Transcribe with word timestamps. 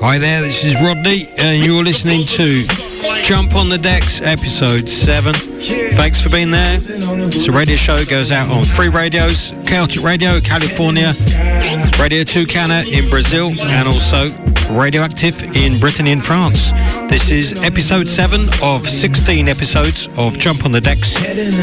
Hi 0.00 0.16
there, 0.16 0.42
this 0.42 0.62
is 0.62 0.76
Rodney, 0.76 1.28
and 1.38 1.64
you're 1.64 1.82
listening 1.82 2.24
to 2.26 2.62
Jump 3.24 3.56
on 3.56 3.68
the 3.68 3.78
Decks, 3.78 4.20
episode 4.20 4.88
7. 4.88 5.57
Thanks 5.60 6.22
for 6.22 6.28
being 6.28 6.52
there. 6.52 6.76
It's 6.76 7.48
a 7.48 7.52
radio 7.52 7.74
show, 7.74 8.04
goes 8.04 8.30
out 8.30 8.48
on 8.48 8.64
free 8.64 8.88
radios, 8.88 9.52
Chaotic 9.66 10.04
Radio, 10.04 10.40
California, 10.40 11.12
Radio 11.98 12.22
Tucana 12.22 12.86
in 12.86 13.08
Brazil, 13.10 13.50
and 13.60 13.88
also 13.88 14.30
Radioactive 14.70 15.42
in 15.56 15.78
Brittany 15.80 16.12
and 16.12 16.24
France. 16.24 16.70
This 17.10 17.30
is 17.30 17.64
episode 17.64 18.06
7 18.06 18.40
of 18.62 18.86
16 18.86 19.48
episodes 19.48 20.08
of 20.16 20.38
Jump 20.38 20.64
on 20.64 20.72
the 20.72 20.80
Decks. 20.80 21.18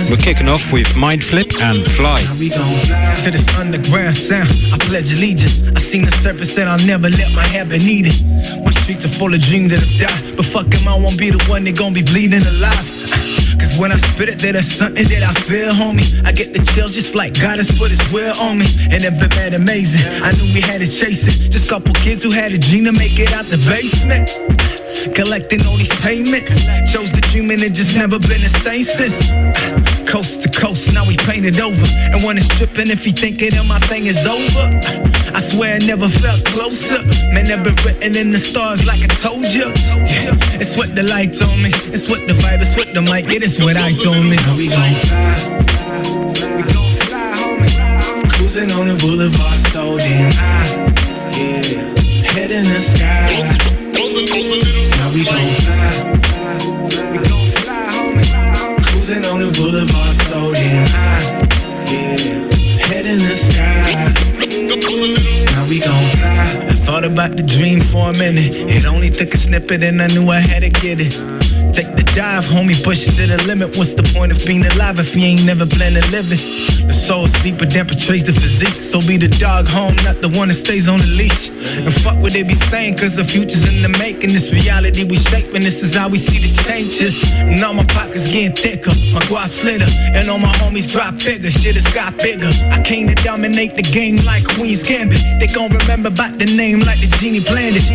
We're 0.10 0.18
kicking 0.18 0.50
off 0.50 0.74
with 0.74 0.98
Mind 0.98 1.24
Flip 1.24 1.48
and 1.62 1.86
Fly. 1.86 2.22
To 2.22 3.32
this 3.32 3.58
underground 3.58 4.16
sound, 4.16 4.50
I 4.74 4.78
pledge 4.80 5.14
allegiance. 5.14 5.64
I 5.64 5.80
seen 5.80 6.04
the 6.04 6.12
surface 6.12 6.58
and 6.58 6.70
I'll 6.70 6.86
never 6.86 7.10
let 7.10 7.34
my 7.36 7.46
habit 7.48 7.82
need 7.82 8.08
it. 8.08 8.66
My 8.66 8.72
streets 8.72 9.06
are 9.06 9.10
full 9.10 9.34
of 9.34 9.40
dreams 9.40 9.70
that 9.70 9.80
have 9.80 10.10
died, 10.10 10.36
but 10.36 10.46
fuck 10.46 10.74
him, 10.74 10.88
I 10.88 11.00
won't 11.00 11.18
be 11.18 11.30
the 11.30 11.44
one 11.46 11.64
that 11.64 11.78
gon' 11.78 11.94
be 11.94 12.04
bleeding 12.04 12.42
alive. 12.42 13.45
When 13.78 13.92
I 13.92 13.98
spit 13.98 14.30
it, 14.30 14.40
there's 14.40 14.72
something 14.72 15.04
that 15.04 15.24
I 15.24 15.34
feel, 15.42 15.74
homie. 15.74 16.26
I 16.26 16.32
get 16.32 16.54
the 16.54 16.64
chills 16.74 16.96
just 16.96 17.14
like 17.14 17.34
God 17.34 17.58
has 17.58 17.68
put 17.78 17.92
his 17.92 18.00
will 18.12 18.34
on 18.40 18.60
me. 18.60 18.68
And 18.90 19.04
it 19.04 19.20
been 19.20 19.30
mad 19.30 19.54
amazing. 19.54 20.02
I 20.24 20.32
knew 20.32 20.48
we 20.54 20.62
had 20.62 20.80
to 20.80 20.88
chase 20.88 21.28
it. 21.28 21.52
Just 21.52 21.68
couple 21.68 21.94
kids 21.96 22.24
who 22.24 22.32
had 22.32 22.54
a 22.54 22.58
dream 22.58 22.86
to 22.86 22.94
make 22.94 23.20
it 23.20 23.34
out 23.34 23.46
the 23.48 23.58
basement. 23.68 24.32
Collecting 25.14 25.66
all 25.68 25.76
these 25.76 25.92
payments. 26.00 26.56
Chose 26.92 27.12
the 27.12 27.22
dream 27.32 27.52
and 27.52 27.62
it 27.62 27.74
just 27.74 27.98
never 27.98 28.18
been 28.18 28.40
the 28.40 28.54
same 28.64 28.84
since. 28.84 29.95
Coast 30.06 30.44
to 30.44 30.50
coast, 30.50 30.94
now 30.94 31.04
we 31.08 31.18
painted 31.18 31.60
over. 31.60 31.86
And 32.14 32.24
when 32.24 32.38
it's 32.38 32.48
tripping, 32.58 32.90
if 32.90 33.04
he 33.04 33.12
thinking 33.12 33.50
that 33.52 33.66
my 33.68 33.80
thing 33.88 34.06
is 34.06 34.26
over. 34.26 34.66
I 35.36 35.42
swear 35.42 35.76
I 35.76 35.80
never 35.80 36.08
felt 36.08 36.46
closer. 36.46 37.04
Man, 37.34 37.48
never 37.48 37.72
written 37.84 38.16
in 38.16 38.32
the 38.32 38.40
stars 38.40 38.86
like 38.86 39.04
I 39.04 39.08
told 39.20 39.44
you. 39.44 39.68
Yeah, 40.08 40.62
it's 40.62 40.78
what 40.78 40.96
the 40.96 41.04
lights 41.04 41.42
on 41.42 41.52
me. 41.62 41.72
It's 41.92 42.08
what 42.08 42.26
the 42.28 42.34
vibe, 42.34 42.62
it's 42.62 42.76
what 42.78 42.94
the 42.94 43.02
mic, 43.02 43.28
it 43.28 43.44
is 43.44 43.60
what 43.60 43.76
I 43.76 43.92
told 43.92 44.24
me. 44.24 44.38
We. 44.56 44.70
We 44.70 44.70
gon' 44.70 44.96
fly. 47.04 47.36
Cruising 48.30 48.72
on 48.72 48.88
the 48.88 48.96
boulevard, 48.96 49.60
so 49.74 49.98
damn 49.98 50.32
high. 50.32 50.96
Yeah, 51.36 52.32
head 52.32 52.52
in 52.52 52.64
the 52.64 52.80
sky. 52.80 53.76
Now 54.98 55.10
we 55.12 55.26
gon'. 55.26 55.66
Cruising 59.06 59.26
on 59.26 59.40
the 59.40 59.52
boulevard, 59.52 60.16
so 60.26 60.52
damn 60.52 60.88
high. 60.88 61.22
Head 62.88 63.06
in 63.06 63.20
the 63.20 63.36
sky. 63.36 63.94
Now 65.52 65.68
we 65.70 65.80
gon' 65.80 66.10
fly. 66.18 66.75
Thought 66.86 67.04
about 67.04 67.36
the 67.36 67.42
dream 67.42 67.82
for 67.82 68.10
a 68.10 68.14
minute. 68.14 68.54
It 68.54 68.86
only 68.86 69.10
took 69.10 69.34
a 69.34 69.38
snippet 69.38 69.82
and 69.82 70.00
I 70.02 70.08
knew 70.08 70.30
I 70.30 70.40
had 70.40 70.62
to 70.62 70.70
get 70.70 71.02
it. 71.02 71.12
Take 71.74 71.92
the 71.98 72.04
dive, 72.16 72.46
homie, 72.46 72.78
push 72.86 73.08
it 73.08 73.16
to 73.20 73.26
the 73.28 73.42
limit. 73.48 73.76
What's 73.76 73.96
the 73.96 74.04
point 74.16 74.32
of 74.32 74.40
being 74.46 74.66
alive 74.66 75.00
if 75.00 75.16
you 75.16 75.26
ain't 75.26 75.46
never 75.46 75.66
planned 75.66 75.96
to 75.96 76.06
live 76.12 76.32
it? 76.32 76.40
The 76.88 76.94
soul's 76.94 77.34
deeper 77.44 77.66
than 77.66 77.88
portrays 77.88 78.24
the 78.24 78.32
physique. 78.32 78.80
So 78.80 79.02
be 79.02 79.18
the 79.18 79.28
dog 79.28 79.68
home, 79.68 79.96
not 80.08 80.22
the 80.22 80.30
one 80.30 80.48
that 80.50 80.62
stays 80.62 80.88
on 80.88 81.00
the 81.00 81.12
leash. 81.18 81.50
And 81.84 81.94
fuck 82.06 82.16
what 82.22 82.32
they 82.32 82.44
be 82.44 82.54
saying, 82.54 82.96
cause 82.96 83.18
the 83.18 83.26
future's 83.26 83.66
in 83.66 83.82
the 83.84 83.92
making. 83.98 84.32
This 84.32 84.54
reality 84.54 85.04
we 85.04 85.18
shaping, 85.18 85.68
this 85.68 85.84
is 85.84 85.96
how 85.96 86.08
we 86.08 86.20
see 86.20 86.40
the 86.40 86.52
changes. 86.64 87.20
And 87.36 87.60
all 87.66 87.74
my 87.74 87.84
pockets 87.92 88.30
getting 88.32 88.56
thicker, 88.56 88.96
my 89.12 89.20
guap 89.28 89.50
flitter. 89.50 89.90
And 90.16 90.30
all 90.30 90.40
my 90.40 90.54
homies 90.64 90.92
drop 90.94 91.18
bigger, 91.20 91.52
shit 91.52 91.76
has 91.76 91.90
got 91.92 92.16
bigger. 92.16 92.48
I 92.72 92.80
came 92.84 93.10
to 93.10 93.16
dominate 93.26 93.76
the 93.76 93.84
game 93.84 94.24
like 94.24 94.48
Queen's 94.56 94.84
Gambit. 94.84 95.20
They 95.42 95.48
gon' 95.48 95.76
remember 95.76 96.08
about 96.08 96.40
the 96.40 96.46
name 96.46 96.75
like 96.82 97.00
the 97.00 97.08
genie 97.20 97.42
planned 97.42 97.76
it. 97.78 97.86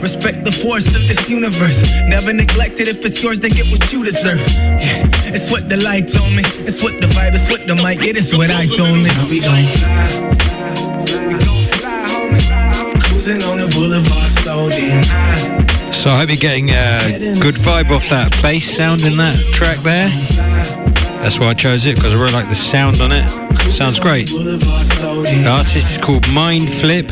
Respect 0.00 0.44
the 0.44 0.52
force 0.52 0.86
of 0.86 1.02
this 1.08 1.28
universe. 1.28 1.82
Never 2.06 2.32
neglect 2.32 2.80
it. 2.80 2.88
If 2.88 3.04
it's 3.04 3.22
yours, 3.22 3.40
then 3.40 3.50
get 3.50 3.66
what 3.68 3.92
you 3.92 4.04
deserve. 4.04 4.40
Yeah, 4.56 5.04
it's 5.34 5.50
what 5.50 5.68
the 5.68 5.76
lights 5.76 6.14
on 6.14 6.30
me. 6.36 6.42
It's 6.64 6.82
what 6.82 7.00
the 7.00 7.06
vibe. 7.08 7.34
It's 7.34 7.48
what 7.50 7.66
the 7.66 7.74
mic. 7.74 8.00
It 8.06 8.16
is 8.16 8.36
what 8.36 8.50
I 8.50 8.66
told 8.66 8.96
me. 8.96 9.10
We 9.28 9.40
gon' 9.40 9.66
fly. 9.76 10.00
We 11.26 11.34
gon' 11.42 11.64
fly, 11.76 12.06
homie. 12.06 13.02
Cruising 13.02 13.42
on 13.42 13.58
the 13.58 13.68
boulevard, 13.74 14.30
so 14.44 14.68
damn 14.70 15.02
high. 15.04 15.90
So 15.90 16.10
I 16.10 16.18
hope 16.20 16.28
you're 16.28 16.36
getting 16.36 16.70
a 16.70 17.40
good 17.40 17.56
vibe 17.56 17.90
off 17.90 18.08
that 18.10 18.30
bass 18.42 18.76
sound 18.76 19.02
in 19.02 19.16
that 19.16 19.34
track 19.52 19.78
there. 19.78 20.08
That's 21.22 21.40
why 21.40 21.48
I 21.48 21.54
chose 21.54 21.86
it, 21.86 21.96
because 21.96 22.14
I 22.14 22.20
really 22.20 22.32
like 22.32 22.48
the 22.48 22.54
sound 22.54 23.00
on 23.00 23.10
it. 23.10 23.26
Sounds 23.72 23.98
great. 23.98 24.28
The 24.28 25.46
artist 25.50 25.90
is 25.90 25.98
called 25.98 26.28
Mind 26.32 26.68
Flip. 26.68 27.10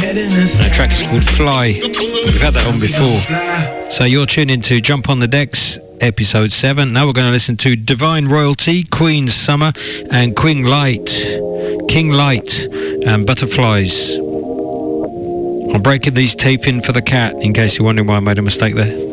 The 0.00 0.70
track 0.74 0.92
is 0.92 1.02
called 1.06 1.24
Fly. 1.24 1.72
We've 1.82 2.40
had 2.40 2.52
that 2.52 2.66
on 2.66 2.78
before. 2.78 3.90
So 3.90 4.04
you're 4.04 4.26
tuning 4.26 4.60
to 4.62 4.80
Jump 4.80 5.08
on 5.08 5.20
the 5.20 5.26
Decks, 5.26 5.78
episode 6.02 6.52
7. 6.52 6.92
Now 6.92 7.06
we're 7.06 7.14
going 7.14 7.26
to 7.26 7.32
listen 7.32 7.56
to 7.58 7.76
Divine 7.76 8.26
Royalty, 8.28 8.84
Queen 8.84 9.28
Summer, 9.28 9.72
and 10.10 10.36
Queen 10.36 10.64
Light, 10.64 11.06
King 11.88 12.12
Light, 12.12 12.66
and 13.06 13.26
Butterflies. 13.26 14.16
I'm 15.74 15.80
breaking 15.80 16.12
these 16.12 16.36
tape 16.36 16.68
in 16.68 16.82
for 16.82 16.92
the 16.92 17.02
cat, 17.02 17.34
in 17.42 17.54
case 17.54 17.78
you're 17.78 17.86
wondering 17.86 18.06
why 18.06 18.16
I 18.16 18.20
made 18.20 18.38
a 18.38 18.42
mistake 18.42 18.74
there. 18.74 19.05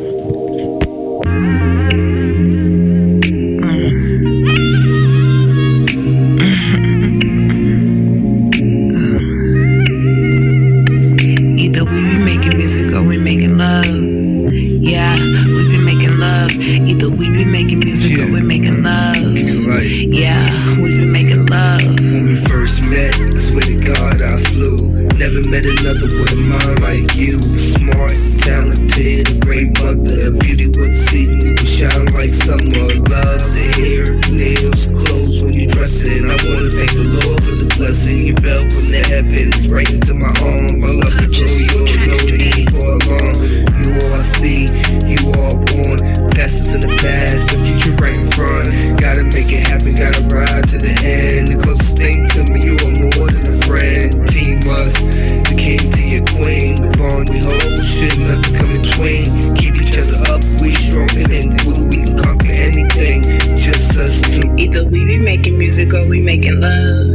Music 65.93 66.09
we 66.09 66.21
making 66.21 66.59
love. 66.59 67.05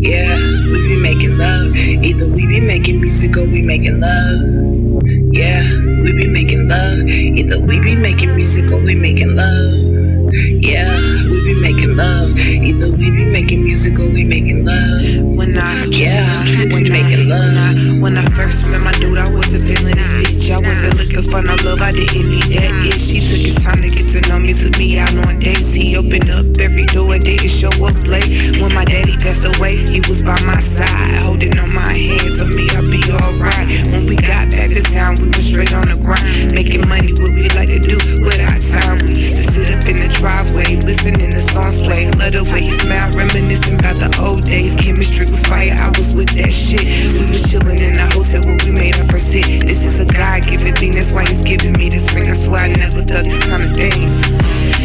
Yeah, 0.00 0.34
we 0.72 0.88
be 0.88 0.96
making 0.96 1.36
love. 1.36 1.76
Either 1.76 2.32
we 2.32 2.46
be 2.46 2.60
making 2.60 3.00
music 3.00 3.36
or 3.36 3.46
we 3.46 3.60
making 3.60 4.00
love. 4.00 5.02
Yeah, 5.32 5.62
we 6.02 6.12
be 6.12 6.26
making 6.26 6.68
love. 6.68 7.06
Either 7.06 7.60
we 7.66 7.78
be 7.80 7.96
making 7.96 8.34
music 8.34 8.72
or 8.72 8.80
we 8.80 8.94
making 8.94 9.36
love. 9.36 10.32
Yeah, 10.32 10.88
we 11.30 11.44
be 11.44 11.54
making 11.54 11.67
love. 11.98 12.38
Either 12.38 12.94
we 12.96 13.10
be 13.10 13.24
making 13.26 13.64
music 13.64 13.98
or 13.98 14.08
we 14.14 14.24
making 14.24 14.64
love. 14.64 15.02
When 15.36 15.58
I, 15.58 15.66
Yeah, 15.90 16.22
when 16.62 16.70
we 16.70 16.86
I, 16.86 17.02
making 17.02 17.28
when 17.28 17.54
I, 17.58 17.70
when 17.98 18.14
I 18.16 18.24
first 18.38 18.70
met 18.70 18.80
my 18.86 18.94
dude, 19.02 19.18
I 19.18 19.28
wasn't 19.34 19.66
feeling 19.66 19.98
this 19.98 20.12
bitch. 20.22 20.46
I 20.54 20.62
wasn't 20.62 20.94
looking 21.02 21.26
for 21.26 21.42
no 21.42 21.58
love, 21.66 21.82
I 21.82 21.90
didn't 21.90 22.30
need 22.30 22.48
that 22.54 22.70
itch. 22.86 23.02
She 23.02 23.18
took 23.18 23.42
his 23.42 23.58
time 23.58 23.82
to 23.82 23.90
get 23.90 24.06
to 24.14 24.20
know 24.30 24.38
me, 24.38 24.54
took 24.54 24.78
me 24.78 24.98
out 24.98 25.12
on 25.26 25.38
dates. 25.42 25.74
He 25.74 25.98
opened 25.98 26.30
up 26.30 26.46
every 26.62 26.86
door 26.94 27.14
and 27.18 27.22
didn't 27.22 27.50
show 27.50 27.74
up 27.82 27.98
late. 28.06 28.30
When 28.62 28.72
my 28.72 28.84
daddy 28.86 29.18
passed 29.18 29.44
away, 29.44 29.76
he 29.76 29.98
was 30.06 30.22
by 30.22 30.38
my 30.46 30.58
side, 30.62 31.18
holding 31.26 31.58
on 31.58 31.74
my 31.74 31.92
hand. 31.92 32.38
For 32.38 32.46
me, 32.54 32.70
I'll 32.78 32.86
be 32.86 33.02
alright. 33.10 33.66
When 33.90 34.06
we 34.06 34.14
got 34.16 34.54
back 34.54 34.70
to 34.70 34.82
town, 34.94 35.18
we 35.18 35.26
were 35.34 35.42
straight 35.42 35.74
on 35.74 35.90
the 35.90 35.98
grind, 35.98 36.54
making 36.54 36.86
money, 36.88 37.10
what 37.18 37.34
we 37.34 37.50
like 37.58 37.68
to 37.74 37.82
do 37.82 37.98
with 38.22 38.38
our 38.38 38.58
time. 38.70 39.02
We 39.02 39.18
used 39.18 39.42
to 39.42 39.47
up 39.70 39.84
in 39.84 39.96
the 40.00 40.08
driveway, 40.16 40.80
listening 40.84 41.30
to 41.30 41.42
songs 41.52 41.82
play. 41.84 42.08
Love 42.16 42.32
the 42.32 42.44
way 42.48 42.64
he 42.64 42.72
smiled, 42.80 43.14
reminiscing 43.14 43.76
about 43.76 44.00
the 44.00 44.08
old 44.20 44.44
days. 44.44 44.72
Chemistry 44.76 45.28
was 45.28 45.44
fire, 45.44 45.72
I 45.72 45.92
was 45.96 46.16
with 46.16 46.32
that 46.40 46.52
shit. 46.52 46.84
We 47.12 47.28
was 47.28 47.44
chilling 47.48 47.80
in 47.80 47.96
the 48.00 48.06
hotel 48.08 48.40
where 48.48 48.56
we 48.64 48.72
made 48.72 48.96
our 48.96 49.08
first 49.08 49.32
hit. 49.32 49.64
This 49.68 49.84
is 49.84 50.00
a 50.00 50.08
God 50.08 50.44
given 50.48 50.72
thing, 50.76 50.92
that's 50.96 51.12
why 51.12 51.28
he's 51.28 51.44
giving 51.44 51.76
me 51.76 51.88
this 51.88 52.08
ring. 52.16 52.28
I 52.28 52.36
swear 52.36 52.64
I 52.64 52.72
never 52.72 53.04
thought 53.04 53.24
these 53.28 53.40
kind 53.44 53.64
of 53.64 53.72
things. 53.76 54.12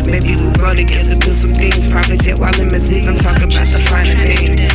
Maybe 0.07 0.35
we'll 0.35 0.55
grow 0.59 0.75
together, 0.75 1.15
build 1.15 1.37
some 1.37 1.55
things. 1.55 1.87
Private 1.87 2.19
jet 2.19 2.39
while 2.39 2.53
limousines, 2.59 3.07
I'm 3.07 3.15
talking 3.15 3.47
about 3.47 3.67
the 3.71 3.79
finer 3.87 4.17
things. 4.19 4.67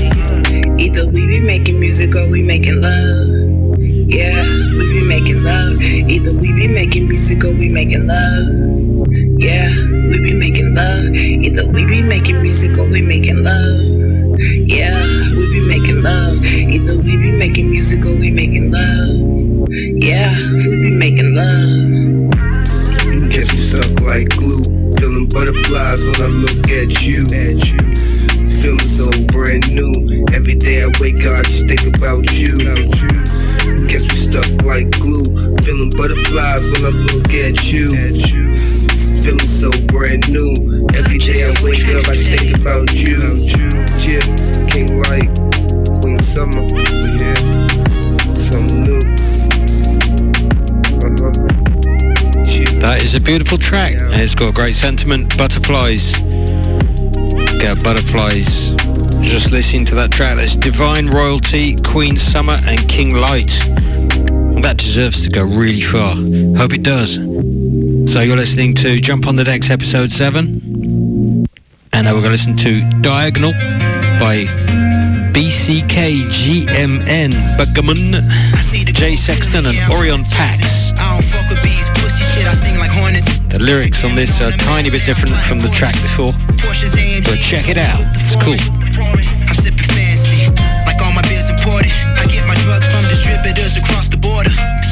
Either 0.81 1.05
we 1.13 1.27
be 1.29 1.41
making 1.41 1.79
music 1.79 2.17
or 2.17 2.29
we 2.29 2.43
making 2.43 2.81
love. 2.81 3.79
Yeah, 4.09 4.41
we 4.79 5.01
be 5.01 5.03
making 5.05 5.45
love. 5.45 5.77
Either 5.83 6.33
we 6.39 6.53
be 6.53 6.69
making 6.69 7.09
music 7.09 7.45
or 7.45 7.53
we 7.53 7.69
making 7.69 8.07
love. 8.07 8.78
Yeah, 9.38 9.70
we 10.11 10.19
be 10.19 10.35
making 10.35 10.75
love. 10.75 11.14
Either 11.14 11.70
we 11.70 11.87
be 11.87 12.02
making 12.02 12.43
music 12.43 12.76
or 12.76 12.88
we 12.90 13.02
making 13.02 13.44
love. 13.44 14.38
Yeah, 14.67 14.99
we 15.37 15.46
be 15.46 15.61
making 15.61 16.02
love. 16.02 16.44
Either 16.44 16.99
we 17.02 17.17
be 17.17 17.31
making 17.31 17.70
music 17.70 18.05
or 18.05 18.19
we 18.19 18.32
making 18.32 18.73
love. 18.73 19.69
Yeah, 19.70 20.35
we 20.58 20.75
be 20.82 20.90
making 20.90 21.37
love. 21.37 22.35
Guess 23.31 23.50
we 23.52 23.58
suck 23.62 24.00
like 24.02 24.29
glue. 24.35 24.64
Feeling 24.99 25.29
butterflies 25.31 26.02
when 26.02 26.19
I 26.19 26.31
look 26.35 26.67
at 26.75 27.06
you. 27.06 27.23
At 27.31 27.62
you. 27.62 27.79
Feeling 28.58 28.90
so 28.90 29.06
brand 29.31 29.70
new. 29.70 30.26
Every 30.35 30.56
day 30.58 30.82
I 30.82 30.90
wake 30.99 31.23
up, 31.26 31.38
I 31.38 31.43
just 31.46 31.69
think 31.69 31.87
about 31.87 32.26
you. 32.35 32.58
About 32.58 32.90
you. 33.06 33.87
Guess 33.87 34.02
we 34.11 34.19
stuck 34.19 34.50
like 34.67 34.90
glue. 34.99 35.31
Feeling 35.62 35.90
butterflies 35.94 36.67
when 36.75 36.90
I 36.90 36.90
look 36.90 37.31
at 37.31 37.70
you. 37.70 37.94
At 37.94 38.35
you. 38.35 38.88
Feeling 39.29 39.45
so 39.45 39.71
brand 39.89 40.27
new. 40.33 40.57
Every 40.97 41.19
day 41.19 41.45
I 41.45 41.53
wake 41.63 41.85
up, 41.93 42.09
I 42.09 42.17
think 42.17 42.57
about 42.57 42.89
you. 42.97 43.21
Yeah, 44.01 44.25
King 44.73 44.97
Light, 45.05 45.29
Queen 46.01 46.19
Summer, 46.19 46.65
yeah, 47.13 47.37
something 48.33 48.85
new. 48.89 49.05
Uh-huh. 51.05 51.45
That 52.81 53.03
is 53.05 53.15
a 53.15 53.21
beautiful 53.21 53.59
track. 53.59 53.97
and 54.01 54.15
It's 54.15 54.35
got 54.35 54.55
great 54.55 54.75
sentiment. 54.75 55.37
Butterflies. 55.37 56.13
Get 57.61 57.85
butterflies. 57.85 58.71
Just 59.21 59.51
listening 59.51 59.85
to 59.87 59.95
that 59.97 60.09
track. 60.11 60.37
That's 60.37 60.57
Divine 60.57 61.09
Royalty, 61.09 61.77
Queen 61.85 62.17
Summer, 62.17 62.59
and 62.65 62.89
King 62.89 63.15
Light. 63.15 63.53
Well, 63.69 64.63
that 64.63 64.79
deserves 64.79 65.23
to 65.25 65.29
go 65.29 65.45
really 65.45 65.83
far. 65.83 66.15
Hope 66.57 66.73
it 66.73 66.83
does. 66.83 67.19
So 68.09 68.21
you're 68.23 68.39
listening 68.39 68.75
to 68.77 68.99
Jump 68.99 69.27
on 69.27 69.37
the 69.37 69.45
Decks 69.45 69.69
episode 69.69 70.11
7. 70.11 71.47
And 71.93 72.05
now 72.05 72.15
we're 72.15 72.23
going 72.23 72.25
to 72.25 72.31
listen 72.31 72.57
to 72.57 72.81
Diagonal 73.03 73.53
by 74.19 74.47
BCKGMN, 75.37 76.73
Bugaman, 77.59 78.15
Jay 78.95 79.15
Sexton, 79.15 79.67
and 79.67 79.77
Orion 79.93 80.23
Pax. 80.23 80.93
I 80.99 81.13
don't 81.13 81.23
fuck 81.23 81.51
with 81.51 81.63
bees, 81.63 81.87
pussy 82.01 82.25
shit, 82.33 82.47
I 82.47 82.55
sing 82.55 82.79
like 82.79 82.93
hornets. 82.93 83.41
The 83.41 83.59
lyrics 83.59 84.03
on 84.03 84.15
this 84.15 84.41
are 84.41 84.49
a 84.49 84.53
tiny 84.53 84.89
bit 84.89 85.05
different 85.05 85.37
from 85.45 85.61
the 85.61 85.69
track 85.69 85.95
before, 85.95 86.33
but 86.57 87.37
check 87.37 87.69
it 87.69 87.77
out. 87.77 88.01
It's 88.17 88.37
cool. 88.43 88.57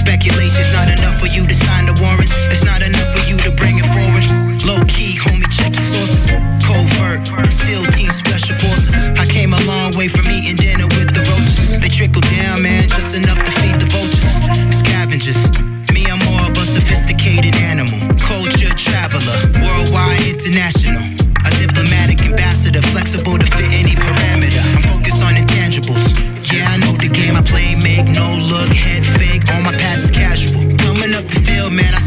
Speculation's 0.07 0.71
not 0.71 0.87
enough 0.87 1.19
for 1.19 1.27
you 1.27 1.43
to 1.43 1.57
sign 1.67 1.83
the 1.91 1.97
warrants. 1.99 2.31
It's 2.47 2.63
not 2.63 2.79
enough 2.79 3.11
for 3.11 3.27
you 3.27 3.43
to 3.43 3.51
bring 3.59 3.75
it 3.75 3.89
forward. 3.91 4.23
Low 4.63 4.79
key, 4.87 5.19
homie, 5.19 5.51
check 5.51 5.75
your 5.75 5.83
sources. 5.83 6.31
Covert, 6.63 7.27
SEAL 7.51 7.83
team, 7.91 8.15
special 8.15 8.55
forces. 8.55 9.11
I 9.19 9.27
came 9.27 9.51
a 9.51 9.59
long 9.67 9.91
way 9.99 10.07
from 10.07 10.31
eating 10.31 10.55
dinner 10.55 10.87
with 10.95 11.11
the 11.11 11.27
roaches. 11.27 11.83
They 11.83 11.91
trickle 11.91 12.23
down, 12.39 12.63
man, 12.63 12.87
just 12.87 13.19
enough 13.19 13.43
to 13.43 13.51
feed 13.59 13.83
the 13.83 13.91
vultures. 13.91 14.79
Scavengers. 14.79 15.43
Me, 15.91 16.07
I'm 16.07 16.23
more 16.23 16.47
of 16.47 16.55
a 16.55 16.65
sophisticated 16.71 17.59
animal. 17.59 17.99
Culture 18.23 18.71
traveler, 18.79 19.39
worldwide, 19.59 20.23
international. 20.23 21.03
A 21.43 21.51
diplomatic 21.59 22.23
ambassador, 22.23 22.83
flexible 22.95 23.43
to 23.43 23.47
fit 23.59 23.75
any 23.75 23.99
parameter. 23.99 24.63
I'm 24.71 24.87
focused 24.87 25.19
on 25.27 25.35
intangibles. 25.35 26.15
Yeah, 26.55 26.71
I 26.71 26.79
know 26.79 26.95
the 26.95 27.11
game 27.11 27.35
I 27.35 27.43
play, 27.43 27.75
make 27.97 28.15
no 28.15 28.29
look, 28.53 28.73
head 28.73 29.05
fake. 29.05 29.43
All 29.53 29.63
my 29.63 29.73
past 29.73 30.05
is 30.05 30.11
casual. 30.11 30.61
Coming 30.77 31.15
up 31.15 31.25
the 31.25 31.41
field, 31.41 31.73
man, 31.73 31.95
I 31.95 32.06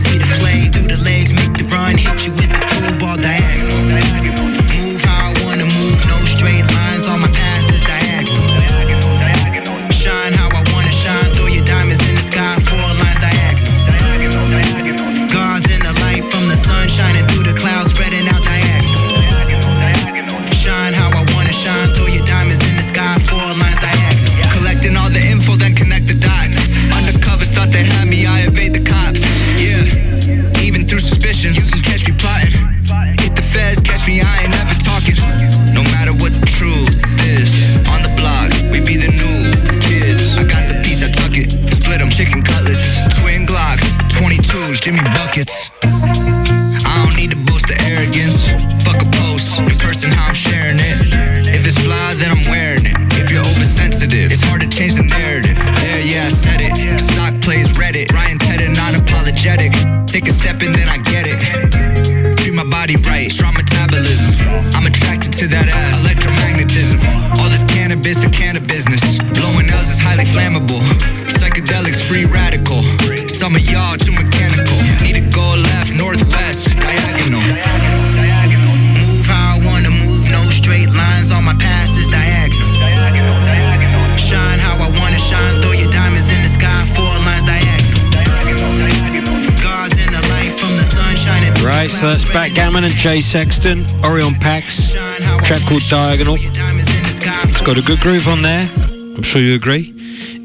Jay 92.99 93.21
Sexton, 93.21 93.85
Orion 94.03 94.33
Pax. 94.33 94.91
Track 94.91 95.61
called 95.69 95.83
Diagonal. 95.89 96.35
It's 96.37 97.61
got 97.61 97.77
a 97.77 97.81
good 97.81 98.01
groove 98.01 98.27
on 98.27 98.41
there. 98.41 98.69
I'm 98.75 99.23
sure 99.23 99.41
you 99.41 99.55
agree. 99.55 99.93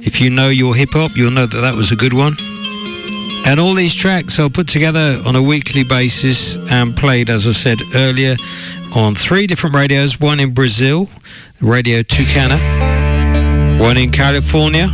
If 0.06 0.20
you 0.20 0.30
know 0.30 0.50
your 0.50 0.72
hip 0.72 0.90
hop, 0.92 1.16
you'll 1.16 1.32
know 1.32 1.46
that 1.46 1.60
that 1.62 1.74
was 1.74 1.90
a 1.90 1.96
good 1.96 2.12
one. 2.12 2.36
And 3.44 3.58
all 3.58 3.74
these 3.74 3.92
tracks 3.92 4.38
are 4.38 4.48
put 4.48 4.68
together 4.68 5.16
on 5.26 5.34
a 5.34 5.42
weekly 5.42 5.82
basis 5.82 6.56
and 6.70 6.96
played, 6.96 7.28
as 7.28 7.44
I 7.44 7.50
said 7.50 7.80
earlier, 7.96 8.36
on 8.94 9.16
three 9.16 9.48
different 9.48 9.74
radios. 9.74 10.20
One 10.20 10.38
in 10.38 10.54
Brazil, 10.54 11.10
Radio 11.60 12.02
Tucana. 12.02 13.80
One 13.80 13.96
in 13.96 14.12
California, 14.12 14.90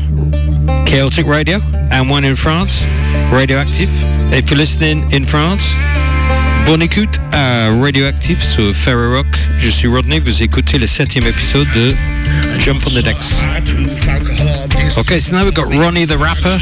Chaotic 0.87 1.27
Radio. 1.27 1.59
And 1.93 2.09
one 2.09 2.25
in 2.25 2.37
France, 2.37 2.87
Radioactive. 3.31 3.91
If 4.33 4.51
you're 4.51 4.57
listening 4.57 5.13
in 5.13 5.27
France, 5.27 5.61
Bonne 6.71 6.83
écoute 6.83 7.19
à 7.33 7.69
Radioactive 7.83 8.41
sur 8.41 8.73
Ferro 8.73 9.17
Rock. 9.17 9.27
Je 9.59 9.69
suis 9.69 9.89
Rodney, 9.89 10.21
vous 10.21 10.41
écoutez 10.41 10.79
le 10.79 10.87
septième 10.87 11.27
épisode 11.27 11.67
de 11.73 11.93
Jump 12.61 12.81
on 12.87 12.91
the 12.91 13.03
Decks. 13.03 13.17
Okay, 14.97 15.19
so 15.19 15.33
now 15.33 15.43
we've 15.43 15.53
got 15.53 15.65
Ronnie 15.65 16.07
the 16.07 16.17
Rapper, 16.17 16.61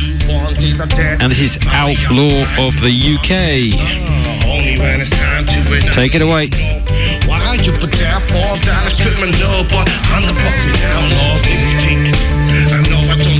and 1.20 1.28
this 1.30 1.40
is 1.40 1.58
Outlaw 1.74 2.46
of 2.56 2.80
the 2.80 2.88
UK. 2.88 3.76
Take 5.92 6.14
it 6.14 6.22
away. 6.22 6.48
Why 7.26 7.58
you 7.62 7.72
put 7.72 7.92
that 7.92 8.22
fall 8.22 8.56
down 8.64 8.86
I'm 10.08 10.22
the 10.24 10.32
fucking 10.32 10.80
outlaw, 10.86 11.36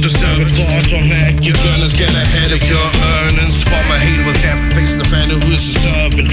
deserve 0.08 0.48
but 0.56 0.92
on 0.96 1.04
that 1.12 1.36
you're 1.44 1.60
gonna 1.60 1.88
get 1.92 2.08
ahead 2.08 2.48
of 2.48 2.62
your 2.64 2.88
earnings. 3.20 3.60
From 3.68 3.84
a 3.92 3.98
hater 4.00 4.24
with 4.24 4.40
half 4.40 4.56
face 4.72 4.96
and 4.96 5.04
fan 5.12 5.28
who 5.28 5.36
is 5.52 5.60
deserving. 5.60 6.28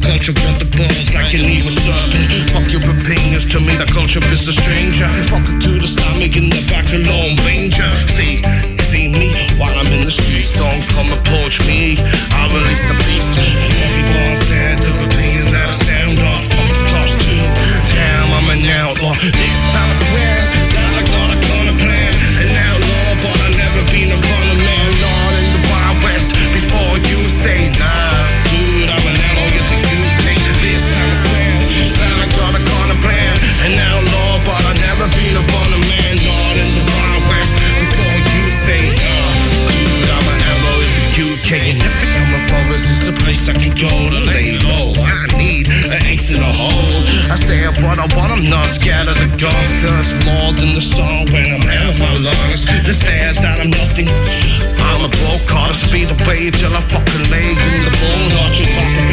Culture, 0.00 0.32
got 0.32 0.56
the 0.56 0.68
balls 0.72 1.08
like 1.12 1.32
an 1.36 1.44
evil 1.44 1.76
serpent. 1.84 2.24
Fuck 2.56 2.72
your 2.72 2.80
opinions, 2.88 3.44
to 3.52 3.60
me 3.60 3.76
the 3.76 3.84
culture 3.84 4.24
is 4.32 4.48
a 4.48 4.54
stranger. 4.56 5.08
Fuck 5.28 5.44
it 5.44 5.60
to 5.60 5.76
the 5.76 5.88
stomach 5.88 6.36
in 6.40 6.48
the 6.48 6.62
back 6.72 6.88
of 6.88 7.04
Lone 7.04 7.36
Ranger. 7.44 7.90
See, 8.16 8.40
see 8.88 9.12
me 9.12 9.28
while 9.60 9.76
I'm 9.76 9.90
in 9.92 10.08
the 10.08 10.14
streets. 10.14 10.56
Don't 10.56 10.80
come 10.88 11.12
approach 11.12 11.60
me. 11.68 12.00
I 12.32 12.48
release 12.48 12.84
the 12.88 12.96
beast. 13.04 13.32
Everyone 13.36 14.36
said 14.48 14.80
the 14.80 14.92
opinions 15.04 15.52
that 15.52 15.68
I 15.68 15.76
sound 15.84 16.18
off. 16.24 16.44
Fuck 16.48 16.68
the 16.72 16.80
cops 16.88 17.14
too. 17.28 17.44
Damn, 17.92 18.28
I'm 18.32 18.48
an 18.56 18.64
outlaw. 18.72 19.12
This 19.20 19.56
time 19.76 19.90
I 19.92 19.96
swear 20.08 20.27
go 43.54 44.10
to 44.10 44.20
lay 44.26 44.58
low. 44.58 44.92
I 44.98 45.26
need 45.38 45.68
an 45.68 46.04
ace 46.04 46.30
in 46.30 46.40
the 46.40 46.52
hole. 46.52 47.04
I 47.30 47.36
say 47.46 47.64
it, 47.64 47.74
but 47.80 47.98
I 47.98 48.06
want, 48.16 48.32
I'm 48.32 48.44
not 48.44 48.68
scared 48.70 49.08
of 49.08 49.16
the 49.16 49.30
guns. 49.38 49.70
Cause 49.80 50.10
more 50.26 50.52
than 50.52 50.74
the 50.74 50.82
song 50.82 51.26
when 51.32 51.46
I'm 51.54 51.62
out 51.62 51.94
of 51.94 51.98
my 51.98 52.12
lungs. 52.18 52.66
The 52.66 52.94
sad 52.94 53.36
that 53.36 53.60
I'm 53.60 53.70
nothing. 53.70 54.08
I'm 54.78 55.04
a 55.04 55.10
broke 55.20 55.46
car 55.46 55.68
to 55.68 55.78
speed 55.88 56.10
away 56.10 56.50
till 56.50 56.74
I 56.74 56.82
fucking 56.82 57.30
lay 57.30 57.50
in 57.54 57.74
the 57.86 57.92
bone. 58.00 58.28
Not 58.34 58.52
your 58.58 58.68
top 58.74 59.02
of 59.02 59.08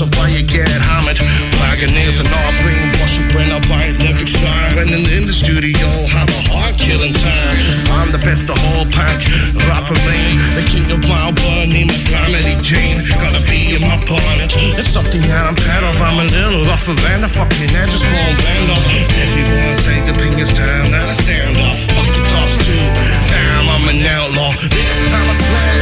a 0.00 0.06
why 0.16 0.28
you 0.28 0.42
get 0.42 0.68
hammered. 0.68 1.18
Wagoners 1.60 2.20
and 2.20 2.28
all 2.28 2.52
brainwash 2.60 3.16
it 3.16 3.34
when 3.34 3.48
I 3.48 3.58
write 3.70 3.96
lyrics 4.02 4.34
rhyme. 4.34 4.78
And 4.78 4.90
in 4.92 5.26
the 5.26 5.32
studio, 5.32 5.86
have 6.12 6.28
a 6.28 6.40
heart 6.50 6.76
killing 6.76 7.14
time. 7.14 7.56
I'm 7.92 8.12
the 8.12 8.18
best 8.18 8.48
of 8.48 8.58
whole 8.58 8.84
pack. 8.92 9.24
Rapper 9.68 9.96
lane, 10.04 10.36
the 10.58 10.64
king 10.68 10.88
of 10.92 11.00
my 11.08 11.32
world, 11.32 11.72
need 11.72 11.88
my 11.88 12.00
comedy 12.12 12.56
Jane. 12.60 13.04
Gotta 13.08 13.40
be 13.48 13.76
in 13.76 13.82
my 13.82 13.96
bonnet. 14.04 14.52
It's 14.76 14.90
something 14.90 15.22
that 15.32 15.42
I'm 15.48 15.56
proud 15.56 15.84
of. 15.84 15.96
I'm 15.96 16.18
a 16.20 16.28
little 16.28 16.64
rougher 16.64 16.94
than 16.94 17.24
a 17.24 17.28
fucking 17.28 17.72
edge, 17.72 17.90
just 17.90 18.04
won't 18.04 18.36
bend 18.42 18.70
off. 18.70 18.84
Everyone 19.16 19.76
say 19.86 19.98
the 20.04 20.14
ping 20.18 20.38
is 20.38 20.52
down, 20.52 20.92
that 20.92 21.08
I 21.08 21.16
stand 21.24 21.56
off. 21.56 21.78
Fuck 21.96 22.08
the 22.12 22.22
cost 22.26 22.56
too. 22.68 22.84
Damn, 23.32 23.66
I'm 23.70 23.86
an 23.88 24.04
outlaw. 24.04 24.52
This 24.60 24.92
time 25.08 25.28
I 25.30 25.36
swear, 25.40 25.75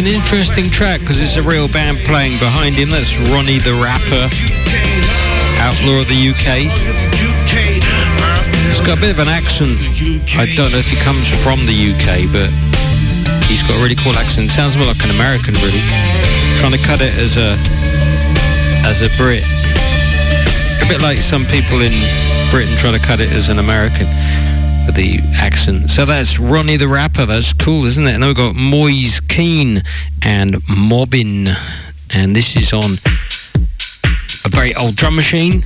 an 0.00 0.06
interesting 0.06 0.64
track 0.64 1.00
because 1.00 1.20
it's 1.20 1.36
a 1.36 1.42
real 1.42 1.68
band 1.68 1.98
playing 2.08 2.32
behind 2.40 2.72
him. 2.72 2.88
That's 2.88 3.12
Ronnie 3.28 3.60
the 3.60 3.76
Rapper, 3.76 4.32
outlaw 5.60 6.00
of 6.00 6.08
the 6.08 6.16
UK. 6.16 6.72
He's 8.64 8.80
got 8.80 8.96
a 8.96 9.00
bit 9.00 9.12
of 9.12 9.20
an 9.20 9.28
accent. 9.28 9.76
I 10.40 10.48
don't 10.56 10.72
know 10.72 10.80
if 10.80 10.88
he 10.88 10.96
comes 11.04 11.28
from 11.44 11.68
the 11.68 11.76
UK, 11.76 12.32
but 12.32 12.48
he's 13.44 13.60
got 13.60 13.76
a 13.76 13.82
really 13.84 13.96
cool 14.00 14.16
accent. 14.16 14.48
Sounds 14.48 14.80
more 14.80 14.88
like 14.88 15.04
an 15.04 15.12
American, 15.12 15.52
really. 15.60 15.84
Trying 16.64 16.72
to 16.72 16.80
cut 16.80 17.04
it 17.04 17.12
as 17.20 17.36
a 17.36 17.60
as 18.88 19.04
a 19.04 19.12
Brit. 19.20 19.44
A 20.80 20.88
bit 20.88 21.04
like 21.04 21.20
some 21.20 21.44
people 21.44 21.84
in 21.84 21.92
Britain 22.48 22.72
try 22.80 22.88
to 22.88 23.02
cut 23.04 23.20
it 23.20 23.28
as 23.36 23.52
an 23.52 23.60
American 23.60 24.08
with 24.90 24.96
the 24.96 25.20
accent. 25.34 25.90
So 25.90 26.04
that's 26.04 26.38
Ronnie 26.38 26.76
the 26.76 26.88
Rapper. 26.88 27.26
That's 27.26 27.52
cool, 27.52 27.84
isn't 27.84 28.06
it? 28.06 28.14
And 28.14 28.22
then 28.22 28.28
we've 28.28 28.36
got 28.36 28.54
Moise 28.54 29.20
Keen 29.20 29.82
and 30.22 30.56
Mobbin. 30.68 31.48
And 32.10 32.34
this 32.34 32.56
is 32.56 32.72
on 32.72 32.98
a 34.44 34.48
very 34.48 34.74
old 34.74 34.96
drum 34.96 35.16
machine. 35.16 35.64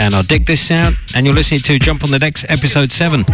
And 0.00 0.14
I 0.14 0.22
dig 0.22 0.46
this 0.46 0.66
sound. 0.66 0.96
And 1.14 1.26
you're 1.26 1.34
listening 1.34 1.60
to 1.60 1.78
Jump 1.78 2.04
on 2.04 2.10
the 2.10 2.18
Decks, 2.18 2.44
episode 2.48 2.90
7. 2.90 3.24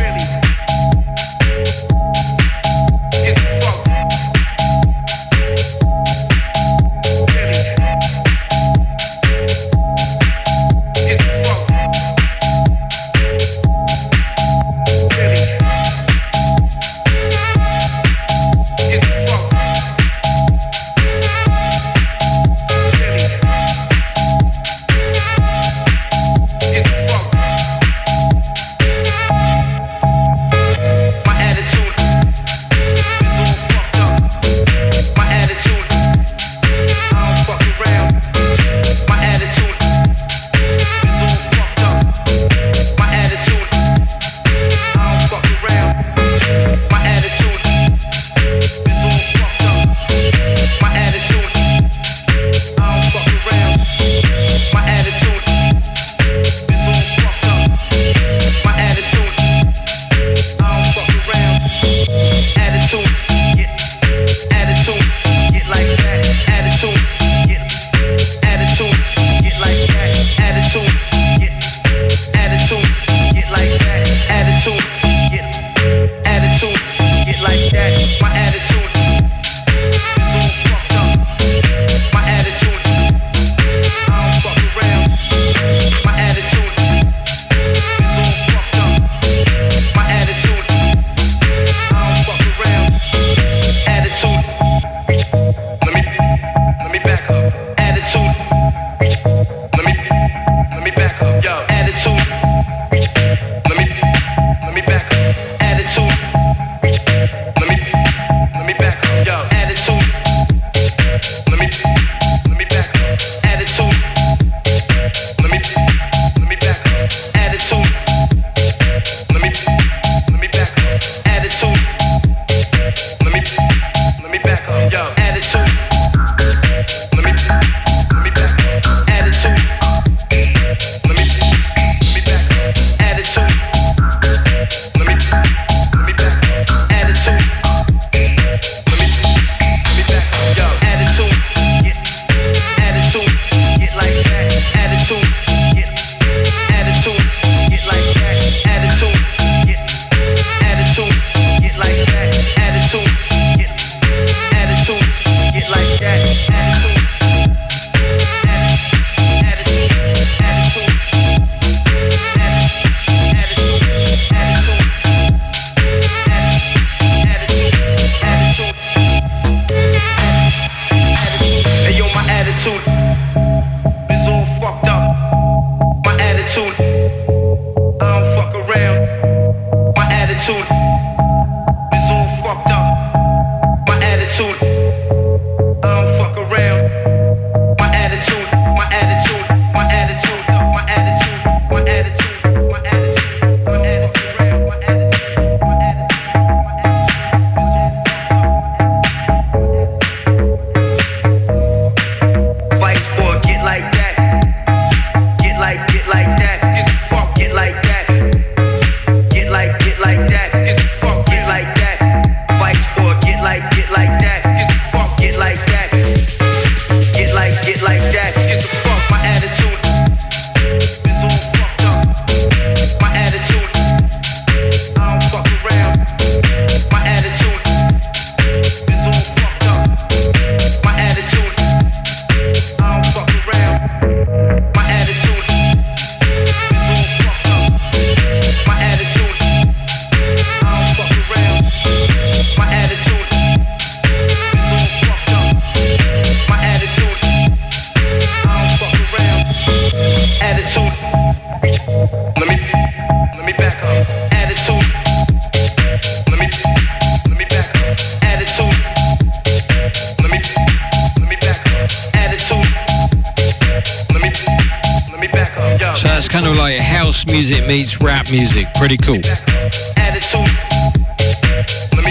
Music 267.27 267.67
meets 267.67 268.01
rap 268.01 268.31
music. 268.31 268.67
Pretty 268.75 268.97
cool. 268.97 269.21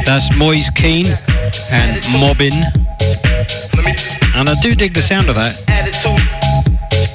That's 0.06 0.36
Moise 0.36 0.69
Keen 0.71 1.08
and 1.71 2.04
Mobbin. 2.19 2.54
And 4.36 4.49
I 4.49 4.56
do 4.62 4.76
dig 4.76 4.93
the 4.93 5.02
sound 5.02 5.30
of 5.30 5.36
that. 5.36 5.56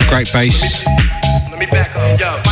Great 0.08 0.32
bass. 0.32 0.84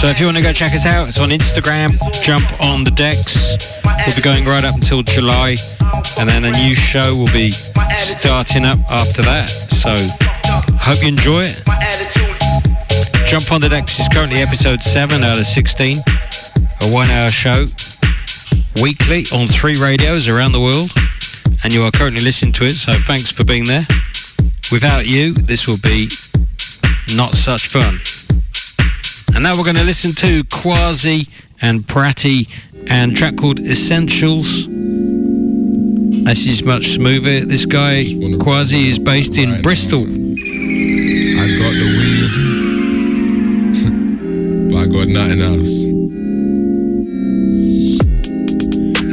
So 0.00 0.08
if 0.08 0.20
you 0.20 0.26
want 0.26 0.36
to 0.36 0.42
go 0.42 0.52
check 0.52 0.74
us 0.74 0.84
out, 0.86 1.08
it's 1.08 1.18
on 1.18 1.30
Instagram. 1.30 1.96
Jump 2.22 2.60
on 2.60 2.84
the 2.84 2.90
decks. 2.90 3.56
We'll 4.06 4.16
be 4.16 4.22
going 4.22 4.44
right 4.44 4.64
up 4.64 4.74
until 4.74 5.02
July, 5.02 5.56
and 6.18 6.28
then 6.28 6.44
a 6.44 6.50
new 6.50 6.74
show 6.74 7.16
will 7.16 7.32
be 7.32 7.50
starting 7.50 8.64
up 8.64 8.78
after 8.90 9.22
that. 9.22 9.48
So 9.48 9.94
hope 10.76 11.02
you 11.02 11.08
enjoy 11.08 11.44
it. 11.44 11.62
Jump 13.26 13.50
on 13.50 13.60
the 13.60 13.68
decks 13.68 13.98
is 13.98 14.08
currently 14.08 14.40
episode 14.40 14.80
seven 14.80 15.24
out 15.24 15.36
of 15.36 15.46
16, 15.46 15.98
a 16.80 16.92
one-hour 16.92 17.28
show 17.30 17.64
weekly 18.80 19.24
on 19.32 19.48
three 19.48 19.76
radios 19.76 20.28
around 20.28 20.52
the 20.52 20.60
world, 20.60 20.92
and 21.64 21.72
you 21.72 21.82
are 21.82 21.90
currently 21.90 22.22
listening 22.22 22.52
to 22.52 22.64
it. 22.64 22.74
So 22.74 22.94
thanks 23.00 23.32
for 23.32 23.44
being 23.44 23.64
there. 23.64 23.84
Without 24.70 25.06
you, 25.06 25.32
this 25.32 25.66
will 25.66 25.78
be 25.78 26.08
not 27.16 27.34
such 27.34 27.66
fun. 27.66 27.98
And 29.34 29.42
now 29.42 29.56
we're 29.56 29.64
going 29.64 29.76
to 29.76 29.84
listen 29.84 30.12
to 30.12 30.44
Quasi 30.44 31.26
and 31.60 31.84
Pratty 31.84 32.48
and 32.88 33.16
track 33.16 33.36
called 33.36 33.58
Essentials. 33.58 34.66
This 36.26 36.46
is 36.46 36.62
much 36.62 36.90
smoother. 36.90 37.40
This 37.40 37.66
guy, 37.66 38.04
Quasi, 38.38 38.88
is 38.88 39.00
based 39.00 39.36
in 39.36 39.62
Bristol. 39.62 40.25
Weed, 45.06 45.14
but 45.14 45.22
I 45.22 45.34
got 45.34 45.38
nothing 45.38 45.42
else. 45.42 45.84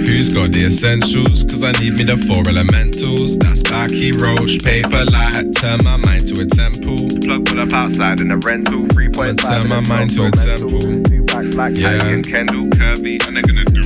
Who's 0.08 0.34
got 0.34 0.52
the 0.52 0.66
essentials? 0.66 1.44
Cause 1.44 1.64
I 1.64 1.72
need 1.74 1.94
me 1.94 2.04
the 2.04 2.18
four 2.18 2.48
elementals. 2.48 3.38
That's 3.40 3.64
Backy, 3.64 4.12
Roach, 4.12 4.64
Paper, 4.64 5.06
Light. 5.06 5.56
Turn 5.56 5.84
my 5.84 5.98
mind 5.98 6.28
to 6.28 6.42
a 6.42 6.46
temple. 6.46 6.98
Plug 7.22 7.46
pull 7.46 7.60
up 7.60 7.74
outside 7.74 8.22
in 8.22 8.32
a 8.32 8.38
rental. 8.38 8.82
3.5. 8.94 9.38
Turn 9.38 9.70
my 9.70 9.80
mind 9.82 10.12
to 10.12 10.26
a 10.26 10.32
temple. 10.32 10.84
Yeah. 11.74 12.04
and 12.06 12.26
Kendall, 12.28 12.70
Kirby, 12.70 13.20
and 13.26 13.36
they're 13.36 13.44
gonna 13.44 13.66
do 13.66 13.82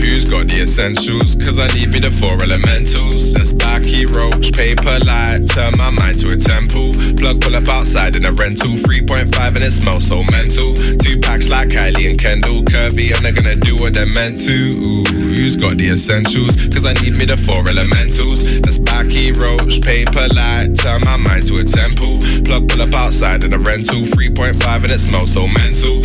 Who's 0.00 0.24
got 0.24 0.48
the 0.48 0.62
essentials? 0.62 1.34
Cause 1.34 1.58
I 1.58 1.66
need 1.68 1.90
me 1.90 2.00
the 2.00 2.10
four 2.10 2.40
elementals. 2.42 3.34
That's 3.34 3.52
Backy, 3.80 4.04
Roach, 4.04 4.52
Paper, 4.52 4.98
Light. 5.06 5.48
Turn 5.48 5.72
my 5.78 5.88
mind 5.88 6.20
to 6.20 6.28
a 6.28 6.36
temple. 6.36 6.92
Plug 7.16 7.40
pull 7.40 7.56
up 7.56 7.66
outside 7.68 8.14
in 8.14 8.26
a 8.26 8.32
rental. 8.32 8.76
3.5 8.76 9.56
and 9.56 9.64
it 9.64 9.72
smells 9.72 10.06
so 10.06 10.22
mental. 10.24 10.74
Two 10.98 11.18
packs 11.18 11.48
like 11.48 11.68
Kylie 11.68 12.10
and 12.10 12.18
Kendall, 12.20 12.62
Kirby, 12.62 13.12
and 13.12 13.24
they're 13.24 13.32
gonna 13.32 13.56
do 13.56 13.76
what 13.76 13.94
they're 13.94 14.04
meant 14.04 14.36
to. 14.44 14.52
Ooh, 14.52 15.04
who's 15.04 15.56
got 15.56 15.78
the 15.78 15.88
essentials? 15.88 16.56
Cause 16.68 16.84
I 16.84 16.92
need 17.00 17.16
me 17.16 17.24
the 17.24 17.38
four 17.38 17.66
elementals. 17.66 18.60
That's 18.60 18.78
Backy, 18.78 19.32
Roach, 19.32 19.80
Paper, 19.80 20.28
Light. 20.28 20.76
Turn 20.76 21.00
my 21.00 21.16
mind 21.16 21.46
to 21.48 21.56
a 21.56 21.64
temple. 21.64 22.20
Plug 22.44 22.68
pull 22.68 22.82
up 22.82 22.92
outside 22.92 23.44
in 23.44 23.54
a 23.54 23.58
rental. 23.58 24.02
3.5 24.02 24.84
and 24.84 24.92
it 24.92 25.00
smells 25.00 25.32
so 25.32 25.46
mental. 25.48 26.04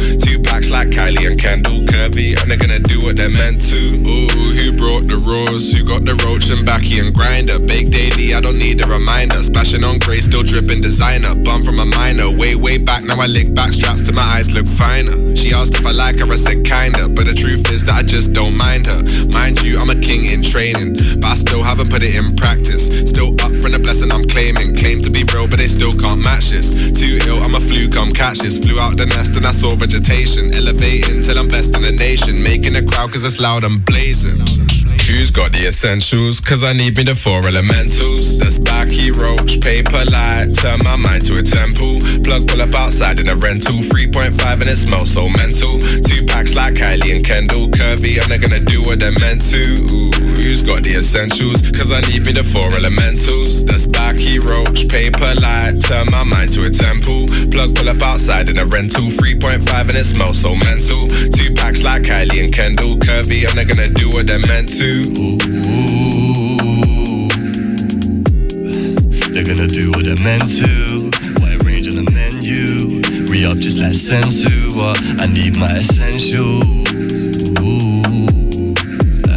Two 0.61 0.69
like 0.71 0.89
Kylie 0.89 1.27
and 1.27 1.39
Kendall, 1.39 1.81
Curvy, 1.81 2.39
and 2.39 2.49
they're 2.49 2.57
gonna 2.57 2.79
do 2.79 2.99
what 3.01 3.17
they're 3.17 3.29
meant 3.29 3.61
to. 3.69 3.77
Ooh, 3.77 4.27
who 4.55 4.71
brought 4.71 5.07
the 5.07 5.17
raws? 5.17 5.71
Who 5.71 5.83
got 5.83 6.05
the 6.05 6.15
roach 6.23 6.49
and 6.49 6.65
backy 6.65 6.99
and 6.99 7.13
grinder? 7.13 7.59
Big 7.59 7.91
daily, 7.91 8.33
I 8.33 8.39
don't 8.39 8.57
need 8.57 8.81
a 8.81 8.87
reminder. 8.87 9.35
Splashing 9.43 9.83
on 9.83 9.99
grey, 9.99 10.21
still 10.21 10.43
dripping 10.43 10.81
designer. 10.81 11.35
Bum 11.35 11.63
from 11.63 11.79
a 11.79 11.85
minor, 11.85 12.31
way, 12.31 12.55
way 12.55 12.77
back. 12.77 13.03
Now 13.03 13.19
I 13.19 13.27
lick 13.27 13.53
back 13.53 13.73
straps 13.73 14.05
to 14.07 14.13
my 14.13 14.21
eyes 14.21 14.51
look 14.51 14.65
finer. 14.65 15.35
She 15.35 15.53
asked 15.53 15.75
if 15.75 15.85
I 15.85 15.91
like 15.91 16.19
her, 16.19 16.31
I 16.31 16.35
said 16.35 16.63
kinda. 16.63 17.09
But 17.09 17.25
the 17.27 17.33
truth 17.33 17.69
is 17.71 17.85
that 17.85 17.95
I 17.95 18.03
just 18.03 18.33
don't 18.33 18.55
mind 18.55 18.87
her. 18.87 19.03
Mind 19.29 19.61
you, 19.61 19.77
I'm 19.77 19.89
a 19.89 19.99
king 19.99 20.25
in 20.25 20.41
training, 20.41 21.19
but 21.19 21.25
I 21.25 21.35
still 21.35 21.63
haven't 21.63 21.89
put 21.89 22.01
it 22.01 22.15
in 22.15 22.35
practice. 22.35 22.87
Still 23.09 23.33
up 23.41 23.51
from 23.61 23.71
the 23.73 23.79
blessing 23.79 24.11
I'm 24.11 24.23
claiming. 24.23 24.75
Claim 24.75 25.01
to 25.01 25.09
be 25.09 25.23
real, 25.33 25.47
but 25.47 25.59
they 25.59 25.67
still 25.67 25.93
can't 25.93 26.21
match 26.21 26.49
this. 26.49 26.73
Too 26.91 27.19
ill, 27.27 27.43
I'm 27.43 27.55
a 27.55 27.59
fluke, 27.59 27.97
I'm 27.97 28.13
catch 28.13 28.39
this. 28.39 28.57
Flew 28.57 28.79
out 28.79 28.95
the 28.97 29.05
nest 29.05 29.35
and 29.35 29.45
I 29.45 29.51
saw 29.51 29.75
vegetation. 29.75 30.44
Elevating 30.53 31.23
till 31.23 31.37
I'm 31.37 31.47
best 31.47 31.75
in 31.75 31.81
the 31.81 31.91
nation. 31.91 32.41
Making 32.41 32.75
a 32.75 32.83
crowd 32.83 33.11
cause 33.11 33.23
it's 33.23 33.39
loud 33.39 33.63
and 33.63 33.83
blazing. 33.85 34.39
Who's 35.07 35.29
got 35.29 35.51
the 35.51 35.67
essentials? 35.67 36.39
Cause 36.39 36.63
I 36.63 36.73
need 36.73 36.97
me 36.97 37.03
the 37.03 37.15
four 37.15 37.45
elementals. 37.45 38.39
That's 38.39 38.57
Backy, 38.57 39.11
Roach, 39.11 39.61
Paper, 39.61 40.03
Light. 40.05 40.55
Turn 40.55 40.79
my 40.83 40.95
mind 40.95 41.25
to 41.27 41.37
a 41.37 41.43
temple. 41.43 42.01
Plug 42.23 42.47
pull 42.47 42.61
up 42.61 42.73
outside 42.73 43.19
in 43.19 43.29
a 43.29 43.35
rental. 43.35 43.85
3.5 43.85 44.61
and 44.61 44.67
it 44.67 44.77
smells 44.77 45.11
so 45.13 45.29
mental. 45.29 45.79
Two 46.01 46.25
packs 46.25 46.55
like 46.55 46.73
Kylie 46.73 47.15
and 47.15 47.23
Kendall, 47.23 47.67
Curvy, 47.67 48.19
and 48.19 48.31
they're 48.31 48.39
gonna 48.41 48.59
do 48.59 48.81
what 48.81 48.99
they're 48.99 49.17
meant 49.19 49.43
to. 49.53 49.77
Ooh, 49.93 50.11
who's 50.41 50.65
got 50.65 50.81
the 50.81 50.95
essentials? 50.95 51.61
Cause 51.71 51.91
I 51.91 52.01
need 52.01 52.25
me 52.25 52.31
the 52.31 52.43
four 52.43 52.73
elementals. 52.73 53.63
That's 53.63 53.85
Backy, 53.85 54.39
Roach, 54.39 54.89
Paper, 54.89 55.35
Light. 55.35 55.81
Turn 55.85 56.09
my 56.09 56.23
mind 56.23 56.51
to 56.53 56.65
a 56.65 56.71
temple. 56.71 57.27
Plug 57.53 57.75
pull 57.75 57.89
up 57.89 58.01
outside 58.01 58.49
in 58.49 58.57
a 58.57 58.65
rental. 58.65 59.05
3.5 59.05 59.89
and 59.89 59.97
it 59.97 60.05
smells 60.05 60.34
so 60.35 60.55
mental. 60.55 61.07
Two 61.07 61.53
packs 61.53 61.81
like 61.83 62.03
Kylie 62.03 62.43
and 62.43 62.53
Kendall, 62.53 62.97
Curvy, 62.97 63.47
and 63.47 63.57
they're 63.57 63.65
gonna 63.65 63.87
do 63.87 64.09
what 64.09 64.27
they're 64.27 64.39
meant 64.39 64.69
to. 64.77 65.03
They're 69.33 69.45
gonna 69.45 69.67
do 69.67 69.91
what 69.91 70.03
they're 70.05 70.23
meant 70.23 70.47
to. 70.59 71.09
Wide 71.41 71.63
range 71.65 71.87
on 71.87 71.95
the 71.95 72.11
menu. 72.11 73.01
Re 73.31 73.45
up 73.45 73.57
just 73.57 73.79
like 73.79 73.93
sensu. 73.93 74.49
I 75.23 75.27
need 75.27 75.57
my 75.57 75.71
essential. 75.71 76.61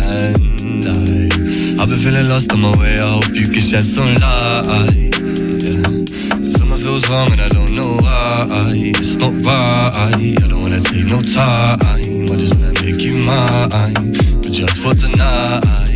And 0.03 0.85
I, 0.85 1.83
I've 1.83 1.89
been 1.89 1.99
feeling 1.99 2.29
lost 2.29 2.53
on 2.53 2.61
my 2.61 2.77
way. 2.77 2.99
I 2.99 3.09
hope 3.15 3.35
you 3.35 3.47
can 3.47 3.63
shed 3.63 3.85
some 3.85 4.15
light. 4.17 5.15
Yeah. 5.63 6.43
Summer 6.43 6.79
feels 6.79 7.09
wrong 7.09 7.31
and 7.33 7.41
I 7.41 7.49
don't 7.49 7.75
know 7.75 7.97
why. 8.03 8.18
It's 8.41 9.17
not 9.17 9.33
right. 9.45 10.13
I 10.15 10.47
don't 10.47 10.63
wanna 10.63 10.81
take 10.81 11.07
no 11.07 11.21
time. 11.23 11.79
I 11.83 12.37
just 12.37 12.55
wanna 12.55 12.73
make 12.83 13.03
you 13.03 13.17
mine. 13.25 14.13
But 14.43 14.53
just 14.53 14.79
for 14.81 14.95
tonight. 14.95 15.88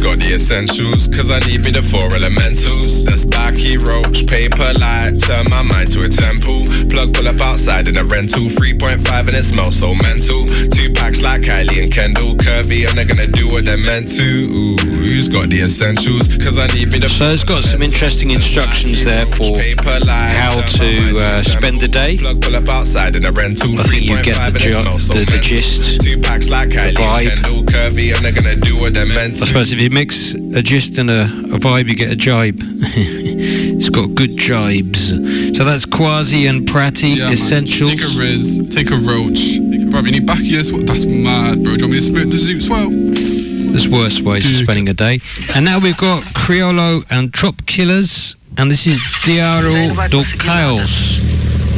Got 0.00 0.18
the 0.20 0.32
essentials? 0.34 1.06
Cause 1.08 1.30
I 1.30 1.40
need 1.40 1.60
me 1.60 1.70
the 1.70 1.82
four 1.82 2.08
elementals. 2.14 3.04
That's 3.04 3.24
Backy, 3.26 3.76
Roach, 3.76 4.26
Paper, 4.26 4.72
Light. 4.80 5.20
Turn 5.20 5.44
my 5.50 5.60
mind 5.62 5.92
to 5.92 6.00
a 6.02 6.08
temple. 6.08 6.64
Plug 6.88 7.12
pull 7.12 7.28
up 7.28 7.40
outside 7.40 7.86
in 7.86 7.98
a 7.98 8.04
rental. 8.04 8.48
3.5 8.48 9.28
and 9.28 9.36
it 9.36 9.44
smells 9.44 9.76
so 9.76 9.94
mental. 9.94 10.46
Two 10.72 10.92
packs 10.94 11.20
like 11.20 11.42
Kylie 11.42 11.82
and 11.82 11.92
Kendall, 11.92 12.34
Curvy, 12.34 12.88
and 12.88 12.96
they're 12.96 13.04
gonna 13.04 13.26
do 13.26 13.48
what 13.48 13.66
they're 13.66 13.76
meant 13.76 14.08
to. 14.16 14.24
Ooh, 14.24 14.76
who's 14.78 15.28
got 15.28 15.50
the 15.50 15.60
essentials? 15.62 16.28
Cause 16.38 16.56
I 16.56 16.66
need 16.68 16.88
me 16.90 16.98
the 16.98 17.08
So 17.08 17.26
it's 17.28 17.44
got 17.44 17.62
some 17.64 17.82
interesting 17.82 18.30
instructions 18.30 19.04
there 19.04 19.26
for 19.26 19.52
how 19.52 20.60
to 20.62 21.18
uh, 21.20 21.40
spend 21.42 21.80
the 21.80 21.88
day. 21.88 22.16
Plug 22.16 22.40
pull 22.40 22.56
up 22.56 22.68
outside 22.68 23.16
in 23.16 23.24
a 23.26 23.32
rental. 23.32 23.78
I 23.78 23.84
think 23.84 24.04
you 24.04 24.16
get 24.22 24.52
the, 24.52 24.58
jo- 24.58 24.82
the, 24.82 25.26
the 25.28 25.38
gist, 25.42 26.00
Two 26.00 26.18
packs 26.18 26.48
like 26.48 26.70
Kylie 26.70 26.94
vibe. 26.94 27.32
and 27.32 27.42
Kendall, 27.44 27.62
Curvy, 27.64 28.14
and 28.16 28.24
they're 28.24 28.32
gonna 28.32 28.56
do 28.56 28.76
what 28.76 28.94
they're 28.94 29.04
meant 29.06 29.36
to. 29.36 29.42
I 29.42 29.46
suppose 29.46 29.72
if 29.72 29.80
you 29.80 29.89
mix 29.90 30.34
a 30.34 30.62
gist 30.62 30.98
and 30.98 31.10
a, 31.10 31.24
a 31.24 31.58
vibe, 31.58 31.88
you 31.88 31.94
get 31.94 32.10
a 32.10 32.16
jibe. 32.16 32.58
it's 32.62 33.88
got 33.88 34.14
good 34.14 34.36
jibes. 34.36 35.56
So 35.56 35.64
that's 35.64 35.84
Quasi 35.84 36.46
and 36.46 36.66
Pratty 36.66 37.16
Yeah, 37.16 37.24
man. 37.24 37.32
Essentials. 37.32 37.90
Take 37.90 38.02
a 38.02 38.18
Riz, 38.18 38.74
take 38.74 38.90
a 38.90 38.96
Roach. 38.96 39.58
Bro, 39.90 40.00
you 40.02 40.12
need? 40.12 40.26
What- 40.28 40.86
That's 40.86 41.04
mad, 41.04 41.62
bro. 41.62 41.76
Do 41.76 41.86
you 41.86 41.88
want 41.88 41.92
me 41.92 41.98
to 41.98 42.04
smoke 42.04 42.30
the 42.30 42.36
Zoots 42.36 42.68
well? 42.68 42.88
There's 42.90 43.88
worse 43.88 44.20
ways 44.20 44.44
of 44.46 44.56
spending 44.64 44.88
a 44.88 44.94
day. 44.94 45.20
And 45.54 45.64
now 45.64 45.78
we've 45.78 45.96
got 45.96 46.22
Criollo 46.34 47.04
and 47.10 47.32
Trop 47.32 47.66
Killers. 47.66 48.36
And 48.58 48.70
this 48.70 48.86
is 48.86 48.98
Diaro 49.24 50.10
do 50.10 50.22
Caos. 50.38 51.20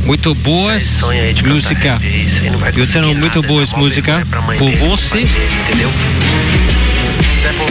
Muito 0.05 0.35
boas 0.35 1.01
música. 1.45 2.01
Eu 2.77 2.87
tenho 2.87 3.15
muito 3.15 3.43
boas 3.43 3.71
música 3.73 4.27
por 4.59 4.71
você. 4.73 5.27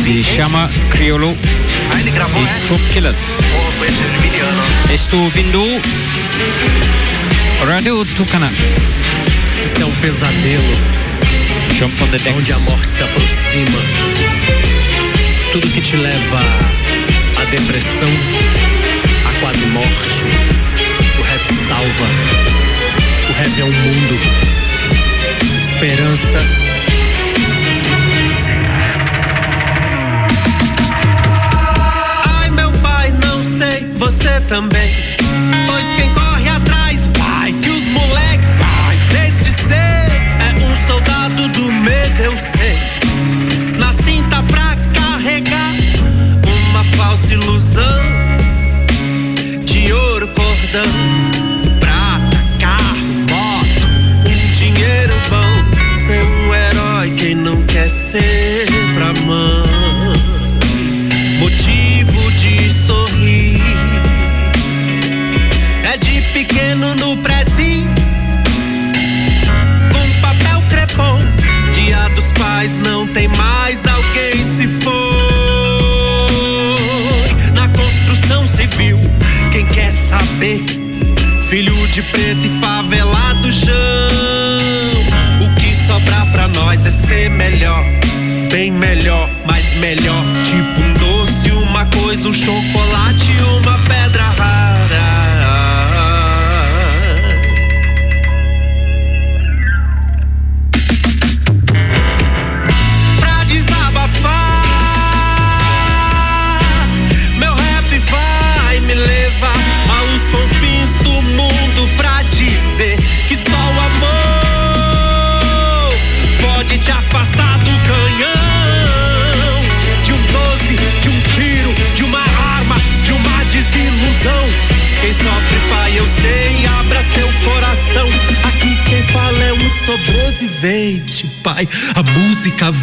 Se 0.03 0.23
chama 0.23 0.67
Criollo 0.89 1.31
e 1.31 2.67
Trop 2.67 2.83
Killers. 2.91 3.17
Estou 4.91 5.19
ouvindo 5.21 5.63
Radio 7.67 8.03
Tucana. 8.15 8.51
Isso 9.63 9.81
é 9.81 9.85
um 9.85 9.91
pesadelo 10.01 10.91
Jump 11.77 12.01
on 12.01 12.07
the 12.07 12.17
decks. 12.17 12.35
onde 12.35 12.51
a 12.51 12.57
morte 12.59 12.91
se 12.91 13.03
aproxima. 13.03 13.79
Tudo 15.51 15.67
que 15.67 15.81
te 15.81 15.95
leva 15.95 16.39
à 17.39 17.45
depressão, 17.51 18.09
à 19.29 19.39
quase 19.39 19.65
morte. 19.67 20.23
O 21.19 21.21
rap 21.21 21.45
salva. 21.67 22.07
O 23.29 23.33
rap 23.33 23.59
é 23.59 23.63
um 23.63 23.71
mundo. 23.71 24.19
Esperança. 25.61 26.70
você 34.21 34.39
também. 34.41 34.89
Pois 35.67 35.85
quem 35.95 36.13
corre 36.13 36.47
atrás 36.47 37.09
vai, 37.17 37.53
que 37.53 37.69
os 37.69 37.83
moleque 37.85 38.45
vai. 38.57 38.97
Desde 39.11 39.51
ser 39.63 40.11
é 40.39 40.53
um 40.63 40.87
soldado 40.87 41.47
do 41.49 41.71
medo, 41.71 42.21
eu 42.21 42.37
sei. 42.37 42.77
Na 43.77 43.91
cinta 44.03 44.43
pra 44.43 44.75
carregar 44.93 45.73
uma 46.45 46.83
falsa 46.95 47.33
ilusão 47.33 48.01
de 49.65 49.91
ouro 49.91 50.27
cordão. 50.27 51.79
Prata, 51.79 52.37
carro, 52.59 53.07
moto, 53.29 53.87
um 54.25 54.55
dinheiro 54.57 55.15
bom. 55.29 55.99
Ser 55.99 56.23
um 56.23 56.53
herói, 56.53 57.11
quem 57.15 57.35
não 57.35 57.63
quer 57.63 57.89
ser 57.89 58.67
pra 58.93 59.13
mão. 59.25 59.60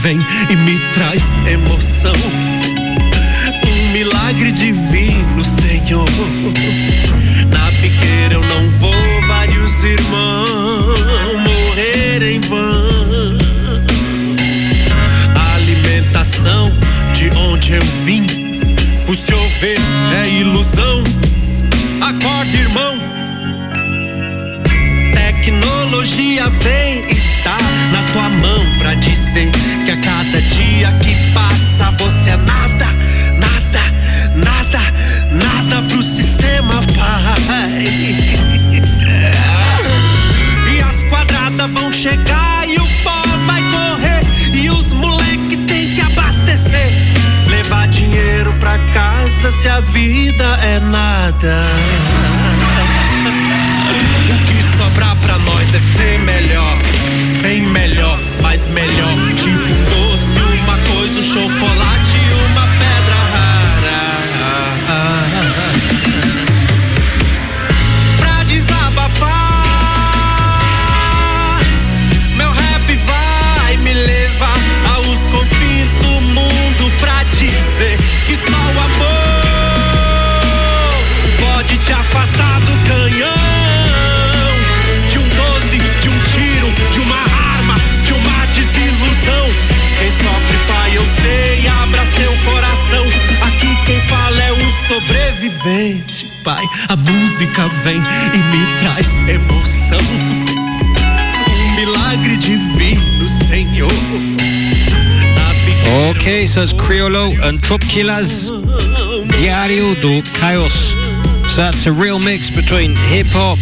Música 0.09 0.49
vem 0.49 0.58
mitad. 51.38 51.78
Vem 97.88 97.96
e 97.96 98.38
me 98.38 98.62
traz 98.81 99.09
emoção. 99.29 100.01
Um 101.48 101.77
milagre 101.77 102.37
divino, 102.37 103.29
Senhor. 103.46 103.90
Okay, 106.11 106.46
so 106.46 106.62
it's 106.62 106.74
Criollo 106.74 107.33
and 107.44 107.59
Trop 107.62 107.81
Diario 107.81 108.61
do 110.03 110.22
Chaos. 110.38 110.94
So 111.48 111.62
that's 111.62 111.87
a 111.87 111.92
real 111.92 112.18
mix 112.18 112.51
between 112.55 112.94
hip 112.94 113.27
hop 113.33 113.59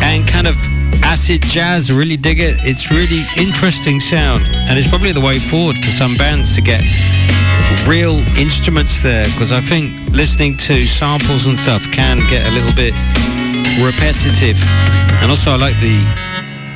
and 0.00 0.24
kind 0.28 0.46
of 0.46 0.56
acid 1.02 1.42
jazz. 1.42 1.90
Really 1.90 2.16
dig 2.16 2.38
it. 2.38 2.64
It's 2.64 2.88
really 2.92 3.24
interesting 3.36 3.98
sound, 3.98 4.46
and 4.46 4.78
it's 4.78 4.86
probably 4.88 5.10
the 5.12 5.20
way 5.20 5.40
forward 5.40 5.76
for 5.78 5.90
some 5.90 6.14
bands 6.16 6.54
to 6.54 6.60
get 6.60 6.84
real 7.88 8.22
instruments 8.38 9.02
there. 9.02 9.26
Because 9.26 9.50
I 9.50 9.60
think 9.60 9.92
listening 10.12 10.56
to 10.68 10.84
samples 10.84 11.46
and 11.46 11.58
stuff 11.58 11.90
can 11.90 12.20
get 12.30 12.46
a 12.46 12.50
little 12.52 12.72
bit 12.76 12.94
repetitive, 13.84 14.56
and 15.20 15.30
also 15.30 15.50
I 15.50 15.56
like 15.56 15.78
the 15.80 16.00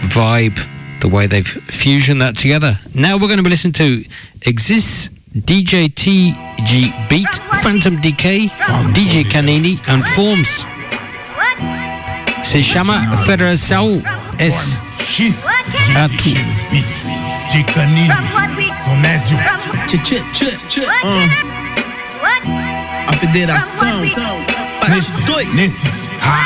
vibe, 0.03 0.59
the 1.01 1.09
way 1.09 1.27
they've 1.27 1.47
fusioned 1.47 2.21
that 2.21 2.37
together. 2.37 2.79
Now 2.95 3.17
we're 3.17 3.29
going 3.29 3.39
to 3.39 3.43
be 3.43 3.51
listening 3.51 3.73
to 3.75 4.05
Exist 4.47 5.11
DJ 5.35 5.89
TG 5.89 7.09
Beat, 7.09 7.29
Phantom 7.63 7.97
DK, 7.97 8.49
DJ 8.93 9.25
Canini 9.25 9.79
and 9.89 10.05
Forms. 10.15 10.67
Se 12.45 12.63
chama 12.63 13.17
Federação 13.25 14.03
S. 14.39 14.97
X 15.01 15.47
Atu. 15.97 16.31
Beats 16.71 17.07
de 17.53 17.63
Canini 17.65 18.09
Sonésio 18.77 19.39
Tchê, 19.87 19.99
tchê, 19.99 20.21
tchê, 20.33 20.57
tchê. 20.69 20.87
A 23.07 23.13
uh. 23.13 23.19
federação 23.19 24.60
Nesses 24.89 25.25
dois 25.25 25.45
Nesses 25.55 26.11
ah. 26.23 26.45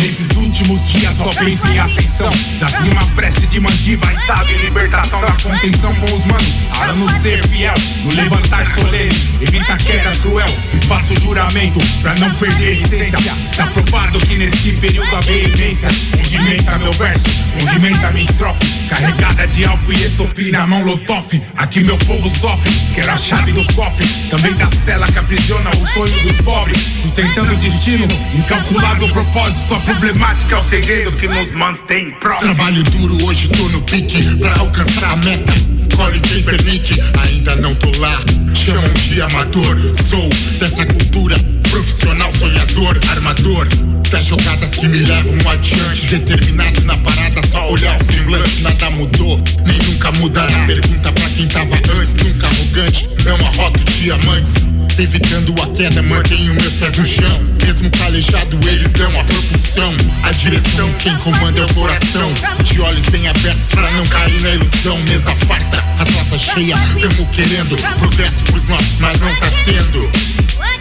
Nesses 0.00 0.36
últimos 0.52 0.86
dias 0.90 1.16
só 1.16 1.30
penso 1.30 1.66
em 1.66 1.78
ascensão. 1.78 2.30
Da 2.60 2.68
cima 2.68 3.06
prece 3.14 3.46
de 3.46 3.58
mandiba 3.58 4.06
Estado 4.12 4.50
em 4.50 4.58
libertação 4.58 5.20
da 5.22 5.32
contenção 5.32 5.94
com 5.94 6.14
os 6.14 6.26
manos. 6.26 6.62
Para 6.76 6.92
nos 6.92 7.22
ser 7.22 7.46
fiel 7.48 7.74
No 8.04 8.12
levantar 8.12 8.66
solene. 8.66 9.16
Evita 9.40 9.76
queda 9.78 10.10
cruel 10.20 10.48
E 10.74 10.86
faço 10.86 11.18
juramento 11.20 11.80
Pra 12.02 12.14
não 12.16 12.34
perder 12.34 12.66
a 12.66 12.70
essência. 12.70 13.32
Está 13.50 13.66
provado 13.68 14.18
que 14.20 14.36
nesse 14.36 14.72
período 14.72 15.16
a 15.16 15.20
veemência 15.20 15.88
Condimenta 16.10 16.78
meu 16.78 16.92
verso 16.92 17.24
Condimenta 17.58 18.10
minha 18.10 18.24
estrofe. 18.24 18.88
Carregada 18.88 19.46
de 19.48 19.64
álcool 19.64 19.92
e 19.92 20.04
estopim 20.04 20.50
na 20.50 20.66
mão 20.66 20.84
lotofe 20.84 21.42
Aqui 21.56 21.82
meu 21.82 21.96
povo 21.98 22.28
sofre 22.28 22.70
Quero 22.94 23.10
a 23.10 23.16
chave 23.16 23.52
do 23.52 23.64
cofre. 23.74 24.06
Também 24.28 24.52
da 24.54 24.68
cela 24.84 25.06
que 25.06 25.18
aprisiona 25.18 25.70
o 25.70 25.86
sonho 25.92 26.22
dos 26.22 26.40
pobres. 26.42 26.78
Sustentando 27.02 27.54
o 27.54 27.56
destino 27.56 28.06
Incalculável 28.34 29.08
propósito 29.08 29.74
A 29.74 29.80
problemática 29.80 30.41
é 30.50 30.56
o 30.56 30.62
segredo 30.62 31.12
que 31.12 31.28
nos 31.28 31.52
mantém 31.52 32.10
próximos 32.12 32.54
Trabalho 32.56 32.82
duro, 32.84 33.24
hoje 33.24 33.48
tô 33.48 33.68
no 33.68 33.82
pique 33.82 34.36
pra 34.36 34.58
alcançar 34.58 35.12
a 35.12 35.16
meta. 35.16 35.52
Colhe 35.96 36.20
quem 36.20 36.42
permite, 36.42 36.94
ainda 37.20 37.56
não 37.56 37.74
tô 37.74 37.90
lá. 37.98 38.20
Chamam 38.54 38.92
de 38.94 39.20
amador, 39.20 39.78
sou 40.08 40.28
dessa 40.58 40.86
cultura. 40.86 41.36
Profissional, 41.70 42.32
sonhador, 42.38 42.98
armador. 43.10 43.68
Das 44.10 44.26
jogadas 44.26 44.70
que 44.70 44.88
me 44.88 44.98
levam 44.98 45.36
adiante. 45.50 46.06
Determinado 46.06 46.80
na 46.82 46.96
parada, 46.98 47.40
só 47.50 47.66
olhar 47.70 47.98
o 48.00 48.04
semblante. 48.04 48.62
Nada 48.62 48.90
mudou, 48.90 49.40
nem 49.66 49.78
nunca 49.78 50.12
mudará. 50.12 50.66
Pergunta 50.66 51.12
pra 51.12 51.28
quem 51.30 51.46
tava 51.48 51.74
antes, 51.74 52.14
nunca 52.14 52.46
arrogante. 52.46 53.08
É 53.26 53.32
uma 53.32 53.50
rota 53.50 53.78
diamantes. 53.92 54.71
Evitando 54.98 55.54
a 55.60 55.66
queda, 55.68 56.02
mantenho 56.02 56.54
meus 56.54 56.74
pés 56.74 56.96
no 56.96 57.04
chão. 57.04 57.40
Mesmo 57.64 57.90
calejado, 57.90 58.58
eles 58.68 58.92
dão 58.92 59.18
a 59.18 59.24
propulsão. 59.24 59.96
A 60.22 60.30
direção, 60.32 60.92
quem 60.98 61.16
comanda 61.18 61.60
é 61.60 61.64
o 61.64 61.74
coração. 61.74 62.32
De 62.62 62.80
olhos 62.80 63.08
bem 63.08 63.26
abertos 63.26 63.66
pra 63.68 63.90
não 63.92 64.04
cair 64.06 64.40
na 64.42 64.50
ilusão. 64.50 64.98
Mesa 65.08 65.34
farta, 65.46 65.78
as 65.98 66.14
latas 66.14 66.40
cheias, 66.42 66.80
tamo 67.00 67.26
querendo. 67.32 67.76
Progresso 67.98 68.42
pros 68.44 68.68
nossos, 68.68 68.98
mas 69.00 69.18
não 69.18 69.34
tá 69.36 69.48
tendo. 69.64 70.10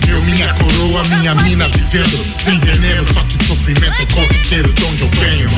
Eu, 0.08 0.22
minha 0.24 0.54
coroa, 0.54 1.04
minha 1.06 1.34
mina 1.36 1.68
vivendo. 1.70 2.44
Sem 2.44 2.60
veneno, 2.60 3.06
só 3.14 3.24
que 3.24 3.48
sofrimento 3.48 4.02
é 4.02 4.06
corriqueiro 4.08 4.74
de 4.74 4.84
onde 4.84 5.02
eu 5.02 5.10
venho. 5.10 5.52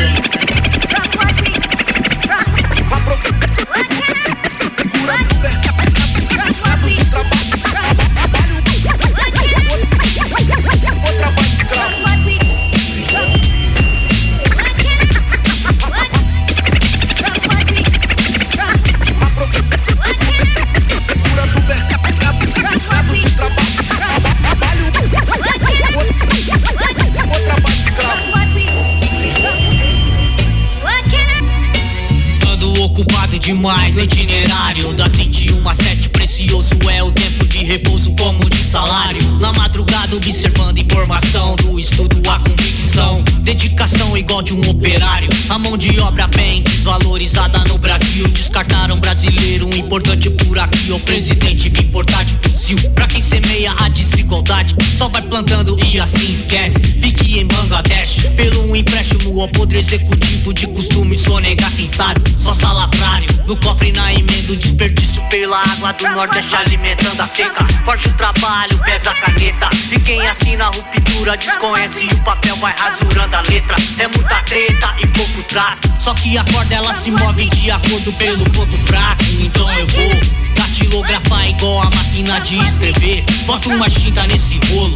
ocupar 32.94 33.23
demais 33.44 33.96
no 33.96 34.02
itinerário. 34.02 34.94
Das 34.94 35.12
21 35.12 35.68
a 35.68 35.74
7 35.74 36.10
precioso 36.10 36.70
é 36.90 37.04
o 37.04 37.12
tempo 37.12 37.46
de 37.46 37.64
repouso 37.64 38.14
como 38.18 38.50
de 38.50 38.64
salário. 38.64 39.22
Na 39.40 39.52
madrugada 39.52 40.16
observando 40.16 40.78
informação 40.78 41.56
do 41.58 41.78
estudo 41.78 42.18
a 42.30 42.40
convicção. 42.40 43.24
Dedicação 43.42 44.18
igual 44.18 44.42
de 44.42 44.54
um 44.54 44.70
operário. 44.70 45.28
A 45.50 45.60
mão 45.60 45.78
de 45.78 46.00
obra 46.00 46.28
bem 46.28 46.62
desvalorizada 46.64 47.60
no 47.68 47.78
Brasil. 47.78 48.28
Descartaram 48.30 49.00
brasileiro, 49.00 49.68
um 49.68 49.76
importante 49.76 50.30
por 50.30 50.58
aqui. 50.58 50.92
O 50.92 51.00
presidente 51.00 51.70
vim 51.70 51.82
importar 51.82 52.24
de 52.24 52.36
fuzil. 52.36 52.78
Pra 52.92 53.08
quem 53.08 53.22
semeia 53.22 53.74
a 53.78 53.90
desigualdade. 53.90 54.74
Só 54.98 55.10
vai 55.10 55.22
plantando 55.22 55.78
e 55.84 56.00
assim 56.00 56.32
esquece. 56.32 56.80
Pique 56.80 57.40
em 57.40 57.46
Bangladesh. 57.46 58.22
Pelo 58.38 58.72
um 58.72 58.76
empréstimo 58.76 59.42
ao 59.42 59.50
poder 59.50 59.80
executivo 59.80 60.54
De 60.54 60.68
costume 60.68 61.18
sonegar 61.18 61.72
quem 61.76 61.88
sabe. 61.88 62.22
Só 62.38 62.54
salafrário 62.54 63.33
No 63.48 63.58
cofre 63.58 63.92
na 63.92 64.14
emenda 64.14 64.52
o 64.52 64.56
desperdício 64.56 65.22
pela 65.30 65.62
água 65.62 65.92
do 65.94 66.10
Nordeste 66.12 66.56
Alimentando 66.56 67.22
a 67.22 67.28
seca. 67.28 67.66
Forte 67.86 68.08
o 68.08 68.14
trabalho, 68.14 68.78
pesa 68.80 69.12
a 69.12 69.16
caneta. 69.16 69.70
E 69.92 70.00
quem 70.00 70.26
assina 70.28 70.66
a 70.66 70.68
ruptura 70.68 71.38
desconhece 71.38 72.08
o 72.14 72.24
papel 72.24 72.56
vai 72.58 72.74
rasurando 72.78 73.36
a 73.36 73.42
letra. 73.42 73.76
É 73.98 74.08
muita 74.08 74.42
treta 74.44 74.96
e 75.02 75.08
pouco 75.08 75.44
trato. 75.44 75.90
Só 76.00 76.14
que 76.14 76.38
a 76.38 76.44
corda 76.46 76.76
ela 76.76 76.94
se 76.96 77.12
move 77.12 77.50
de 77.50 77.72
acordo 77.72 78.12
pelo 78.14 78.50
ponto 78.52 78.78
fraco. 78.80 79.24
Então 79.40 79.72
eu 79.74 79.88
vou 79.88 80.44
Datilografar 80.56 81.50
igual 81.50 81.82
a 81.82 81.90
máquina 81.90 82.40
de 82.42 82.58
escrever. 82.58 83.24
Bota 83.46 83.70
uma 83.70 83.90
tinta 83.90 84.26
nesse 84.28 84.60
rolo. 84.72 84.96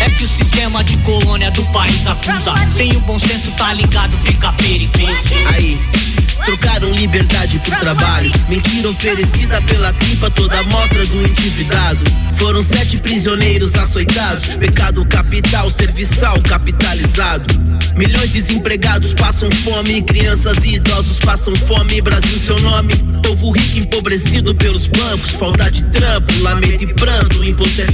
É 0.00 0.10
que 0.10 0.24
o 0.24 0.28
sistema 0.28 0.82
de 0.82 0.96
colônia 0.98 1.50
do 1.50 1.64
país 1.66 2.06
acusa. 2.06 2.54
Sem 2.68 2.92
o 2.96 3.00
bom 3.00 3.18
senso 3.18 3.50
tá 3.52 3.72
ligado, 3.72 4.16
fica 4.18 4.52
perigoso. 4.54 5.34
Aí, 5.54 5.80
trocaram 6.44 6.90
liberdade 6.92 7.58
por 7.60 7.76
trabalho. 7.78 8.30
Mentira 8.48 8.88
oferecida 8.88 9.60
pela 9.62 9.92
tripa 9.92 10.30
Toda 10.30 10.62
mostra 10.64 11.04
do 11.06 11.22
endividado. 11.22 12.04
Foram 12.36 12.62
sete 12.62 12.98
prisioneiros 12.98 13.74
açoitados. 13.74 14.56
Pecado 14.56 15.04
capital, 15.06 15.70
serviçal 15.70 16.40
capitalizado. 16.42 17.54
Milhões 17.96 18.30
desempregados 18.30 19.14
passam 19.14 19.50
fome 19.50 20.02
Crianças 20.02 20.64
e 20.64 20.74
idosos 20.74 21.18
passam 21.18 21.54
fome. 21.56 22.00
Brasil 22.00 22.38
seu 22.40 22.58
nome 22.60 22.92
Povo 23.26 23.50
rico 23.50 23.80
empobrecido 23.80 24.54
pelos 24.54 24.86
bancos 24.86 25.30
Falta 25.30 25.68
de 25.68 25.82
trampo, 25.84 26.32
lamento 26.42 26.84
e 26.84 26.94
pranto 26.94 27.44
Imposto 27.44 27.80
é 27.80 27.86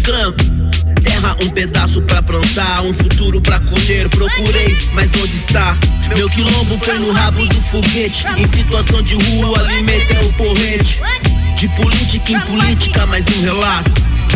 Terra 1.03 1.35
um 1.41 1.49
pedaço 1.49 2.03
pra 2.03 2.23
plantar, 2.23 2.83
um 2.83 2.93
futuro 2.93 3.41
pra 3.41 3.59
colher. 3.61 4.09
Procurei, 4.09 4.77
mas 4.93 5.13
onde 5.15 5.37
está? 5.37 5.77
Meu 6.15 6.29
quilombo 6.29 6.79
foi 6.79 6.99
no 6.99 7.11
rabo 7.13 7.45
do 7.47 7.63
foguete. 7.63 8.25
Em 8.37 8.47
situação 8.47 9.03
de 9.03 9.15
rua, 9.15 9.59
alimento 9.59 10.13
é 10.13 10.21
o 10.21 10.33
porrete. 10.35 11.01
De 11.57 11.69
política 11.69 12.33
em 12.33 12.41
política, 12.41 13.07
mais 13.07 13.27
um 13.27 13.43
relato. 13.43 13.91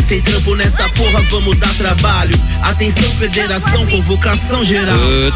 Sem 0.07 0.21
trampo 0.21 0.55
nessa 0.55 0.89
porra, 0.89 1.21
vamos 1.29 1.57
dar 1.59 1.73
trabalho. 1.75 2.37
Atenção, 2.63 3.09
federação, 3.11 3.85
convocação 3.87 4.63
geral. 4.65 4.97
Uh, 4.97 5.31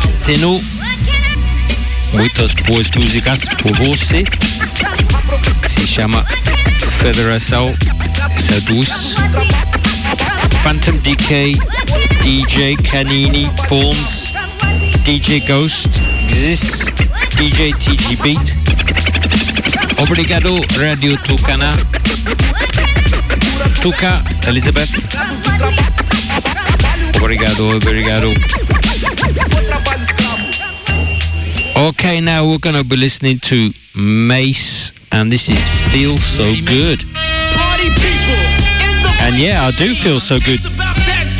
muitas 2.12 2.54
boas 2.54 2.90
músicas 2.92 3.40
por 3.62 3.76
você. 3.78 4.24
Se 5.70 5.88
chama 5.88 6.26
Federação 7.02 7.74
Seduz. 8.48 9.16
Phantom 10.64 10.98
DK, 10.98 11.58
DJ 12.22 12.78
Canini, 12.78 13.50
Forms, 13.68 14.34
DJ 15.04 15.40
Ghost, 15.42 15.90
Exist, 16.30 16.86
DJ 17.36 17.74
TG 17.74 18.16
Beat. 18.22 18.56
Obrigado, 19.98 20.62
Radio 20.78 21.18
Tucana. 21.18 21.74
Tuca, 23.82 24.24
Elizabeth. 24.48 24.90
Obrigado, 27.16 27.78
obrigado. 27.78 28.34
Okay, 31.82 32.22
now 32.22 32.48
we're 32.48 32.60
going 32.60 32.76
to 32.76 32.84
be 32.84 32.96
listening 32.96 33.40
to 33.40 33.72
Mace, 33.98 34.92
and 35.12 35.32
this 35.32 35.50
is 35.50 35.58
Feel 35.92 36.20
So 36.20 36.54
Good. 36.64 37.02
And 39.24 39.36
yeah, 39.36 39.66
I 39.66 39.72
do 39.76 39.96
feel 39.96 40.20
so 40.20 40.40
good. 40.40 40.60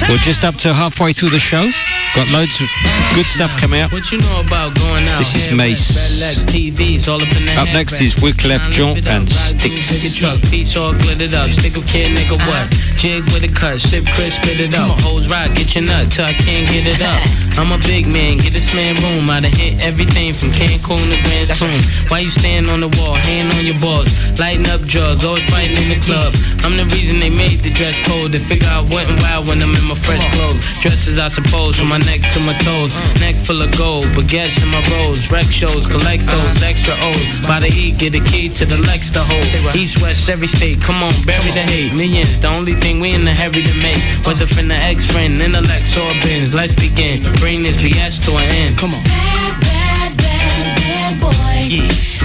We're 0.10 0.18
just 0.18 0.44
up 0.44 0.56
to 0.66 0.74
halfway 0.74 1.14
through 1.14 1.30
the 1.30 1.38
show. 1.38 1.70
Got 2.16 2.28
loads 2.30 2.60
of 2.60 2.68
good 3.14 3.28
stuff 3.28 3.56
coming 3.62 3.82
up. 3.82 3.94
What 3.94 4.12
you 4.12 4.18
know 4.18 4.42
about 4.42 4.74
going 4.76 5.08
out? 5.08 5.20
This 5.20 5.46
is 5.46 5.54
Mace. 5.54 5.88
with 5.88 5.98
red 5.98 6.20
legs, 6.20 6.46
TVs, 6.48 7.08
all 7.08 7.22
up 7.22 7.32
in 7.38 7.46
the 7.46 7.52
Up 7.54 7.68
head 7.68 7.74
next 7.76 8.02
is 8.02 8.16
Wyclef 8.16 8.58
Time 8.58 8.72
to 8.72 8.78
Jump 8.78 8.96
live 8.96 9.06
it 9.06 9.08
up. 9.08 9.22
and 9.22 9.30
Sticks. 9.30 10.16
Truck, 10.18 10.42
piece 10.50 10.76
all 10.76 10.94
glittered 10.94 11.36
up. 11.36 11.50
Stick 11.50 11.78
a 11.78 11.82
kid, 11.86 12.18
nigga, 12.18 12.38
what? 12.50 12.91
Jig 13.02 13.26
with 13.34 13.42
a 13.42 13.48
cut, 13.50 13.82
sip 13.82 14.06
crisp, 14.14 14.38
spit 14.46 14.60
it 14.60 14.76
up. 14.76 14.94
Hoes 15.02 15.28
rock, 15.28 15.50
get 15.58 15.74
your 15.74 15.86
nut 15.86 16.12
till 16.12 16.24
I 16.24 16.34
can't 16.34 16.70
get 16.70 16.86
it 16.86 17.02
up. 17.02 17.18
I'm 17.58 17.74
a 17.74 17.82
big 17.90 18.06
man, 18.06 18.38
get 18.38 18.54
this 18.54 18.70
man 18.76 18.94
room. 19.02 19.28
I 19.28 19.42
done 19.42 19.52
hit 19.52 19.82
everything 19.82 20.38
from 20.38 20.54
Cancun 20.54 21.02
to 21.10 21.18
Grand 21.26 21.50
Spoon. 21.50 21.82
Why 22.14 22.20
you 22.20 22.30
stand 22.30 22.70
on 22.70 22.80
the 22.80 22.94
wall, 23.02 23.16
hand 23.18 23.50
on 23.58 23.66
your 23.66 23.80
balls, 23.82 24.06
lighting 24.38 24.70
up 24.70 24.82
drugs, 24.86 25.26
always 25.26 25.44
fighting 25.50 25.82
in 25.82 25.90
the 25.90 26.00
club. 26.06 26.38
I'm 26.62 26.78
the 26.78 26.86
reason 26.94 27.18
they 27.18 27.34
made 27.34 27.66
the 27.66 27.74
dress 27.74 27.98
code. 28.06 28.34
They 28.34 28.38
figure 28.38 28.70
out 28.70 28.86
what 28.94 29.10
and 29.10 29.18
why 29.18 29.40
when 29.40 29.66
I'm 29.66 29.74
in 29.74 29.86
my 29.90 29.98
fresh 30.06 30.22
clothes. 30.38 30.62
Dresses, 30.86 31.18
I 31.18 31.30
suppose, 31.30 31.82
from 31.82 31.90
my 31.90 31.98
neck 31.98 32.22
to 32.22 32.40
my 32.46 32.54
toes. 32.62 32.94
Neck 33.18 33.36
full 33.42 33.66
of 33.66 33.74
gold, 33.78 34.06
baguettes 34.14 34.62
in 34.62 34.70
my 34.70 34.82
rolls. 34.94 35.26
Rec 35.32 35.50
shows, 35.50 35.88
collect 35.88 36.26
those 36.30 36.62
extra 36.62 36.94
O's. 37.02 37.26
By 37.50 37.66
the 37.66 37.74
E, 37.74 37.98
get 37.98 38.14
a 38.14 38.22
key 38.30 38.50
to 38.62 38.66
the 38.66 38.78
Lex 38.78 39.10
to 39.18 39.26
hold. 39.26 39.76
East, 39.76 40.02
west, 40.02 40.30
every 40.30 40.48
state, 40.48 40.80
come 40.82 41.02
on, 41.02 41.14
bury 41.26 41.50
the 41.58 41.66
hate. 41.66 41.94
Millions, 41.94 42.40
the 42.40 42.48
only 42.48 42.76
thing 42.76 42.91
we 43.00 43.14
in 43.14 43.26
the 43.26 43.34
hurry 43.34 43.64
to 43.64 43.76
make. 43.80 44.02
Whether 44.26 44.48
from 44.48 44.68
the 44.68 44.76
ex 44.76 45.06
friend, 45.06 45.38
intellect, 45.38 45.86
or 45.98 46.12
bins. 46.24 46.54
Let's 46.54 46.74
begin. 46.74 47.22
Bring 47.38 47.64
this 47.64 47.78
BS 47.78 48.26
to 48.26 48.32
an 48.38 48.50
end. 48.50 48.78
Come 48.78 48.94
on. 48.94 49.04
Bad, 49.04 49.54
bad, 49.62 50.18
bad 50.18 51.22
boy. 51.22 51.32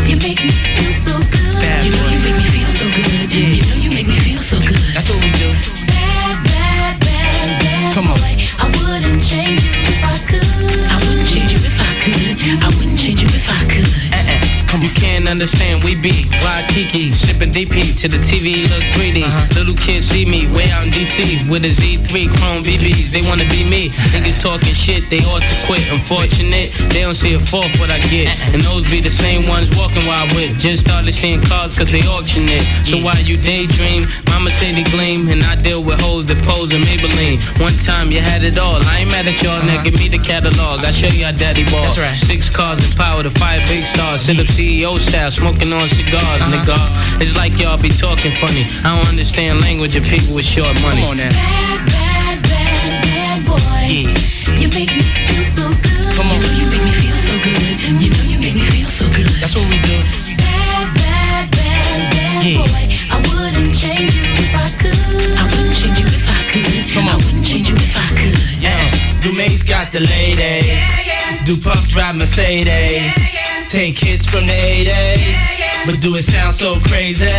You 0.09 0.16
make 0.16 0.40
me 0.42 0.50
feel 0.50 0.94
so 1.07 1.14
good. 1.31 1.62
you 1.85 1.90
know 1.92 2.09
you 2.09 2.20
make 2.24 2.37
me 2.40 2.46
feel 2.50 2.70
so 2.81 2.87
good. 2.96 3.31
Yeah. 3.31 3.48
You 3.57 3.62
know 3.68 3.76
you 3.85 3.90
make 3.90 4.09
me 4.09 4.18
feel 4.18 4.40
so 4.40 4.59
good. 4.59 4.81
That's 4.94 5.09
what 5.09 5.20
we 5.22 5.31
do. 5.38 5.45
Understand, 15.37 15.85
we 15.85 15.94
be 15.94 16.25
Waikiki, 16.40 17.11
sipping 17.12 17.53
DP 17.53 17.92
to 18.01 18.09
the 18.09 18.16
TV, 18.25 18.64
look 18.72 18.81
greedy. 18.96 19.22
Uh-huh. 19.22 19.61
Little 19.61 19.77
kids 19.77 20.09
see 20.09 20.25
me 20.25 20.49
way 20.57 20.70
out 20.72 20.88
in 20.88 20.92
DC 20.96 21.44
with 21.51 21.68
a 21.68 21.72
Z3 21.77 22.33
Chrome 22.40 22.64
BBs. 22.64 23.12
They 23.12 23.20
wanna 23.20 23.44
be 23.53 23.61
me. 23.68 23.90
Niggas 24.16 24.40
talking 24.40 24.72
shit, 24.72 25.05
they 25.11 25.20
ought 25.29 25.44
to 25.44 25.57
quit. 25.68 25.85
Unfortunate, 25.92 26.72
they 26.88 27.05
don't 27.05 27.14
see 27.14 27.35
a 27.35 27.40
fourth 27.53 27.68
what 27.77 27.90
I 27.90 28.01
get. 28.09 28.33
Uh-uh. 28.33 28.55
And 28.57 28.62
those 28.64 28.88
be 28.88 29.05
the 29.05 29.11
same 29.11 29.46
ones 29.46 29.68
walking 29.77 30.09
while 30.09 30.25
I 30.25 30.33
with. 30.33 30.57
Just 30.57 30.88
started 30.88 31.12
seeing 31.12 31.42
cars 31.42 31.77
cause 31.77 31.92
they 31.92 32.01
auction 32.09 32.49
it. 32.49 32.64
So 32.88 32.96
while 33.05 33.20
you 33.20 33.37
daydream, 33.37 34.09
mama 34.33 34.49
say 34.57 34.72
they 34.72 34.88
gleam. 34.88 35.29
And 35.29 35.44
I 35.44 35.61
deal 35.61 35.85
with 35.85 36.01
hoes 36.01 36.33
that 36.33 36.40
pose 36.49 36.72
in 36.72 36.81
Maybelline. 36.81 37.44
One 37.61 37.77
time 37.85 38.11
you 38.11 38.25
had 38.25 38.40
it 38.42 38.57
all. 38.57 38.81
I 38.88 39.05
ain't 39.05 39.11
mad 39.11 39.29
at 39.29 39.37
y'all, 39.42 39.61
uh-huh. 39.61 39.68
now 39.68 39.83
give 39.85 40.01
me 40.01 40.09
the 40.09 40.18
catalog. 40.18 40.81
I 40.81 40.92
show 40.92 41.12
you 41.12 41.27
how 41.29 41.33
daddy 41.37 41.68
ball. 41.68 41.85
That's 41.85 42.01
right. 42.01 42.16
Six 42.25 42.49
cars 42.49 42.81
and 42.81 42.96
power 42.96 43.22
to 43.22 43.29
five 43.29 43.61
big 43.68 43.85
stars. 43.92 44.22
Sit 44.22 44.40
up 44.40 44.46
CEO 44.46 44.96
style, 44.99 45.25
smoking 45.30 45.72
on 45.72 45.86
cigars, 45.88 46.22
uh-huh. 46.22 46.52
nigga. 46.54 46.78
It's 47.22 47.34
like 47.36 47.58
y'all 47.58 47.80
be 47.80 47.90
talking 47.90 48.32
funny. 48.38 48.64
I 48.84 48.96
don't 48.96 49.08
understand 49.08 49.60
language 49.60 49.96
of 49.96 50.04
people 50.04 50.34
with 50.34 50.44
short 50.44 50.74
money. 50.82 51.02
Come 51.02 51.10
on 51.10 51.16
now. 51.16 51.30
Bad, 51.30 51.80
bad, 51.86 52.36
bad, 52.42 53.02
bad 53.02 53.38
boy. 53.46 53.58
Yeah. 53.88 54.58
You 54.60 54.68
make 54.70 54.92
me 54.94 55.02
feel 55.02 55.44
so 55.56 55.64
good. 55.82 56.14
Come 56.14 56.28
on. 56.30 56.38
You 56.38 56.46
know 56.46 56.54
you 56.60 56.66
make 56.70 56.84
me 56.84 56.92
feel 57.00 57.18
so 57.18 57.34
good. 57.42 57.62
You 58.02 58.08
know 58.14 58.24
you 58.28 58.38
make 58.38 58.54
me 58.54 58.64
feel 58.70 58.88
so 58.88 59.04
good. 59.10 59.26
That's 59.40 59.54
what 59.56 59.66
we 59.66 59.78
do. 59.82 59.96
Bad, 60.36 60.86
bad, 60.94 61.44
bad, 61.50 61.98
bad 62.12 62.44
Yeah. 62.46 62.62
boy. 62.62 62.84
I 63.10 63.16
wouldn't 63.26 63.72
change 63.74 64.12
you 64.14 64.26
if 64.42 64.52
I 64.54 64.68
could. 64.78 65.32
I 65.34 65.44
wouldn't 65.50 65.74
change 65.74 65.98
you 65.98 66.06
if 66.06 66.26
I 66.28 66.40
could. 66.52 66.94
Come 66.94 67.08
on. 67.08 67.14
I 67.14 67.24
wouldn't 67.24 67.44
change 67.44 67.68
you 67.68 67.76
if 67.76 67.94
I 67.96 68.08
could. 68.14 68.36
Yeah. 68.62 69.20
Do 69.22 69.32
Mase 69.32 69.64
got 69.64 69.90
the 69.92 70.00
ladies. 70.00 70.66
Yeah, 70.70 71.02
yeah. 71.02 71.44
Do 71.44 71.56
Puff 71.56 71.88
drive 71.88 72.16
Mercedes. 72.16 73.45
Take 73.68 73.98
hits 73.98 74.26
from 74.26 74.46
the 74.46 74.52
80s. 74.52 75.65
But 75.87 76.01
do 76.01 76.16
it 76.16 76.25
sound 76.25 76.55
so 76.55 76.81
crazy? 76.90 77.31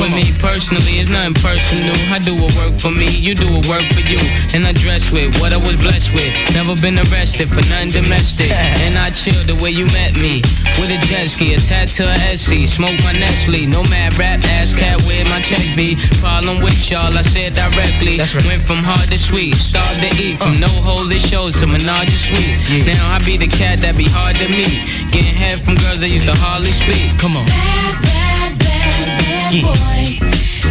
With 0.00 0.14
me 0.16 0.32
personally, 0.40 1.04
it's 1.04 1.10
nothing 1.12 1.34
personal. 1.36 1.92
I 2.08 2.18
do 2.18 2.32
what 2.32 2.56
work 2.56 2.72
for 2.80 2.90
me, 2.90 3.12
you 3.12 3.34
do 3.34 3.44
what 3.52 3.68
work 3.68 3.84
for 3.92 4.00
you. 4.00 4.16
And 4.56 4.64
I 4.64 4.72
dress 4.72 5.12
with 5.12 5.36
what 5.38 5.52
I 5.52 5.60
was 5.60 5.76
blessed 5.76 6.14
with. 6.16 6.32
Never 6.56 6.74
been 6.80 6.96
arrested 6.96 7.52
for 7.52 7.60
nothing 7.68 7.90
domestic. 7.90 8.50
And 8.80 8.96
I 8.96 9.10
chill 9.10 9.44
the 9.44 9.54
way 9.60 9.70
you 9.70 9.84
met 9.92 10.16
me. 10.16 10.40
With 10.80 10.96
a 10.96 10.98
jet 11.06 11.28
ski, 11.28 11.52
a 11.52 11.60
SC. 11.60 12.64
Smoke 12.64 12.96
my 13.04 13.12
Nestle. 13.12 13.66
No 13.66 13.84
mad 13.84 14.16
rap, 14.16 14.40
ass 14.44 14.72
cat 14.72 14.96
where 15.04 15.24
my 15.26 15.40
check 15.42 15.68
be. 15.76 15.96
Problem 16.24 16.64
with 16.64 16.80
y'all, 16.90 17.12
I 17.12 17.20
said 17.20 17.52
directly. 17.52 18.16
that's 18.16 18.34
Went 18.48 18.62
from 18.62 18.80
hard 18.80 19.08
to 19.12 19.18
sweet, 19.18 19.56
starved 19.56 20.00
to 20.00 20.08
eat. 20.16 20.38
From 20.38 20.56
uh. 20.56 20.66
no 20.66 20.72
holy 20.80 21.18
shows 21.18 21.52
to 21.60 21.66
menage 21.66 22.08
a 22.08 22.16
suites. 22.16 22.86
Now 22.86 23.12
I 23.12 23.18
be 23.20 23.36
the 23.36 23.46
cat 23.46 23.80
that 23.80 23.96
be 23.96 24.08
hard 24.08 24.36
to 24.36 24.48
meet. 24.48 24.80
Getting 25.12 25.36
head 25.36 25.60
from 25.60 25.76
girls 25.76 26.00
that 26.00 26.08
used 26.08 26.26
to 26.26 26.34
hardly 26.34 26.72
speak. 26.72 27.12
Come 27.20 27.36
on. 27.36 27.41
Bad, 27.46 27.94
bad, 28.02 28.58
bad, 28.58 29.06
bad 29.22 29.52
Yeah. 29.54 29.62
boy. 29.62 30.18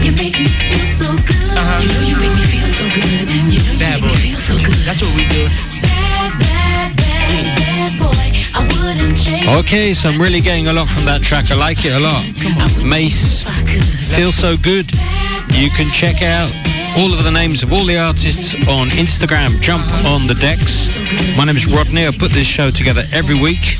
You 0.05 0.11
make 0.13 0.37
me 0.39 0.47
feel 0.47 0.87
so 0.99 1.09
good. 1.25 1.57
Uh-huh. 1.57 1.81
You 1.81 1.87
know 1.93 2.01
you 2.09 2.15
make 2.17 2.35
me 2.35 2.45
feel 2.53 2.67
so 2.69 2.85
good. 2.95 3.29
You 3.53 3.59
know 3.63 3.71
you 3.73 3.79
Bad 3.79 4.01
make 4.01 4.09
boy. 4.11 4.15
me 4.15 4.21
feel 4.31 4.39
so 4.39 4.55
good. 4.57 4.77
That's 4.85 5.01
what 5.01 5.13
we 5.15 5.25
do. 5.29 5.43
Bad, 5.81 6.39
bad, 6.39 6.95
bad, 6.97 7.57
bad 7.57 7.91
boy. 7.99 8.27
I 8.53 8.59
wouldn't 8.67 9.17
change. 9.17 9.47
Okay, 9.47 9.93
so 9.93 10.09
I'm 10.09 10.19
really 10.21 10.41
getting 10.41 10.67
a 10.67 10.73
lot 10.73 10.87
from 10.89 11.05
that 11.05 11.21
track. 11.21 11.51
I 11.51 11.55
like 11.55 11.85
it 11.85 11.93
a 11.93 11.99
lot. 11.99 12.23
Come 12.41 12.57
on. 12.57 12.89
Mace, 12.89 13.43
Feel 14.15 14.31
So 14.31 14.57
Good. 14.57 14.91
You 15.53 15.69
can 15.71 15.89
check 15.91 16.21
out 16.21 16.49
all 16.97 17.13
of 17.13 17.23
the 17.23 17.31
names 17.31 17.61
of 17.63 17.71
all 17.73 17.85
the 17.85 17.97
artists 17.97 18.53
on 18.67 18.89
Instagram. 18.89 19.59
Jump 19.61 19.85
on 20.05 20.27
the 20.27 20.33
decks. 20.35 20.97
My 21.37 21.45
name 21.45 21.55
is 21.57 21.67
Rodney. 21.67 22.07
I 22.07 22.11
put 22.11 22.31
this 22.31 22.47
show 22.47 22.71
together 22.71 23.03
every 23.13 23.35
week 23.39 23.77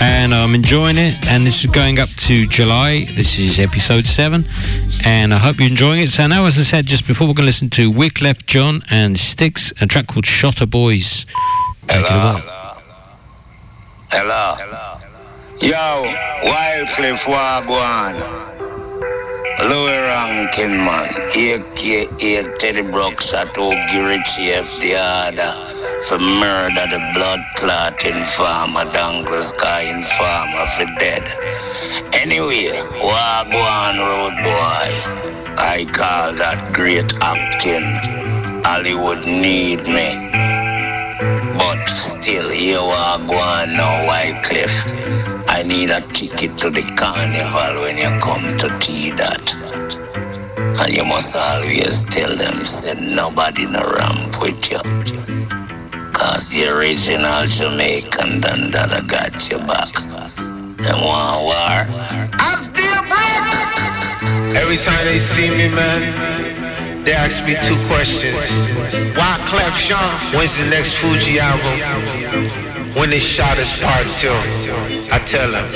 and 0.00 0.34
I'm 0.34 0.54
enjoying 0.54 0.96
it. 0.98 1.26
And 1.26 1.46
this 1.46 1.62
is 1.64 1.70
going 1.70 1.98
up 1.98 2.08
to 2.08 2.46
July. 2.46 3.04
This 3.12 3.38
is 3.38 3.58
episode 3.58 4.06
seven, 4.06 4.46
and 5.04 5.32
I 5.32 5.38
hope 5.38 5.58
you're 5.58 5.68
enjoying 5.68 6.00
it. 6.00 6.08
So 6.08 6.26
now, 6.26 6.46
as 6.46 6.58
I 6.58 6.62
said 6.62 6.86
just 6.86 7.06
before, 7.06 7.28
we're 7.28 7.34
going 7.34 7.44
to 7.44 7.52
listen 7.52 7.70
to 7.70 7.92
Wyclef 7.92 8.46
John 8.46 8.82
and 8.90 9.18
Sticks, 9.18 9.72
a 9.80 9.86
track 9.86 10.06
called 10.08 10.26
Shotter 10.26 10.66
Boys. 10.66 11.26
Take 11.86 12.04
it 12.04 12.10
away. 12.10 12.42
Hello. 14.10 14.54
Hello. 14.58 14.96
Yo, 15.60 16.06
Wyclef 16.48 17.24
Wagwan. 17.24 18.49
Louis 19.68 20.00
Rankin, 20.08 20.72
man. 20.72 21.08
AKA 21.36 22.54
Teddy 22.56 22.82
Brooks 22.90 23.34
at 23.34 23.54
Ogirichi 23.56 24.56
F. 24.56 24.80
the 24.80 24.96
order 24.96 25.52
for 26.08 26.18
murder 26.18 26.86
the 26.88 27.00
blood 27.12 27.40
clotting 27.56 28.24
farmer, 28.36 28.90
Douglas 28.90 29.52
Guy 29.52 29.82
in 29.82 30.02
farmer 30.16 30.66
for 30.74 30.88
dead. 30.98 31.24
Anyway, 32.14 32.72
Wagwan 33.04 34.00
Road 34.00 34.36
Boy. 34.42 34.88
I 35.60 35.84
call 35.92 36.32
that 36.40 36.72
great 36.72 37.12
acting. 37.20 37.84
Hollywood 38.64 39.24
need 39.26 39.84
me. 39.84 40.08
But 41.58 41.84
still, 41.90 42.48
here 42.48 42.80
we 42.80 43.28
go 43.28 43.36
on 43.36 43.76
now, 43.76 44.08
Wyclef. 44.08 45.29
I 45.60 45.62
need 45.62 45.90
a 45.90 46.00
ticket 46.16 46.56
to 46.64 46.70
the 46.70 46.80
carnival 46.96 47.84
when 47.84 48.00
you 48.00 48.08
come 48.24 48.56
to 48.64 48.72
tea 48.80 49.10
that. 49.20 49.44
And 50.56 50.88
you 50.88 51.04
must 51.04 51.36
always 51.36 52.06
tell 52.06 52.34
them, 52.34 52.64
say 52.64 52.96
nobody 53.14 53.64
a 53.68 53.84
ramp 53.84 54.40
with 54.40 54.56
you. 54.72 54.80
Cause 56.16 56.48
the 56.48 56.64
original 56.72 57.44
Jamaican 57.44 58.40
Dandada 58.40 59.04
got 59.04 59.36
your 59.52 59.60
back. 59.68 59.92
Them 60.80 60.96
want 61.04 61.44
war. 61.44 61.84
I 62.40 62.56
still 62.56 63.04
break. 63.12 64.56
Every 64.56 64.78
time 64.78 65.04
they 65.04 65.18
see 65.18 65.50
me, 65.50 65.68
man, 65.76 67.04
they 67.04 67.12
ask 67.12 67.44
me 67.44 67.52
two 67.68 67.76
questions. 67.84 68.48
Wyclef? 69.12 70.32
When's 70.32 70.56
the 70.56 70.64
next 70.70 70.96
Fugee 70.96 71.36
album? 71.36 72.79
When 72.94 73.10
they 73.10 73.20
shot 73.20 73.58
us 73.58 73.72
part 73.80 74.06
two? 74.18 74.34
I 75.12 75.22
tell 75.24 75.50
them. 75.52 75.70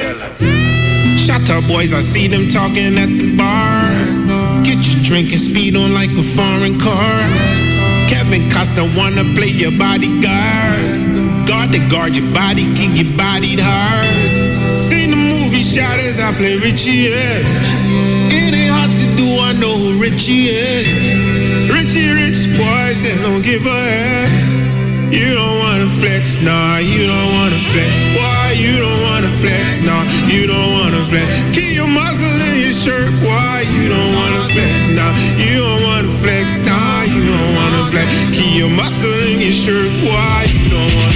Shut 1.17 1.49
up, 1.49 1.65
boys. 1.69 1.95
I 1.95 2.01
see 2.01 2.27
them 2.27 2.49
talking 2.49 2.99
at 2.99 3.07
the 3.07 3.37
bar. 3.37 4.65
Get 4.65 4.83
your 4.83 5.03
drinking 5.05 5.39
speed 5.39 5.77
on 5.77 5.95
like 5.95 6.11
a 6.11 6.23
foreign 6.23 6.81
car. 6.81 7.19
Kevin 8.11 8.51
Costa 8.51 8.83
wanna 8.97 9.23
play 9.39 9.49
your 9.49 9.71
bodyguard. 9.79 11.47
Guard 11.47 11.71
the 11.71 11.87
guard 11.89 12.17
your 12.17 12.33
body, 12.35 12.67
keep 12.75 12.97
your 12.97 13.17
bodied 13.17 13.61
hard. 13.63 14.77
Seen 14.77 15.11
the 15.11 15.17
movie 15.17 15.63
Shottas, 15.63 16.19
I 16.19 16.33
play 16.35 16.57
Richie 16.57 17.13
S. 17.15 17.53
It 18.33 18.55
ain't 18.55 18.73
hard 18.75 18.91
to 18.91 19.07
do, 19.17 19.39
I 19.39 19.53
know 19.53 19.79
who 19.79 20.01
Richie 20.01 20.49
is. 20.49 21.71
Richie 21.71 22.11
rich 22.11 22.49
boys, 22.59 23.01
they 23.03 23.17
don't 23.23 23.43
give 23.43 23.67
a 23.67 23.71
F. 23.71 24.54
You 25.15 25.31
don't 25.33 25.59
wanna 25.63 25.89
flex, 26.03 26.35
nah, 26.43 26.79
you 26.79 27.07
don't 27.07 27.31
wanna 27.39 27.61
flex. 27.71 27.91
Why 28.19 28.55
you 28.59 28.75
don't 28.83 29.01
wanna 29.07 29.31
flex, 29.39 29.65
nah, 29.87 30.03
you 30.27 30.49
don't 30.49 30.71
wanna 30.75 31.05
flex. 31.07 31.27
Keep 31.55 31.77
your 31.77 31.87
muscle 31.87 32.35
in 32.51 32.55
your 32.65 32.73
shirt, 32.73 33.13
why 33.23 33.63
you 33.75 33.89
don't 33.95 34.13
wanna 34.19 34.43
flex, 34.51 34.75
nah, 34.99 35.13
you 35.39 35.59
don't 35.63 35.83
wanna 35.87 36.13
flex, 36.19 36.59
nah, 36.67 37.03
you 37.15 37.23
don't 37.31 37.51
wanna 37.59 37.91
flex. 37.93 38.09
Keep 38.35 38.59
your 38.59 38.71
muscle 38.71 39.19
in 39.31 39.39
your 39.39 39.53
shirt, 39.65 39.93
why 40.03 40.47
you 40.51 40.69
don't 40.69 40.93
wanna 40.99 41.14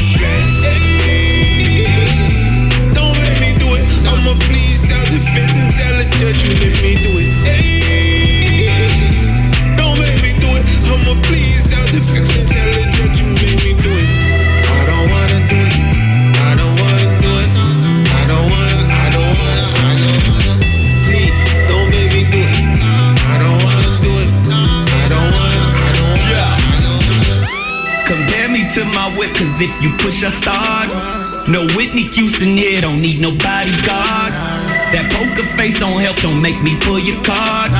don't 35.88 36.00
help, 36.00 36.16
don't 36.20 36.42
make 36.42 36.60
me 36.62 36.76
pull 36.80 36.98
your 36.98 37.20
card. 37.24 37.72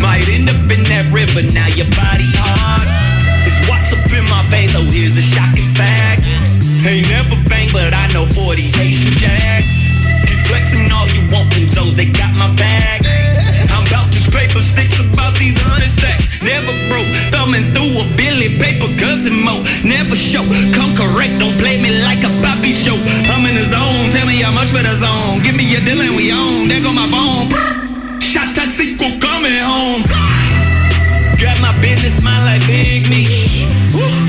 Might 0.00 0.28
end 0.30 0.48
up 0.48 0.70
in 0.70 0.82
that 0.86 1.10
river, 1.10 1.42
now 1.42 1.66
your 1.74 1.90
body 1.98 2.30
hard. 2.38 2.86
It's 3.46 3.58
what's 3.66 3.90
up 3.90 4.06
in 4.14 4.24
my 4.30 4.46
veins, 4.46 4.74
oh, 4.78 4.86
here's 4.86 5.16
a 5.18 5.22
shocking 5.22 5.70
fact. 5.74 6.22
Ain't 6.86 7.10
never 7.10 7.34
bang, 7.50 7.68
but 7.72 7.92
I 7.92 8.06
know 8.14 8.26
40 8.26 8.62
Haitian 8.78 9.14
Jack. 9.18 9.66
Keep 10.26 10.40
flexing 10.46 10.86
all 10.94 11.08
you 11.10 11.26
want, 11.34 11.50
them 11.50 11.66
Zoes, 11.66 11.98
they 11.98 12.10
got 12.14 12.30
my 12.38 12.54
bag. 12.54 13.02
I'm 13.74 13.86
about 13.86 14.08
this 14.14 14.26
paper 14.30 14.62
six 14.62 14.94
about 15.00 15.34
these 15.34 15.58
hundred 15.58 15.77
thumbing 17.58 17.74
through 17.74 18.02
a 18.02 18.16
Billy 18.16 18.56
paper 18.58 18.88
cousin 18.98 19.42
mo. 19.42 19.62
Never 19.84 20.16
show, 20.16 20.44
come 20.74 20.94
correct, 20.96 21.38
don't 21.38 21.58
play 21.58 21.80
me 21.80 22.02
like 22.02 22.22
a 22.24 22.30
poppy 22.42 22.72
show. 22.72 22.96
I'm 23.30 23.46
in 23.46 23.54
the 23.54 23.64
zone, 23.64 24.10
tell 24.10 24.26
me 24.26 24.40
how 24.42 24.52
much 24.52 24.68
for 24.68 24.82
the 24.82 24.94
zone. 24.96 25.42
Give 25.42 25.54
me 25.54 25.64
your 25.64 25.80
deal 25.80 26.00
and 26.00 26.16
we 26.16 26.32
own. 26.32 26.68
There 26.68 26.80
go 26.80 26.92
my 26.92 27.08
phone. 27.08 27.50
Shot 28.20 28.54
that 28.56 28.68
sequel 28.76 29.18
coming 29.20 29.56
home. 29.56 30.02
Got 31.38 31.60
my 31.60 31.72
business 31.80 32.22
mind 32.22 32.44
like 32.44 32.66
Big 32.66 33.08
Meech. 33.08 33.66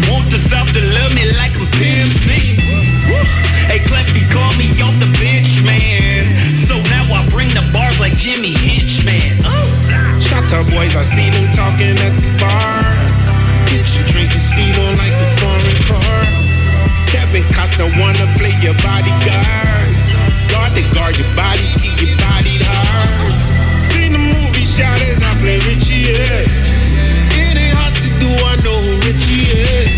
Want 0.10 0.30
the 0.30 0.40
South 0.50 0.72
to 0.74 0.82
love 0.82 1.14
me 1.14 1.26
like 1.38 1.54
I'm 1.58 1.68
Pimp 1.78 2.10
C. 2.26 2.58
Hey, 3.70 3.80
Clefty, 3.86 4.26
call 4.34 4.50
me 4.58 4.70
off 4.82 4.98
the 4.98 5.10
bench, 5.22 5.62
man. 5.62 6.34
So 6.66 6.82
now 6.90 7.06
I 7.14 7.28
bring 7.30 7.50
the 7.50 7.68
bars 7.74 8.00
like 8.00 8.14
Jimmy 8.14 8.54
Henchman. 8.54 9.42
Shut 10.22 10.46
up, 10.54 10.66
boys. 10.68 10.96
I 10.96 11.04
see 11.04 11.30
them 11.30 11.52
talking 11.54 11.98
at 11.98 12.14
the 12.18 12.30
bar. 12.40 12.89
Drinking 14.60 14.98
like 15.00 15.16
a 15.16 15.30
foreign 15.40 15.80
car. 15.88 16.20
Kevin 17.08 17.44
Costa 17.56 17.88
wanna 17.96 18.28
play 18.36 18.52
your 18.60 18.76
bodyguard. 18.84 19.88
Guard 20.52 20.72
the 20.76 20.84
guard 20.94 21.16
your 21.16 21.32
body, 21.34 21.64
keep 21.80 21.96
your 22.04 22.20
body 22.20 22.60
hard. 22.68 23.08
Seen 23.88 24.12
the 24.12 24.20
movie 24.20 24.68
Shottas, 24.68 25.24
I 25.24 25.32
play 25.40 25.60
Richie 25.64 26.12
S. 26.44 26.68
It 27.40 27.56
ain't 27.56 27.78
hard 27.80 27.96
to 28.04 28.10
do, 28.20 28.28
I 28.28 28.56
know 28.60 28.76
who 28.84 29.00
Richie 29.08 29.48
is. 29.48 29.96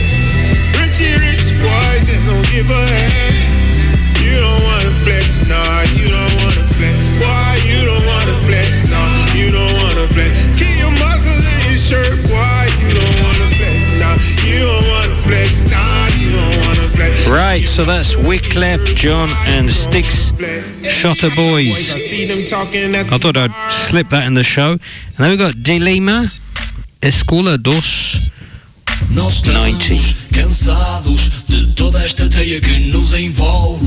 Richie 0.78 1.18
rich 1.18 1.58
boys 1.58 2.06
that 2.06 2.22
don't 2.30 2.46
give 2.54 2.70
a 2.70 2.86
heck. 2.86 3.34
You 4.22 4.46
don't 4.46 4.62
wanna 4.62 4.94
flex, 5.02 5.50
nah, 5.50 5.82
you 5.98 6.06
don't 6.06 6.34
wanna 6.38 6.66
flex. 6.70 6.96
Why 7.18 7.51
so 17.66 17.84
that's 17.86 18.16
Wyclef, 18.16 18.96
John, 18.96 19.30
and 19.48 19.70
Sticks, 19.70 20.32
Shotter 20.84 21.30
Boys. 21.36 21.94
I 21.94 21.98
see 21.98 22.26
them 22.26 22.46
talking 22.46 22.96
at 22.96 23.12
I 23.12 23.18
thought 23.18 23.38
I'd 23.38 23.72
slip 23.72 24.10
that 24.10 24.28
in 24.28 24.34
the 24.34 24.44
show. 24.44 24.72
And 24.72 25.18
then 25.18 25.30
we've 25.30 25.40
got 25.40 25.56
Dilema 25.56 26.30
Escola 27.02 27.58
dos 27.58 28.32
Nós 29.10 29.44
90. 29.44 30.16
cansados 30.34 31.46
de 31.48 31.74
toda 31.74 32.04
esta 32.04 32.30
teia 32.30 32.62
que 32.62 32.80
nos 32.92 33.14
envolve 33.14 33.86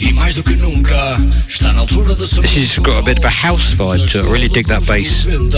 E 0.00 0.14
mais 0.14 0.34
do 0.34 0.42
que 0.42 0.56
nunca 0.56 1.20
está 1.46 1.74
na 1.74 1.80
altura 1.80 2.14
da 2.14 2.24
This 2.24 2.56
has 2.56 2.78
got 2.78 2.98
a 2.98 3.02
bit 3.02 3.18
of 3.18 3.26
a 3.26 3.28
house 3.28 3.74
vibe 3.74 4.10
to 4.12 4.20
it. 4.20 4.26
I 4.26 4.30
really 4.30 4.48
dig 4.48 4.66
that 4.68 4.86
bass. 4.86 5.26
You 5.26 5.50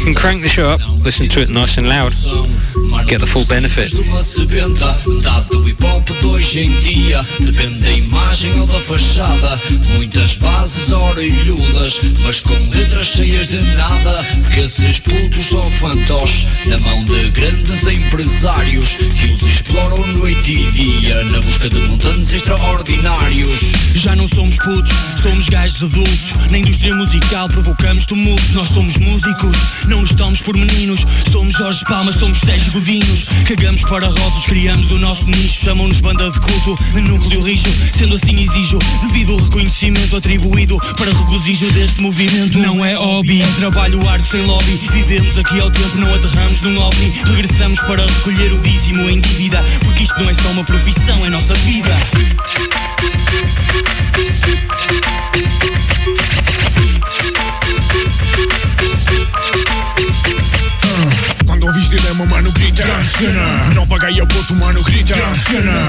can 0.00 0.14
crank 0.14 0.42
the 0.42 0.48
show 0.48 0.70
up, 0.70 0.80
listen 1.04 1.28
to 1.28 1.40
it 1.40 1.50
nice 1.50 1.76
and 1.76 1.88
loud, 1.88 2.12
get 3.08 3.20
the 3.20 3.26
full 3.26 3.44
benefit. 3.46 3.92
Muitas 9.96 10.36
bases 10.36 10.92
orelhudas, 10.92 12.00
mas 12.22 12.40
com 12.40 12.54
letras 12.72 13.06
cheias 13.06 13.48
de 13.48 13.60
nada. 13.74 14.24
Porque 14.42 14.60
esses 14.60 15.00
putos 15.00 15.46
são 15.46 15.70
fantoches 15.72 16.46
na 16.66 16.78
mão 16.78 17.04
de 17.04 17.30
grandes 17.30 17.86
empresários 17.86 18.94
que 18.94 19.26
os 19.26 19.42
exploram 19.42 20.06
noite 20.06 20.52
e 20.52 20.70
dia 20.72 21.24
na 21.24 21.40
busca 21.40 21.68
de 21.68 21.78
montantes 21.80 22.19
extraordinários. 22.28 23.60
Já 23.94 24.14
não 24.14 24.28
somos 24.28 24.56
putos, 24.56 24.92
somos 25.22 25.48
gajos 25.48 25.82
adultos. 25.82 26.32
Na 26.50 26.58
indústria 26.58 26.94
musical 26.94 27.48
provocamos 27.48 28.06
tumultos. 28.06 28.50
Nós 28.52 28.68
somos 28.68 28.96
músicos, 28.96 29.56
não 29.86 30.00
nos 30.02 30.14
tomamos 30.14 30.40
por 30.42 30.56
meninos. 30.56 31.06
Somos 31.32 31.54
Jorge 31.54 31.82
Palmas, 31.84 32.16
somos 32.16 32.38
Sérgio 32.38 32.72
Godinhos. 32.72 33.26
Cagamos 33.46 33.82
para 33.82 34.06
rótulos, 34.06 34.44
criamos 34.44 34.90
o 34.90 34.98
nosso 34.98 35.24
nicho. 35.26 35.64
Chamam-nos 35.64 36.00
banda 36.00 36.30
de 36.30 36.40
culto, 36.40 36.76
núcleo 37.00 37.42
rijo. 37.42 37.68
Sendo 37.96 38.16
assim 38.16 38.40
exijo, 38.40 38.78
devido 39.02 39.32
ao 39.32 39.38
reconhecimento 39.38 40.16
atribuído 40.16 40.78
para 40.96 41.12
regozijo 41.12 41.70
deste 41.72 42.00
movimento. 42.00 42.58
Não 42.58 42.84
é 42.84 42.94
hobby, 42.94 43.42
é 43.42 43.46
trabalho 43.58 44.06
árduo 44.08 44.26
sem 44.30 44.42
lobby. 44.42 44.80
Vivemos 44.92 45.36
aqui 45.38 45.60
ao 45.60 45.70
tempo, 45.70 45.98
não 45.98 46.14
aterramos 46.14 46.60
num 46.62 46.78
ovni. 46.80 47.12
Regressamos 47.36 47.80
para 47.80 48.04
recolher 48.04 48.52
o 48.52 48.58
dízimo 48.60 49.08
em 49.08 49.20
dívida. 49.20 49.64
Porque 49.80 50.04
isto 50.04 50.20
não 50.20 50.30
é 50.30 50.34
só 50.34 50.48
uma 50.50 50.64
profissão, 50.64 51.26
é 51.26 51.30
nossa 51.30 51.54
vida. 51.54 52.09
Quando 52.12 52.40
dilema, 62.20 62.26
mano, 62.26 62.52
grita. 62.52 62.84
Nova 63.74 63.98
Gaia, 63.98 64.26
Porto, 64.26 64.54
mano, 64.54 64.82
grita. 64.82 65.14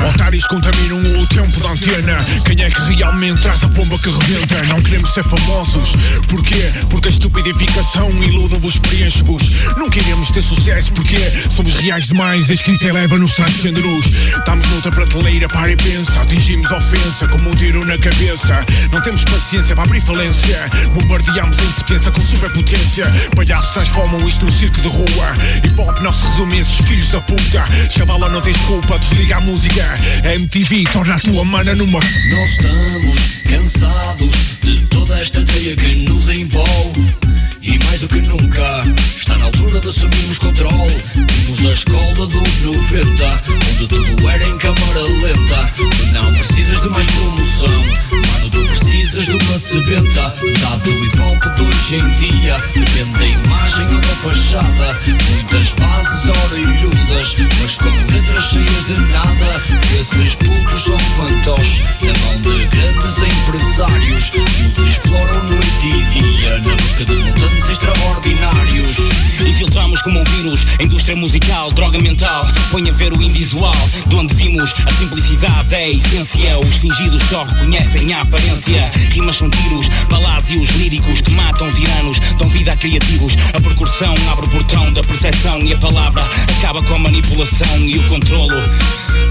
Otários 0.10 0.46
contaminam 0.48 1.00
o 1.00 1.28
tempo 1.28 1.60
da 1.60 1.72
antena. 1.72 2.18
Quem 2.46 2.64
é 2.64 2.70
que 2.70 2.96
realmente 2.96 3.42
traz 3.42 3.64
a 3.64 3.68
bomba 3.68 3.98
que 4.00 4.10
rebenta? 4.10 4.64
Não 4.64 4.82
queremos 4.82 5.14
ser 5.14 5.24
famosos. 5.24 5.96
Porquê? 6.28 6.72
Porque 6.90 7.08
a 7.08 7.12
estupidificação 7.12 8.10
ilude-vos, 8.24 8.78
preenche-vos. 8.78 9.42
Não 9.78 9.90
ter 10.32 10.42
sucesso 10.42 10.92
porque 10.94 11.18
somos 11.56 11.74
reais 11.76 12.08
demais. 12.08 12.50
A 12.50 12.54
escrita 12.54 12.88
eleva-nos 12.88 13.34
transcende-nos 13.36 14.06
Estamos 14.38 14.68
noutra 14.70 14.92
prateleira, 14.92 15.48
para 15.48 15.72
e 15.72 15.76
pensa. 15.76 16.22
Atingimos 16.22 16.72
a 16.72 16.78
ofensa 16.78 17.28
como 17.28 17.50
um 17.50 17.56
tiro 17.56 17.86
na 17.86 17.98
cabeça. 17.98 18.66
Não 18.92 19.02
temos 19.02 19.24
paciência 19.26 19.76
para 19.76 19.84
abrir 19.84 20.02
falência. 20.02 20.70
Bombardeamos 20.94 21.58
a 21.58 21.64
impotência 21.64 22.12
com 22.12 22.22
superpotência. 22.22 23.06
Palhaços 23.36 23.72
transformam 23.72 24.28
isto 24.28 24.46
num 24.46 24.52
circo 24.52 24.80
de 24.82 24.88
rua. 24.88 25.34
Hip 25.64 25.80
hop 25.80 26.00
não 26.02 26.14
se 26.14 26.21
resume 26.22 26.60
esses 26.60 26.76
filhos 26.88 27.10
da 27.10 27.22
puta. 27.22 27.66
Chavala 27.90 28.30
não 28.30 28.42
tens 28.42 28.58
culpa, 28.62 28.98
desliga 29.00 29.38
a 29.38 29.42
música. 29.42 29.98
MTV 30.24 30.84
torna 30.92 31.16
a 31.16 31.20
tua 31.20 31.44
mana 31.44 31.76
numa. 31.76 32.00
Nós 32.00 32.50
estamos 32.50 33.18
cansados 33.50 34.36
de 34.62 34.82
toda 34.88 35.20
esta 35.20 35.44
teia 35.44 35.76
que 35.76 35.96
nos 36.10 36.30
envolve. 36.30 37.21
E 37.64 37.78
mais 37.86 38.00
do 38.00 38.08
que 38.08 38.22
nunca, 38.22 38.82
está 39.16 39.38
na 39.38 39.46
altura 39.46 39.80
de 39.80 39.90
assumirmos 39.90 40.40
controle. 40.40 41.04
Vimos 41.14 41.60
da 41.60 41.72
escola 41.72 42.28
dos 42.28 42.62
90, 42.64 43.44
onde 43.72 43.88
tudo 43.88 44.30
era 44.30 44.48
em 44.48 44.58
câmara 44.58 45.02
lenta. 45.02 45.74
Não 46.12 46.34
precisas 46.34 46.82
de 46.82 46.90
mais 46.90 47.06
promoção, 47.06 47.84
mano, 48.12 48.50
tu 48.50 48.66
precisas 48.66 49.26
de 49.26 49.32
uma 49.32 49.60
sebenta. 49.60 50.36
Dado 50.60 50.90
o 50.90 51.06
hip 51.06 51.56
de 51.56 51.62
hoje 51.62 51.96
em 51.98 52.10
dia, 52.20 52.58
depende 52.74 53.20
da 53.20 53.26
imagem 53.26 53.86
ou 53.86 54.02
da 54.02 54.08
fachada. 54.08 55.00
Muitas 55.30 55.74
bases 55.74 56.30
orelhudas, 56.30 57.36
mas 57.62 57.76
com 57.76 58.14
letras 58.14 58.44
cheias 58.46 58.86
de 58.88 59.00
nada. 59.12 59.62
Esses 60.00 60.36
putos 60.36 60.84
são 60.84 60.98
fantoches, 60.98 61.84
na 62.02 62.20
mão 62.26 62.42
de 62.42 62.66
grandes 62.66 63.18
empresários 63.20 64.30
que 64.32 64.40
os 64.40 64.88
exploram 64.88 65.44
noite 65.44 65.88
e 65.88 66.04
dia 66.04 66.60
na 66.60 66.76
busca 66.76 67.06
de 67.06 67.51
mutantes 67.52 67.70
extraordinários. 67.70 68.98
Infiltramos 69.40 70.02
como 70.02 70.20
um 70.20 70.24
vírus 70.24 70.60
a 70.80 70.84
indústria 70.84 71.16
musical, 71.16 71.72
droga 71.72 72.00
mental. 72.00 72.46
Põe 72.72 72.90
a 72.90 72.94
ver 72.94 73.14
o 73.14 73.22
invisual, 73.22 73.76
de 74.08 74.16
onde 74.16 74.34
vimos 74.36 74.74
a 74.86 74.92
simplicidade 74.94 75.74
é 75.74 75.86
a 75.86 75.90
essência. 75.90 76.60
Os 76.60 76.76
fingidos 76.76 77.22
só 77.30 77.44
reconhecem 77.44 78.14
a 78.14 78.22
aparência. 78.22 78.92
Rimas 79.10 79.36
são 79.36 79.50
tiros, 79.50 79.88
palácios 80.10 80.70
líricos 80.70 81.22
que 81.22 81.32
matam 81.32 81.70
tiranos, 81.72 82.20
dão 82.38 82.50
vida 82.50 82.72
a 82.72 82.78
criativos. 82.78 83.34
A 83.54 83.60
percussão 83.60 84.14
abre 84.32 84.46
o 84.46 84.50
portão 84.50 84.92
da 84.94 85.02
percepção 85.02 85.60
e 85.60 85.74
a 85.74 85.78
palavra 85.78 86.24
acaba 86.58 86.82
com 86.84 86.96
a 86.96 87.00
manipulação 87.00 87.80
e 87.80 87.98
o 87.98 88.04
controlo. 88.08 88.62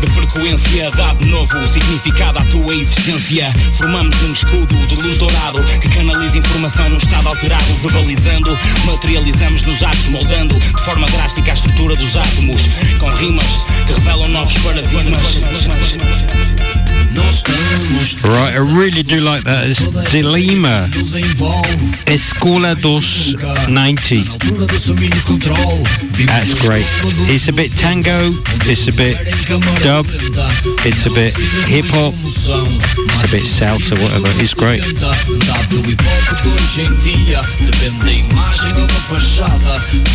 De 0.01 0.07
frequência 0.09 0.91
dá 0.93 1.13
de 1.15 1.27
novo 1.27 1.73
significado 1.73 2.39
à 2.39 2.45
tua 2.45 2.75
existência. 2.75 3.53
Formamos 3.77 4.15
um 4.23 4.33
escudo 4.33 4.75
de 4.87 4.95
luz 4.97 5.19
dourado 5.19 5.63
que 5.81 5.89
canaliza 5.89 6.39
informação 6.39 6.89
num 6.89 6.97
estado 6.97 7.29
alterado, 7.29 7.65
verbalizando, 8.11 8.59
materializamos 8.87 9.63
nos 9.63 9.83
atos, 9.83 10.09
moldando 10.09 10.59
de 10.59 10.83
forma 10.83 11.07
drástica 11.09 11.53
a 11.53 11.55
estrutura 11.55 11.95
dos 11.95 12.17
átomos, 12.17 12.63
com 12.99 13.09
rimas 13.11 13.47
que 13.87 13.93
revelam 13.93 14.29
novos 14.29 14.57
paradigmas. 14.59 15.41
Nós 17.13 17.43
Right, 18.23 18.55
I 18.55 18.59
really 18.77 19.03
do 19.03 19.21
like 19.21 19.45
that. 19.45 19.69
It's 19.69 19.81
Dilema. 20.11 20.89
nos 20.95 21.15
envolve. 21.15 21.69
Escola 22.07 22.75
dos 22.75 23.35
90. 23.69 24.31
Altura 24.31 24.67
de 24.67 24.77
assumirmos 24.77 25.25
controle. 25.25 25.83
That's 26.27 26.55
great. 26.55 26.87
It's 27.29 27.49
a 27.49 27.53
bit 27.53 27.71
tango, 27.77 28.31
it's 28.67 28.89
a 28.89 28.93
bit 28.93 29.17
dub, 29.83 30.07
it's 30.85 31.07
a 31.07 31.11
bit 31.11 31.35
hip 31.67 31.87
hop, 31.87 32.15
it's 32.15 32.49
a 32.49 33.29
bit 33.29 33.43
salsa, 33.43 33.97
whatever. 34.01 34.29
It's 34.41 34.55
great. 34.55 34.83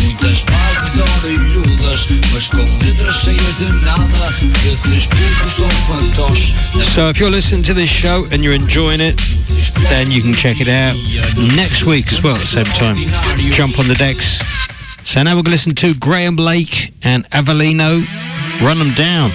Muitas 0.02 0.44
bases 0.44 1.00
orelhudas, 1.22 2.06
mas 2.32 2.48
com 2.48 2.64
letras 2.82 3.16
cheias 3.16 3.58
de 3.58 3.84
nada. 3.84 4.34
Esses 4.70 5.06
putos 5.06 5.52
são 5.56 5.70
fantoches. 5.86 6.54
So 6.94 7.10
if 7.10 7.18
you're 7.18 7.30
listening 7.30 7.62
to 7.64 7.74
this 7.74 7.90
show 7.90 8.24
and 8.32 8.42
you're 8.42 8.54
enjoying 8.54 9.00
it, 9.00 9.16
then 9.88 10.10
you 10.10 10.22
can 10.22 10.34
check 10.34 10.60
it 10.60 10.68
out 10.68 10.96
next 11.54 11.84
week 11.84 12.12
as 12.12 12.22
well 12.22 12.34
at 12.34 12.40
the 12.40 12.46
same 12.46 12.64
time. 12.78 12.96
Jump 13.52 13.78
on 13.78 13.86
the 13.88 13.94
decks. 13.94 14.40
So 15.04 15.22
now 15.22 15.32
we're 15.32 15.42
going 15.42 15.44
to 15.44 15.50
listen 15.50 15.74
to 15.76 15.94
Graham 15.94 16.36
Blake 16.36 16.92
and 17.02 17.24
Avelino. 17.30 18.02
Run 18.62 18.78
them 18.78 18.92
down. 18.94 19.30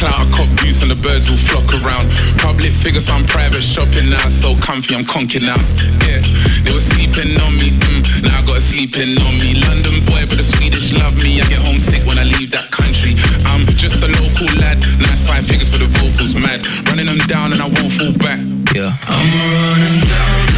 Clout, 0.00 0.16
I 0.16 0.24
cop 0.32 0.48
goose 0.56 0.80
and 0.80 0.90
the 0.90 0.96
birds 0.96 1.28
will 1.28 1.36
flock 1.36 1.68
around. 1.84 2.08
Public 2.40 2.72
figures, 2.72 3.08
I'm 3.12 3.28
private 3.28 3.60
shopping 3.60 4.08
now. 4.08 4.24
So 4.32 4.56
comfy, 4.56 4.96
I'm 4.96 5.04
conking 5.04 5.44
now. 5.44 5.60
Yeah, 6.08 6.24
they 6.64 6.72
were 6.72 6.86
sleeping 6.96 7.36
on 7.44 7.52
me, 7.60 7.76
mm, 7.76 8.00
now 8.24 8.40
I 8.40 8.42
got 8.48 8.56
a 8.56 8.64
sleeping 8.64 9.20
on 9.20 9.36
me. 9.36 9.60
London 9.60 10.00
boy, 10.08 10.24
but 10.24 10.40
the 10.40 10.46
Swedish 10.56 10.96
love 10.96 11.20
me. 11.20 11.44
I 11.44 11.44
get 11.52 11.60
homesick 11.60 12.02
when 12.08 12.16
I 12.16 12.24
leave 12.24 12.50
that 12.56 12.72
country. 12.72 13.12
I'm 13.52 13.68
just 13.76 14.00
a 14.00 14.08
local 14.08 14.48
lad, 14.56 14.80
nice 15.04 15.20
five 15.28 15.44
figures 15.44 15.68
for 15.68 15.78
the 15.78 15.90
vocals, 16.00 16.32
mad. 16.34 16.64
Running 16.88 17.06
them 17.06 17.20
down 17.28 17.52
and 17.52 17.60
I 17.60 17.68
won't 17.68 17.92
fall 17.92 18.16
back. 18.16 18.40
Yeah, 18.72 18.88
I'm 19.04 19.28
running 19.28 20.00
down, 20.08 20.49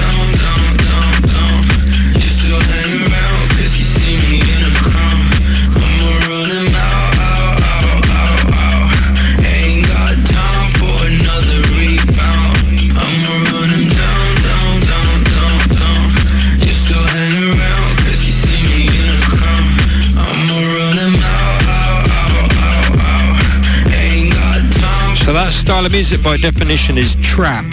style 25.63 25.87
of 25.87 25.93
music 25.93 26.21
by 26.25 26.37
definition 26.37 26.99
is 26.99 27.15
trap 27.23 27.65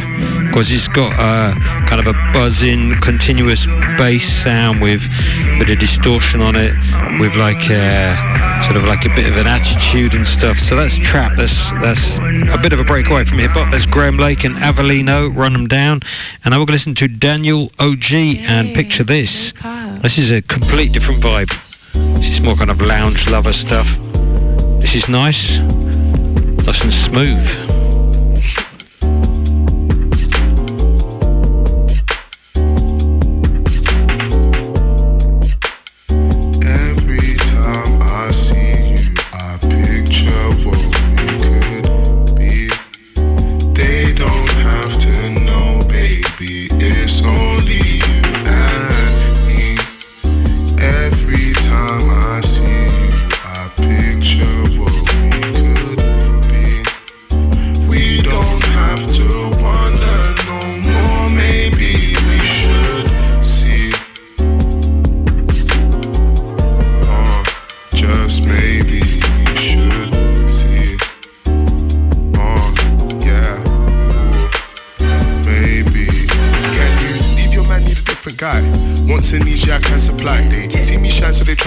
because 0.48 0.72
it's 0.72 0.88
got 0.88 1.12
a 1.14 1.60
kind 1.88 2.00
of 2.00 2.06
a 2.06 2.14
buzzing, 2.34 2.94
continuous 3.02 3.66
bass 3.98 4.32
sound 4.44 4.80
with 4.80 5.02
a 5.02 5.58
bit 5.58 5.72
of 5.72 5.80
distortion 5.80 6.40
on 6.40 6.56
it, 6.56 6.72
with 7.20 7.36
like 7.36 7.70
a, 7.72 8.14
sort 8.64 8.78
of 8.78 8.86
like 8.86 9.06
a 9.06 9.10
bit 9.16 9.28
of 9.28 9.38
an 9.38 9.48
attitude 9.48 10.14
and 10.14 10.26
stuff. 10.28 10.60
So 10.60 10.76
that's 10.76 10.96
trap. 11.00 11.36
That's 11.36 11.72
that's 11.82 12.18
a 12.54 12.60
bit 12.62 12.74
of 12.74 12.80
a 12.80 12.84
breakaway 12.84 13.24
from 13.24 13.40
hip 13.40 13.52
hop. 13.52 13.72
There's 13.72 13.88
Graham 13.88 14.18
Lake 14.18 14.44
and 14.44 14.56
Avelino 14.58 15.36
run 15.36 15.54
them 15.54 15.66
Down, 15.66 16.02
and 16.46 16.54
going 16.54 16.68
to 16.68 16.72
listen 16.72 16.94
to 16.94 17.08
Daniel 17.08 17.72
OG 17.80 18.14
and 18.48 18.76
picture 18.76 19.04
this. 19.04 19.52
This 20.04 20.20
is 20.20 20.30
a 20.30 20.44
complete 20.44 20.94
different 20.94 21.24
vibe. 21.24 21.50
This 22.18 22.38
is 22.38 22.42
more 22.44 22.56
kind 22.56 22.70
of 22.70 22.82
lounge 22.82 23.28
lover 23.28 23.54
stuff. 23.54 23.98
This 24.80 24.94
is 24.94 25.10
nice, 25.10 25.58
nice 25.60 26.84
and 26.84 26.94
smooth. 26.94 27.79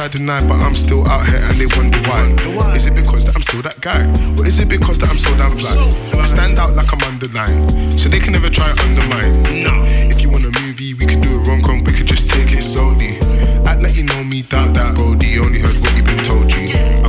Try 0.03 0.09
deny, 0.09 0.47
but 0.49 0.59
I'm 0.61 0.75
still 0.75 1.07
out 1.07 1.27
here 1.27 1.39
and 1.39 1.55
they 1.55 1.67
wonder 1.77 1.99
why. 2.09 2.75
Is 2.75 2.87
it 2.87 2.95
because 2.95 3.25
that 3.27 3.37
I'm 3.37 3.43
still 3.43 3.63
that 3.63 3.81
guy? 3.81 4.03
Or 4.39 4.47
is 4.47 4.59
it 4.59 4.69
because 4.69 4.99
that 4.99 5.11
I'm 5.11 5.17
so 5.17 5.31
damn 5.37 5.55
fly? 5.57 5.75
I 6.19 6.27
stand 6.27 6.59
out 6.59 6.75
like 6.75 6.93
I'm 6.93 7.03
underlined, 7.03 8.01
so 8.01 8.09
they 8.09 8.19
can 8.19 8.33
never 8.33 8.51
try 8.51 8.67
to 8.67 8.83
undermine. 8.83 9.33
No. 9.63 9.85
If 10.11 10.23
you 10.23 10.31
want 10.31 10.45
a 10.45 10.53
movie, 10.63 10.95
we 10.95 11.07
could 11.07 11.21
do 11.21 11.35
a 11.35 11.39
rom-com, 11.47 11.85
we 11.85 11.93
could 11.93 12.07
just 12.07 12.31
take 12.31 12.51
it 12.53 12.63
slowly. 12.63 13.19
Act 13.67 13.83
like 13.83 13.95
you 13.95 14.03
know 14.03 14.25
me, 14.25 14.43
doubt 14.43 14.75
that, 14.75 14.95
Brody. 14.95 15.39
Only 15.39 15.61
heard 15.61 15.77
what 15.79 15.95
you've 15.95 16.07
been 16.07 16.25
told 16.25 16.51
you. 16.51 16.67
I 17.07 17.09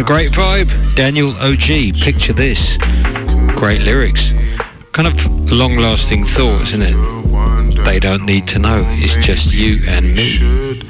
A 0.00 0.02
great 0.02 0.30
vibe. 0.30 0.70
Daniel 0.96 1.32
OG, 1.42 1.94
picture 2.02 2.32
this. 2.32 2.78
Great 3.54 3.82
lyrics. 3.82 4.32
Kind 4.92 5.06
of 5.06 5.52
long 5.52 5.76
lasting 5.76 6.24
thoughts, 6.24 6.72
isn't 6.72 6.86
it? 6.86 7.84
They 7.84 7.98
don't 7.98 8.24
need 8.24 8.48
to 8.48 8.58
know. 8.58 8.82
It's 8.86 9.14
just 9.26 9.52
you 9.52 9.76
and 9.86 10.14
me. 10.14 10.80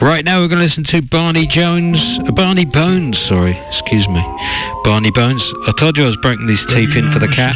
Right 0.00 0.24
now 0.24 0.40
we're 0.40 0.48
going 0.48 0.60
to 0.60 0.64
listen 0.64 0.84
to 0.84 1.02
Barney 1.02 1.46
Jones, 1.46 2.18
uh, 2.20 2.32
Barney 2.32 2.64
Bones, 2.64 3.18
sorry, 3.18 3.58
excuse 3.68 4.08
me. 4.08 4.22
Barney 4.82 5.10
Bones. 5.10 5.52
I 5.68 5.72
told 5.72 5.98
you 5.98 6.04
I 6.04 6.06
was 6.06 6.16
breaking 6.16 6.46
these 6.46 6.64
teeth 6.64 6.96
in 6.96 7.10
for 7.10 7.18
the 7.18 7.28
cat. 7.28 7.54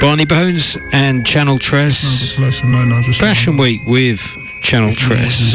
Barney 0.00 0.24
Bones 0.24 0.78
and 0.94 1.26
Channel 1.26 1.58
Tress. 1.58 2.32
Fashion 3.18 3.58
Week 3.58 3.82
with 3.86 4.20
Channel 4.62 4.94
Tress. 4.94 5.54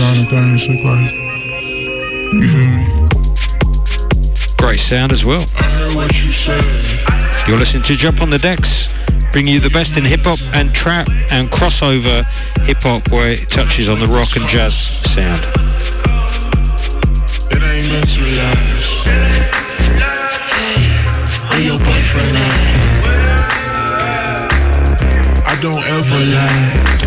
Great 4.58 4.80
sound 4.80 5.12
as 5.12 5.24
well. 5.24 5.46
You're 7.48 7.58
listening 7.58 7.84
to 7.84 7.96
Jump 7.96 8.22
on 8.22 8.30
the 8.30 8.40
Decks, 8.40 8.94
bringing 9.32 9.54
you 9.54 9.60
the 9.60 9.70
best 9.70 9.98
in 9.98 10.04
hip 10.04 10.22
hop 10.22 10.40
and 10.56 10.74
trap 10.74 11.08
and 11.32 11.48
crossover 11.48 12.26
hip 12.64 12.82
hop 12.82 13.12
where 13.12 13.30
it 13.30 13.50
touches 13.50 13.90
on 13.90 14.00
the 14.00 14.08
rock 14.08 14.36
and 14.36 14.48
jazz 14.48 14.76
sound. 15.14 15.46
It 17.52 17.62
ain't 17.62 17.92
meant 17.92 18.10
to 18.10 18.24
last. 18.38 19.06
Where 21.52 21.62
your 21.62 21.78
boyfriend 21.78 22.38
at? 22.38 22.76
I 25.48 25.56
don't 25.62 25.84
ever 25.88 26.24
last. 26.34 27.06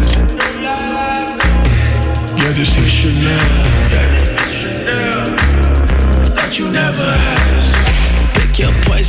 Yeah, 2.39 2.53
this 2.53 2.77
is 2.79 2.89
Chanel. 2.89 4.18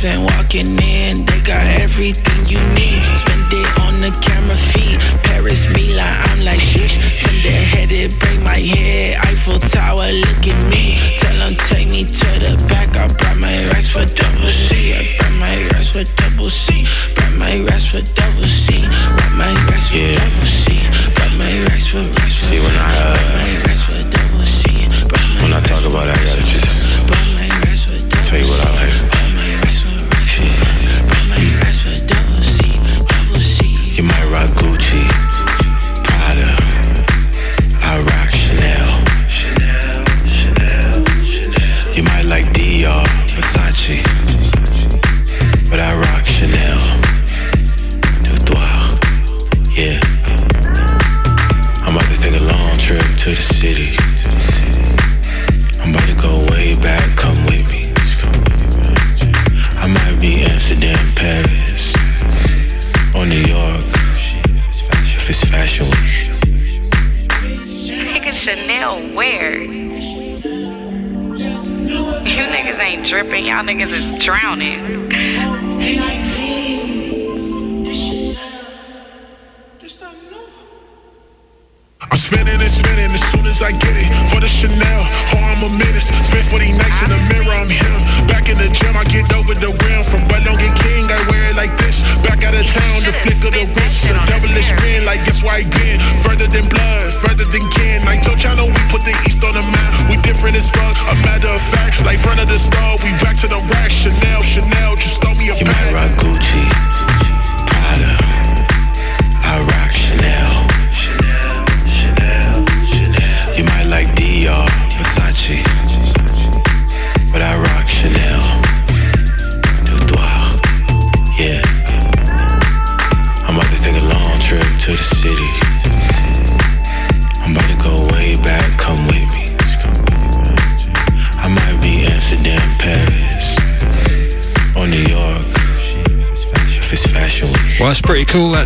That 0.02 0.16
you 0.16 0.16
never 0.16 0.16
asked. 0.16 0.16
Pick 0.16 0.16
your 0.16 0.16
poison 0.16 0.16
Bitches 0.16 0.16
ain't 0.16 0.24
walking 0.24 0.70
in, 0.80 1.26
they 1.26 1.40
got 1.44 1.66
everything 1.76 2.40
you 2.48 2.60
need. 2.72 3.02
Spend 3.12 3.52
it 3.52 3.68
on 3.84 4.00
the 4.00 4.08
camera 4.24 4.56
feed. 4.72 4.96
Paris, 5.24 5.68
Milan, 5.76 6.14
I'm 6.24 6.44
like 6.44 6.60
sheesh. 6.60 6.96
Tender 7.20 7.52
headed, 7.52 8.16
break 8.18 8.40
my 8.40 8.56
head. 8.56 9.20
Eiffel 9.28 9.58
Tower, 9.58 10.08
look 10.08 10.42
at 10.48 10.60
me. 10.72 10.96
Tell 11.20 11.36
them 11.36 11.54
take 11.68 11.88
me 11.88 12.04
to 12.04 12.28
the 12.40 12.56
back. 12.68 12.96
I 12.96 13.08
brought 13.12 13.38
my 13.38 13.52
racks 13.68 13.88
for 13.92 14.06
double 14.08 14.48
C. 14.48 14.96
I 14.96 15.04
brought 15.18 15.36
my 15.36 15.68
racks 15.68 15.92
for 15.92 16.04
double 16.16 16.48
C. 16.48 16.86
Brought 17.14 17.36
my 17.36 17.60
racks 17.68 17.84
for 17.92 18.00
double 18.00 18.48
C. 18.48 18.80
Brought 18.80 19.36
my 19.36 19.52
racks 19.68 19.92
for 19.92 20.00
double 20.00 20.48
C. 20.48 20.80
Brought 21.12 21.34
my 21.36 21.52
racks 21.68 21.92
for 21.92 22.00
racks 22.00 22.40
for 22.40 22.48
See 22.48 22.60
when 22.60 22.72
I 22.72 22.88
uh, 22.88 23.20
when 25.44 25.52
I 25.52 25.60
talk 25.60 25.84
about 25.84 26.08
it, 26.08 26.16
I 26.16 26.24
gotta 26.24 26.44
just 26.48 28.08
tell 28.24 28.38
you 28.40 28.48
what 28.48 28.60
I 28.64 28.72
like. 28.80 28.89
Might 34.30 34.59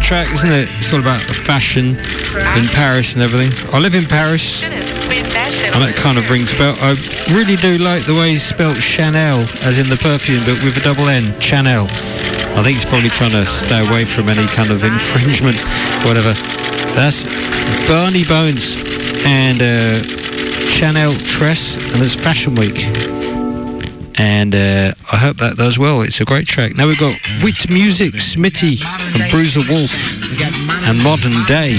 track, 0.04 0.30
isn't 0.34 0.52
it? 0.52 0.68
It's 0.76 0.92
all 0.92 1.00
about 1.00 1.20
the 1.22 1.32
fashion 1.32 1.96
in 1.96 2.66
Paris 2.76 3.14
and 3.14 3.22
everything. 3.22 3.48
I 3.72 3.78
live 3.78 3.94
in 3.94 4.04
Paris, 4.04 4.62
and 4.62 5.80
that 5.80 5.96
kind 5.96 6.18
of 6.18 6.28
rings 6.30 6.52
a 6.52 6.58
bell. 6.58 6.76
I 6.84 6.92
really 7.32 7.56
do 7.56 7.78
like 7.78 8.04
the 8.04 8.12
way 8.12 8.36
he's 8.36 8.44
spelt 8.44 8.76
Chanel, 8.76 9.40
as 9.64 9.78
in 9.78 9.88
the 9.88 9.96
perfume, 9.96 10.44
but 10.44 10.60
with 10.60 10.76
a 10.76 10.84
double 10.84 11.08
N, 11.08 11.32
Chanel. 11.40 11.88
I 12.52 12.60
think 12.62 12.76
he's 12.76 12.84
probably 12.84 13.08
trying 13.08 13.32
to 13.32 13.46
stay 13.46 13.80
away 13.80 14.04
from 14.04 14.28
any 14.28 14.46
kind 14.52 14.70
of 14.70 14.84
infringement, 14.84 15.56
whatever. 16.04 16.36
That's 16.92 17.24
Barney 17.88 18.24
Bones 18.28 18.76
and 19.24 19.62
uh, 19.64 20.04
Chanel 20.68 21.16
Tress, 21.16 21.80
and 21.94 22.02
it's 22.04 22.14
Fashion 22.14 22.54
Week. 22.56 23.13
And 24.16 24.54
uh, 24.54 24.94
I 25.12 25.16
hope 25.16 25.38
that 25.38 25.56
does 25.56 25.78
well. 25.78 26.02
It's 26.02 26.20
a 26.20 26.24
great 26.24 26.46
track. 26.46 26.76
Now 26.76 26.86
we've 26.86 26.98
got 26.98 27.18
Wit 27.42 27.70
Music, 27.70 28.14
Smitty, 28.14 28.80
and 29.20 29.30
Bruiser 29.30 29.60
Wolf, 29.68 29.92
and 30.88 30.98
Modern 31.02 31.32
Day. 31.46 31.78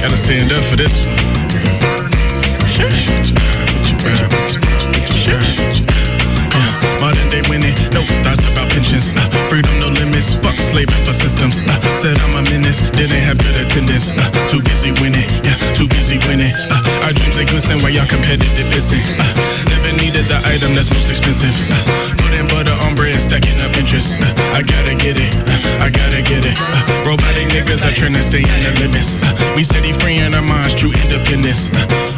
Gotta 0.00 0.16
stand 0.16 0.52
up 0.52 0.64
for 0.64 0.76
this 0.76 1.06
one. 1.06 1.20
Modern 7.00 7.28
day 7.30 7.42
winning, 7.48 7.74
no 7.92 8.04
thoughts 8.22 8.44
about 8.52 8.68
pensions. 8.70 9.12
Uh, 9.16 9.48
freedom, 9.48 9.72
no 9.80 9.88
limits. 9.88 10.34
Fuck 10.34 10.49
slaving 10.70 11.02
for 11.02 11.12
systems. 11.12 11.58
Uh, 11.66 11.74
said 11.98 12.14
I'm 12.22 12.38
a 12.38 12.42
menace, 12.46 12.80
didn't 12.94 13.18
have 13.26 13.38
good 13.42 13.58
attendance. 13.58 14.14
Uh, 14.14 14.30
too 14.46 14.62
busy 14.62 14.94
winning, 15.02 15.26
yeah, 15.42 15.58
too 15.74 15.90
busy 15.90 16.22
winning. 16.30 16.54
Uh, 16.70 17.04
our 17.04 17.12
dreams 17.12 17.34
they 17.34 17.44
glisten 17.44 17.82
while 17.82 17.90
y'all 17.90 18.06
competitive 18.06 18.68
busy. 18.70 19.02
Uh, 19.18 19.26
never 19.66 19.90
needed 19.98 20.24
the 20.30 20.38
item 20.46 20.78
that's 20.78 20.90
most 20.94 21.10
expensive. 21.10 21.52
Uh, 21.66 22.14
putting 22.22 22.46
butter 22.46 22.74
on 22.86 22.94
bread, 22.94 23.18
stacking 23.18 23.58
up 23.60 23.74
interest. 23.74 24.14
Uh, 24.22 24.30
I 24.54 24.62
gotta 24.62 24.94
get 24.94 25.18
it, 25.18 25.34
uh, 25.34 25.84
I 25.84 25.90
gotta 25.90 26.22
get 26.22 26.46
it. 26.46 26.54
Uh, 26.54 27.02
robotic 27.02 27.50
niggas 27.50 27.82
are 27.82 27.94
trying 27.94 28.14
to 28.14 28.22
stay 28.22 28.46
in 28.46 28.58
the 28.62 28.72
limits. 28.78 29.18
Uh, 29.26 29.34
we 29.58 29.66
steady 29.66 29.92
freeing 29.92 30.32
our 30.34 30.46
minds, 30.46 30.78
true 30.78 30.94
independence. 31.02 31.68
Uh, 31.74 32.09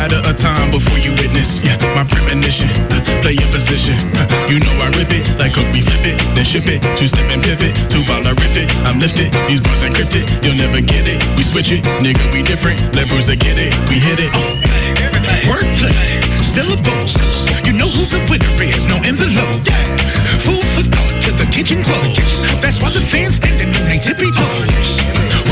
matter 0.00 0.24
of 0.24 0.32
time 0.32 0.72
before 0.72 0.96
you 0.96 1.12
witness. 1.20 1.60
Yeah, 1.60 1.76
my 1.92 2.08
premonition. 2.08 2.72
Uh, 2.88 3.04
play 3.20 3.36
your 3.36 3.50
position. 3.52 4.00
Uh, 4.16 4.24
you 4.48 4.56
know 4.64 4.72
I 4.80 4.88
rip 4.96 5.12
it 5.12 5.28
like 5.36 5.52
Coke, 5.52 5.68
we 5.76 5.84
flip 5.84 6.00
it, 6.08 6.16
then 6.32 6.44
ship 6.44 6.64
it. 6.72 6.80
Two 6.96 7.04
step 7.04 7.28
and 7.28 7.44
pivot, 7.44 7.76
two 7.92 8.00
ball 8.08 8.24
I 8.24 8.32
riff 8.32 8.56
it. 8.56 8.72
I'm 8.88 8.96
lifted, 8.96 9.28
these 9.44 9.60
bars 9.60 9.84
encrypted. 9.84 10.24
You'll 10.40 10.56
never 10.56 10.80
get 10.80 11.04
it. 11.04 11.20
We 11.36 11.44
switch 11.44 11.68
it, 11.76 11.84
nigga, 12.00 12.24
we 12.32 12.40
different. 12.40 12.80
Let 12.96 13.12
Bruiser 13.12 13.36
get 13.36 13.60
it, 13.60 13.76
we 13.92 14.00
hit 14.00 14.16
it. 14.24 14.32
Wordplay, 15.44 15.92
syllables. 16.40 17.12
You 17.68 17.76
know 17.76 17.90
who 17.92 18.08
the 18.08 18.24
winner 18.32 18.72
is, 18.72 18.88
no 18.88 18.96
envelope. 19.04 19.68
Food 20.40 20.64
for 20.72 20.84
thought 20.88 21.16
to 21.28 21.30
the 21.36 21.46
kitchen 21.52 21.84
close. 21.84 22.40
That's 22.64 22.80
why 22.80 22.88
the 22.88 23.04
fans 23.04 23.36
standing 23.36 23.68
on 23.68 23.84
their 23.84 24.00
tippy 24.00 24.32
toes. 24.32 24.90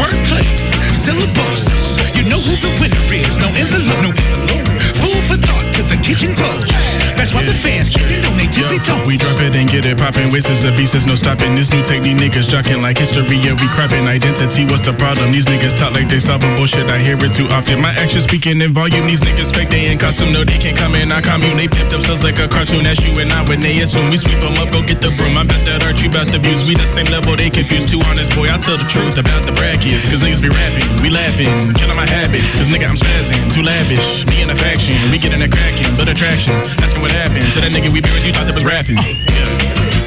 Wordplay, 0.01 0.49
syllables. 0.97 1.88
You 2.19 2.25
know 2.25 2.41
who 2.41 2.57
the 2.57 2.77
winner 2.81 3.15
is, 3.15 3.39
no 3.39 3.47
envelope. 3.47 4.17
No 4.49 4.59
envelope. 4.59 4.88
For 5.29 5.37
thought 5.37 5.69
to 5.77 5.83
the 5.85 6.01
kitchen 6.01 6.33
close. 6.33 6.73
That's 7.13 7.37
why 7.37 7.45
the 7.45 7.53
fans 7.53 7.93
standing 7.93 8.25
on 8.25 8.33
their 8.41 8.49
tippy 8.49 8.81
toes. 8.81 9.05
We 9.05 9.21
drop 9.21 9.37
it 9.45 9.53
and 9.53 9.69
get 9.69 9.85
it 9.85 10.01
poppin'. 10.01 10.33
Wastes 10.33 10.65
of 10.65 10.73
beasts, 10.73 11.05
no 11.05 11.21
stopping. 11.21 11.53
This 11.53 11.69
new 11.69 11.85
technique, 11.85 12.17
niggas 12.17 12.49
jocking 12.49 12.81
like 12.81 12.97
history. 12.97 13.37
Yeah, 13.37 13.53
we 13.53 13.69
crapping 13.77 14.09
identity. 14.09 14.65
What's 14.65 14.89
the 14.89 14.97
problem? 14.97 15.29
These 15.37 15.45
niggas 15.45 15.77
talk 15.77 15.93
like 15.93 16.09
they 16.09 16.17
solving 16.17 16.57
bullshit. 16.57 16.89
I 16.89 16.97
hear 17.05 17.21
it 17.21 17.37
too 17.37 17.45
often. 17.53 17.85
My 17.85 17.93
actions 18.01 18.25
speaking 18.25 18.57
in 18.65 18.73
volume. 18.73 19.05
These 19.05 19.21
niggas 19.21 19.53
fake, 19.53 19.69
they 19.69 19.93
in 19.93 20.01
costume. 20.01 20.33
No, 20.33 20.49
they 20.49 20.57
can't 20.57 20.79
come 20.79 20.97
in. 20.97 21.13
I 21.13 21.21
commune. 21.21 21.61
They 21.61 21.69
pimp 21.69 21.93
themselves 21.93 22.25
like 22.25 22.41
a 22.41 22.49
cartoon. 22.49 22.89
That's 22.89 23.05
you 23.05 23.13
and 23.21 23.29
I 23.29 23.45
when 23.45 23.61
they 23.61 23.77
assume. 23.85 24.09
We 24.09 24.17
sweep 24.17 24.41
them 24.41 24.57
up, 24.57 24.73
go 24.73 24.81
get 24.81 25.05
the 25.05 25.13
broom. 25.13 25.37
I'm 25.37 25.45
about 25.45 25.61
that 25.69 25.85
art, 25.85 26.01
you 26.01 26.09
about 26.09 26.33
the 26.33 26.41
views. 26.41 26.65
We 26.65 26.73
the 26.73 26.89
same 26.89 27.13
level, 27.13 27.37
they 27.37 27.53
confused. 27.53 27.93
Too 27.93 28.01
honest, 28.09 28.33
boy. 28.33 28.49
I 28.49 28.57
tell 28.57 28.81
the 28.81 28.89
truth 28.89 29.21
about 29.21 29.45
the 29.45 29.53
brackets. 29.53 30.09
Cause 30.09 30.25
niggas 30.25 30.41
be 30.41 30.49
rapping. 30.49 30.89
We 31.05 31.13
laughing. 31.13 31.77
Killing 31.77 32.01
my 32.01 32.09
habits. 32.09 32.49
Cause 32.57 32.73
nigga, 32.73 32.89
I'm 32.89 32.97
spazzing. 32.97 33.37
Too 33.53 33.61
lavish. 33.61 34.25
Me 34.33 34.41
in 34.41 34.49
a 34.49 34.57
faction. 34.57 34.97
We 35.19 35.27
getting 35.27 35.43
that 35.43 35.51
cracking. 35.51 35.91
But 35.99 36.07
attraction. 36.07 36.55
Asking 36.79 37.03
what 37.03 37.11
happened 37.11 37.43
to 37.43 37.59
that 37.59 37.75
nigga 37.75 37.91
we 37.91 37.99
buried. 37.99 38.23
You 38.23 38.31
thought 38.31 38.47
that 38.47 38.55
was 38.55 38.63
rapping. 38.63 39.03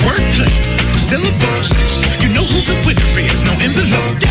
Wordplay, 0.08 0.48
syllables. 0.96 1.68
You 2.24 2.32
know 2.32 2.48
who 2.48 2.64
the 2.64 2.80
winner 2.88 3.12
is, 3.20 3.44
no 3.44 3.52
envelope. 3.60 4.24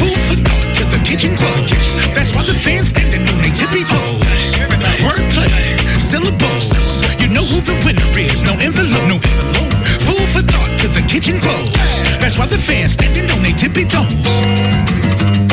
Food 0.00 0.16
for 0.24 0.40
thought 0.40 0.68
to 0.80 0.84
the 0.88 1.00
kitchen 1.04 1.36
close. 1.36 1.92
That's 2.16 2.32
why 2.32 2.40
the 2.48 2.56
fans 2.56 2.88
standing 2.88 3.20
on 3.28 3.36
their 3.36 3.52
tippy 3.52 3.84
toes. 3.84 4.56
Wordplay, 5.04 5.52
syllables. 6.00 6.72
You 7.20 7.28
know 7.28 7.44
who 7.44 7.60
the 7.60 7.76
winner 7.84 8.08
is, 8.16 8.40
no 8.48 8.56
envelope. 8.64 9.04
No 9.12 9.20
envelope. 9.20 9.76
Food 10.08 10.24
for 10.32 10.40
thought 10.40 10.72
to 10.80 10.88
the 10.88 11.04
kitchen 11.04 11.36
close. 11.36 11.76
That's 12.16 12.40
why 12.40 12.48
the 12.48 12.56
fans 12.56 12.96
standing 12.96 13.28
on 13.28 13.44
their 13.44 13.52
tippy 13.52 13.84
toes. 13.84 15.47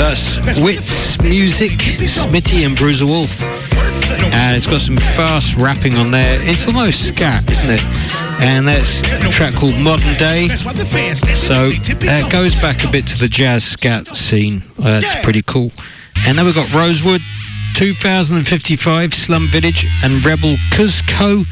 that's 0.00 0.58
Wits, 0.58 1.22
Music, 1.22 1.72
Smitty 1.72 2.66
and 2.66 2.76
Bruiser 2.76 3.06
Wolf. 3.06 3.42
And 3.42 4.56
it's 4.56 4.66
got 4.66 4.80
some 4.80 4.96
fast 4.96 5.56
rapping 5.56 5.94
on 5.96 6.10
there. 6.10 6.38
It's 6.42 6.66
almost 6.66 7.08
scat, 7.08 7.48
isn't 7.50 7.70
it? 7.70 7.84
And 8.40 8.66
that's 8.66 9.02
a 9.02 9.30
track 9.30 9.54
called 9.54 9.78
Modern 9.78 10.14
Day. 10.14 10.48
So 10.48 11.68
uh, 11.68 11.70
that 12.00 12.28
goes 12.32 12.60
back 12.60 12.82
a 12.84 12.88
bit 12.90 13.06
to 13.08 13.18
the 13.18 13.28
jazz 13.28 13.62
scat 13.62 14.06
scene. 14.08 14.62
Uh, 14.78 15.00
that's 15.00 15.22
pretty 15.22 15.42
cool. 15.42 15.70
And 16.26 16.36
then 16.36 16.44
we've 16.44 16.54
got 16.54 16.72
Rosewood, 16.72 17.20
2055, 17.76 19.14
Slum 19.14 19.46
Village, 19.48 19.86
and 20.04 20.24
Rebel 20.24 20.56
Cuzco, 20.72 21.44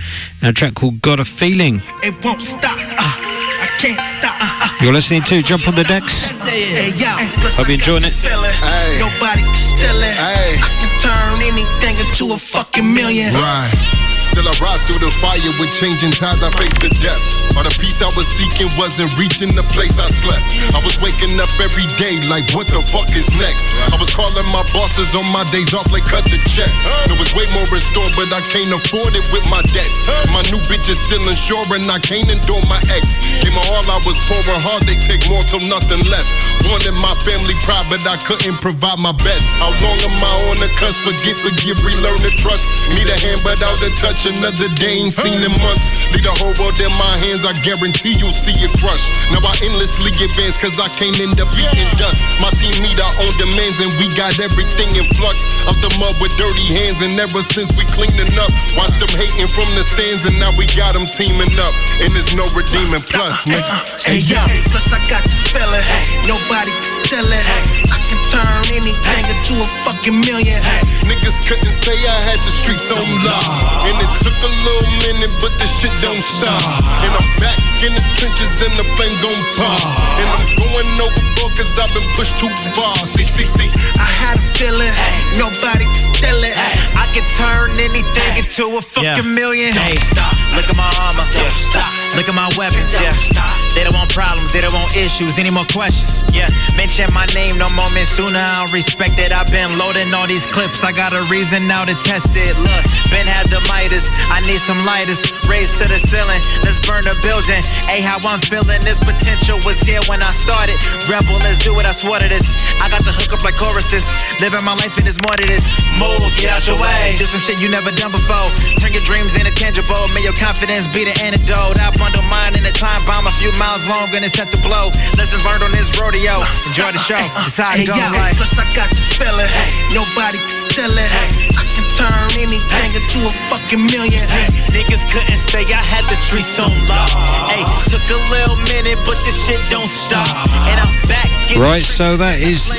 and 0.42 0.50
a 0.50 0.52
track 0.52 0.74
called 0.74 1.00
Got 1.00 1.20
a 1.20 1.24
Feeling. 1.24 1.80
It 2.02 2.14
won't 2.24 2.42
stop. 2.42 2.76
Uh, 2.76 2.96
I 2.98 3.68
can't 3.78 4.00
stop. 4.00 4.36
Uh, 4.40 4.68
You're 4.84 4.92
listening 4.92 5.22
to 5.22 5.42
Jump 5.42 5.66
on 5.68 5.74
the 5.74 5.84
Decks. 5.84 6.30
Hey, 6.44 6.90
yo. 6.96 7.08
Hope 7.56 7.68
you're 7.68 7.74
enjoying 7.74 8.04
it. 8.04 8.12
Hey. 8.12 8.98
Nobody 8.98 9.42
can 9.42 9.54
steal 9.54 10.00
it. 10.02 10.14
Hey. 10.16 10.56
I 10.60 10.68
can 10.80 10.92
turn 11.02 11.38
anything 11.42 11.96
into 11.98 12.34
a 12.34 12.38
fucking 12.38 12.94
million. 12.94 13.34
Right. 13.34 14.07
Still 14.38 14.54
I 14.54 14.70
rise 14.70 14.78
through 14.86 15.02
the 15.02 15.10
fire 15.18 15.50
with 15.58 15.74
changing 15.74 16.14
times 16.14 16.46
I 16.46 16.50
face 16.54 16.70
the 16.78 16.86
depths. 17.02 17.42
All 17.58 17.66
the 17.66 17.74
peace 17.74 17.98
I 17.98 18.06
was 18.14 18.22
seeking 18.38 18.70
wasn't 18.78 19.10
reaching 19.18 19.50
the 19.50 19.66
place 19.74 19.98
I 19.98 20.06
slept. 20.06 20.46
I 20.70 20.78
was 20.78 20.94
waking 21.02 21.34
up 21.42 21.50
every 21.58 21.90
day 21.98 22.22
like 22.30 22.46
what 22.54 22.70
the 22.70 22.78
fuck 22.86 23.10
is 23.18 23.26
next? 23.34 23.74
I 23.90 23.98
was 23.98 24.14
calling 24.14 24.46
my 24.54 24.62
bosses 24.70 25.10
on 25.18 25.26
my 25.34 25.42
days 25.50 25.74
off 25.74 25.90
like 25.90 26.06
cut 26.06 26.22
the 26.30 26.38
check. 26.54 26.70
There 27.10 27.18
was 27.18 27.34
way 27.34 27.50
more 27.50 27.66
in 27.66 27.82
store, 27.82 28.06
but 28.14 28.30
I 28.30 28.38
can't 28.46 28.70
afford 28.70 29.18
it 29.18 29.26
with 29.34 29.42
my 29.50 29.58
debts. 29.74 30.06
My 30.30 30.46
new 30.54 30.62
bitch 30.70 30.86
is 30.86 31.02
still 31.02 31.26
insuring, 31.26 31.90
I 31.90 31.98
can't 31.98 32.30
endure 32.30 32.62
my 32.70 32.78
ex. 32.94 33.18
Gave 33.42 33.50
my 33.58 33.66
all, 33.74 33.82
I 33.90 33.98
was 34.06 34.14
pouring 34.30 34.62
hard, 34.62 34.86
they 34.86 35.02
take 35.02 35.26
more 35.26 35.42
till 35.50 35.66
nothing 35.66 35.98
left. 36.06 36.30
Wanted 36.70 36.94
my 37.02 37.10
family 37.26 37.58
proud, 37.66 37.90
but 37.90 38.06
I 38.06 38.14
couldn't 38.22 38.62
provide 38.62 39.02
my 39.02 39.16
best. 39.26 39.42
How 39.58 39.74
long 39.82 39.98
am 39.98 40.14
I 40.22 40.32
on 40.54 40.62
the 40.62 40.70
cusp? 40.78 41.02
Forget, 41.02 41.34
forgive, 41.42 41.82
relearn 41.82 42.22
to 42.22 42.30
trust. 42.38 42.62
Need 42.94 43.10
a 43.10 43.18
hand, 43.18 43.42
but 43.42 43.58
out 43.66 43.82
of 43.82 43.90
touch. 43.98 44.27
Another 44.28 44.68
day 44.76 45.00
ain't 45.00 45.16
seen 45.16 45.40
in 45.40 45.54
months. 45.64 46.12
Leave 46.12 46.20
the 46.20 46.34
whole 46.36 46.52
world 46.60 46.76
in 46.76 46.92
my 47.00 47.14
hands. 47.24 47.48
I 47.48 47.56
guarantee 47.64 48.12
you'll 48.20 48.36
see 48.36 48.52
it 48.60 48.68
crush. 48.76 49.00
Now 49.32 49.40
I 49.40 49.56
endlessly 49.64 50.12
advance, 50.12 50.60
cause 50.60 50.76
I 50.76 50.92
can't 50.92 51.16
end 51.16 51.40
up 51.40 51.48
eating 51.56 51.88
dust. 51.96 52.20
My 52.36 52.52
team 52.60 52.76
meet 52.84 53.00
our 53.00 53.14
own 53.24 53.32
demands, 53.40 53.80
and 53.80 53.88
we 53.96 54.12
got 54.12 54.36
everything 54.36 54.92
in 55.00 55.08
flux. 55.16 55.48
Up 55.64 55.80
the 55.80 55.88
mud 55.96 56.12
with 56.20 56.36
dirty 56.36 56.68
hands, 56.76 57.00
and 57.00 57.16
ever 57.16 57.40
since 57.40 57.72
we 57.72 57.88
cleaning 57.88 58.28
up, 58.36 58.52
watch 58.76 58.92
them 59.00 59.08
hating 59.16 59.48
from 59.48 59.64
the 59.72 59.80
stands, 59.80 60.28
and 60.28 60.36
now 60.36 60.52
we 60.60 60.68
got 60.76 60.92
them 60.92 61.08
teaming 61.08 61.56
up. 61.56 61.72
And 62.04 62.12
there's 62.12 62.36
no 62.36 62.44
redeeming 62.52 63.00
plus, 63.08 63.48
nigga. 63.48 63.80
Hey, 64.04 64.20
yo. 64.20 64.44
Plus 64.68 64.92
I 64.92 65.00
got 65.08 65.24
the 65.24 65.36
feeling. 65.56 65.84
Nobody 66.28 66.68
can 66.84 66.97
steal 67.04 67.28
it. 67.30 67.46
I 67.92 67.98
can 68.02 68.20
turn 68.32 68.64
anything 68.74 69.24
into 69.30 69.60
a 69.60 69.68
fucking 69.84 70.18
million. 70.20 70.60
Niggas 71.06 71.38
couldn't 71.46 71.72
say 71.72 71.94
I 71.94 72.18
had 72.26 72.40
the 72.42 72.52
streets 72.52 72.90
on 72.90 73.02
lock. 73.24 73.86
And 73.86 73.96
it 73.96 74.10
took 74.24 74.36
a 74.42 74.50
little 74.64 74.90
minute, 75.04 75.32
but 75.40 75.52
the 75.58 75.66
shit 75.66 75.92
don't 76.00 76.20
stop. 76.20 76.62
And 77.04 77.12
I'm 77.12 77.28
back 77.40 77.58
in 77.84 77.92
the 77.94 78.04
trenches 78.18 78.60
and 78.64 78.74
the 78.76 78.86
flame 78.96 79.14
gon' 79.22 79.38
pop. 79.56 79.80
And 80.20 80.28
I'm 80.28 80.46
going 80.58 80.90
overboard 80.98 81.52
cause 81.56 81.72
I've 81.78 81.92
been 81.94 82.08
pushed 82.16 82.36
too 82.36 82.50
far. 82.74 82.96
See, 83.06 83.24
see, 83.24 83.46
see. 83.46 83.70
I 83.98 84.08
had 84.08 84.36
a 84.36 84.46
feeling. 84.58 84.94
Nobody 85.38 85.84
can 85.86 86.02
steal 86.14 86.42
it. 86.44 86.56
I 86.94 87.06
can 87.14 87.24
turn 87.38 87.72
anything 87.78 88.32
into 88.36 88.76
a 88.76 88.82
fucking 88.82 89.28
million. 89.34 89.72
Hey, 89.72 89.96
stop. 90.10 90.34
Look 90.54 90.68
at 90.68 90.76
my 90.76 90.90
armor. 90.98 91.26
Yeah, 91.34 91.50
stop. 91.70 91.90
Look 92.16 92.28
at 92.28 92.34
my 92.34 92.48
weapons. 92.58 92.92
Yeah, 92.94 93.14
stop. 93.14 93.57
They 93.78 93.86
don't 93.86 93.94
want 93.94 94.10
problems. 94.10 94.50
They 94.50 94.58
don't 94.58 94.74
want 94.74 94.90
issues. 94.98 95.38
Any 95.38 95.54
more 95.54 95.62
questions? 95.70 96.26
Yeah. 96.34 96.50
Mention 96.74 97.06
my 97.14 97.30
name 97.30 97.54
no 97.62 97.70
moment 97.78 98.10
sooner. 98.10 98.34
I 98.34 98.66
don't 98.66 98.74
respect 98.74 99.14
it. 99.22 99.30
I've 99.30 99.46
been 99.54 99.70
loading 99.78 100.10
all 100.10 100.26
these 100.26 100.42
clips. 100.50 100.82
I 100.82 100.90
got 100.90 101.14
a 101.14 101.22
reason 101.30 101.62
now 101.70 101.86
to 101.86 101.94
test 102.02 102.34
it. 102.34 102.58
Look, 102.58 102.82
Ben 103.14 103.22
had 103.22 103.46
the 103.54 103.62
Midas. 103.70 104.10
I 104.34 104.42
need 104.50 104.58
some 104.58 104.82
lighters. 104.82 105.22
Raise 105.46 105.70
to 105.78 105.86
the 105.86 105.94
ceiling. 105.94 106.42
Let's 106.66 106.82
burn 106.82 107.06
the 107.06 107.14
building. 107.22 107.62
Hey, 107.86 108.02
how 108.02 108.18
I'm 108.26 108.42
feeling. 108.42 108.82
This 108.82 108.98
potential 108.98 109.62
was 109.62 109.78
here 109.86 110.02
when 110.10 110.26
I 110.26 110.34
started. 110.34 110.74
Rebel, 111.06 111.38
let's 111.46 111.62
do 111.62 111.70
it. 111.78 111.86
I 111.86 111.94
swear 111.94 112.18
to 112.18 112.26
this. 112.26 112.50
I 112.82 112.90
got 112.90 113.06
the 113.06 113.14
hook 113.14 113.30
up 113.30 113.46
like 113.46 113.54
choruses. 113.54 114.02
Living 114.42 114.66
my 114.66 114.74
life 114.74 114.98
and 114.98 115.06
there's 115.06 115.22
more 115.22 115.38
to 115.38 115.46
this. 115.46 115.62
Move, 116.02 116.26
get 116.34 116.50
out 116.50 116.66
your 116.66 116.82
way. 116.82 117.14
Do 117.14 117.30
some 117.30 117.38
shit 117.46 117.62
you 117.62 117.70
never 117.70 117.94
done 117.94 118.10
before. 118.10 118.50
Turn 118.82 118.90
your 118.90 119.06
dreams 119.06 119.38
into 119.38 119.54
tangible. 119.54 120.02
May 120.18 120.26
your 120.26 120.34
confidence 120.34 120.90
be 120.90 121.06
the 121.06 121.14
antidote. 121.22 121.78
I 121.78 121.94
bundle 121.94 122.26
mine 122.26 122.58
in 122.58 122.66
a 122.66 122.74
time 122.74 122.98
bomb 123.06 123.30
a 123.30 123.34
few 123.38 123.54
miles 123.54 123.67
long 123.76 124.08
and 124.16 124.24
it's 124.24 124.32
set 124.32 124.48
to 124.52 124.60
blow. 124.64 124.88
Lessons 125.20 125.44
learned 125.44 125.62
on 125.62 125.72
this 125.72 125.92
rodeo. 126.00 126.40
Enjoy 126.68 126.92
the 126.92 126.98
show. 126.98 127.20
It's 127.44 127.56
how 127.60 127.76
it 127.76 127.84
goes 127.84 128.12
like. 128.16 128.36
Plus 128.36 128.56
I 128.56 128.64
got 128.72 128.88
the 128.88 129.02
feeling. 129.20 129.50
Nobody 129.92 130.38
can 130.38 130.67
steal 130.78 130.94
it. 130.94 131.10
I 131.58 131.64
can 131.74 131.86
turn 131.98 132.30
anything 132.38 132.90
into 132.94 133.26
a 133.26 133.32
fucking 133.50 133.82
million. 133.90 134.22
Niggas 134.70 135.02
couldn't 135.10 135.42
say 135.50 135.66
I 135.66 135.82
had 135.82 136.06
the 136.06 136.14
streets 136.14 136.54
on 136.62 136.70
lock. 136.86 137.10
Hey, 137.50 137.66
took 137.90 138.06
a 138.06 138.20
little 138.30 138.54
minute, 138.62 138.98
but 139.02 139.18
this 139.26 139.34
shit 139.42 139.58
don't 139.70 139.90
stop. 139.90 140.30
And 140.70 140.78
I'm 140.78 140.94
back. 141.10 141.26
Right, 141.58 141.82
so 141.82 142.16
that 142.16 142.38
is 142.38 142.70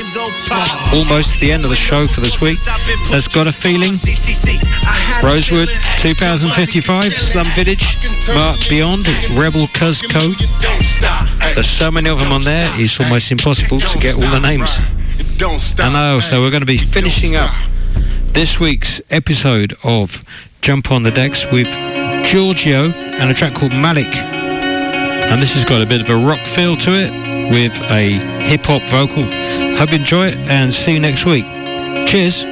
almost 0.96 1.40
the 1.40 1.52
end 1.52 1.64
of 1.64 1.70
the 1.70 1.76
show 1.76 2.06
for 2.06 2.22
this 2.22 2.40
week. 2.40 2.56
That's 3.10 3.28
got 3.28 3.46
a 3.46 3.52
feeling. 3.52 3.92
Rosewood 5.20 5.68
2055, 6.00 7.12
Slum 7.12 7.46
Village, 7.52 8.00
Mark 8.32 8.56
Beyond, 8.70 9.04
Rebel 9.36 9.68
Cuzco. 9.76 10.32
There's 11.54 11.68
so 11.68 11.90
many 11.90 12.08
of 12.08 12.18
them 12.18 12.32
on 12.32 12.44
there, 12.44 12.70
it's 12.80 12.98
almost 12.98 13.30
impossible 13.30 13.80
to 13.80 13.98
get 13.98 14.14
all 14.14 14.30
the 14.30 14.40
names. 14.40 14.80
I 15.80 15.92
know, 15.92 16.20
so 16.20 16.40
we're 16.40 16.50
going 16.50 16.62
to 16.62 16.66
be 16.66 16.78
finishing 16.78 17.36
up 17.36 17.50
this 18.32 18.60
week's 18.60 19.00
episode 19.10 19.74
of 19.82 20.24
Jump 20.62 20.90
on 20.92 21.02
the 21.02 21.10
Decks 21.10 21.50
with 21.50 21.68
Giorgio 22.24 22.90
and 22.90 23.30
a 23.30 23.34
track 23.34 23.54
called 23.54 23.72
Malik. 23.72 24.14
And 24.14 25.42
this 25.42 25.54
has 25.54 25.64
got 25.64 25.82
a 25.82 25.86
bit 25.86 26.02
of 26.02 26.10
a 26.10 26.16
rock 26.16 26.40
feel 26.46 26.76
to 26.76 26.90
it 26.92 27.10
with 27.50 27.78
a 27.90 28.10
hip 28.44 28.64
hop 28.64 28.82
vocal. 28.82 29.24
Hope 29.76 29.90
you 29.90 29.98
enjoy 29.98 30.28
it 30.28 30.38
and 30.48 30.72
see 30.72 30.94
you 30.94 31.00
next 31.00 31.26
week. 31.26 31.44
Cheers. 32.06 32.46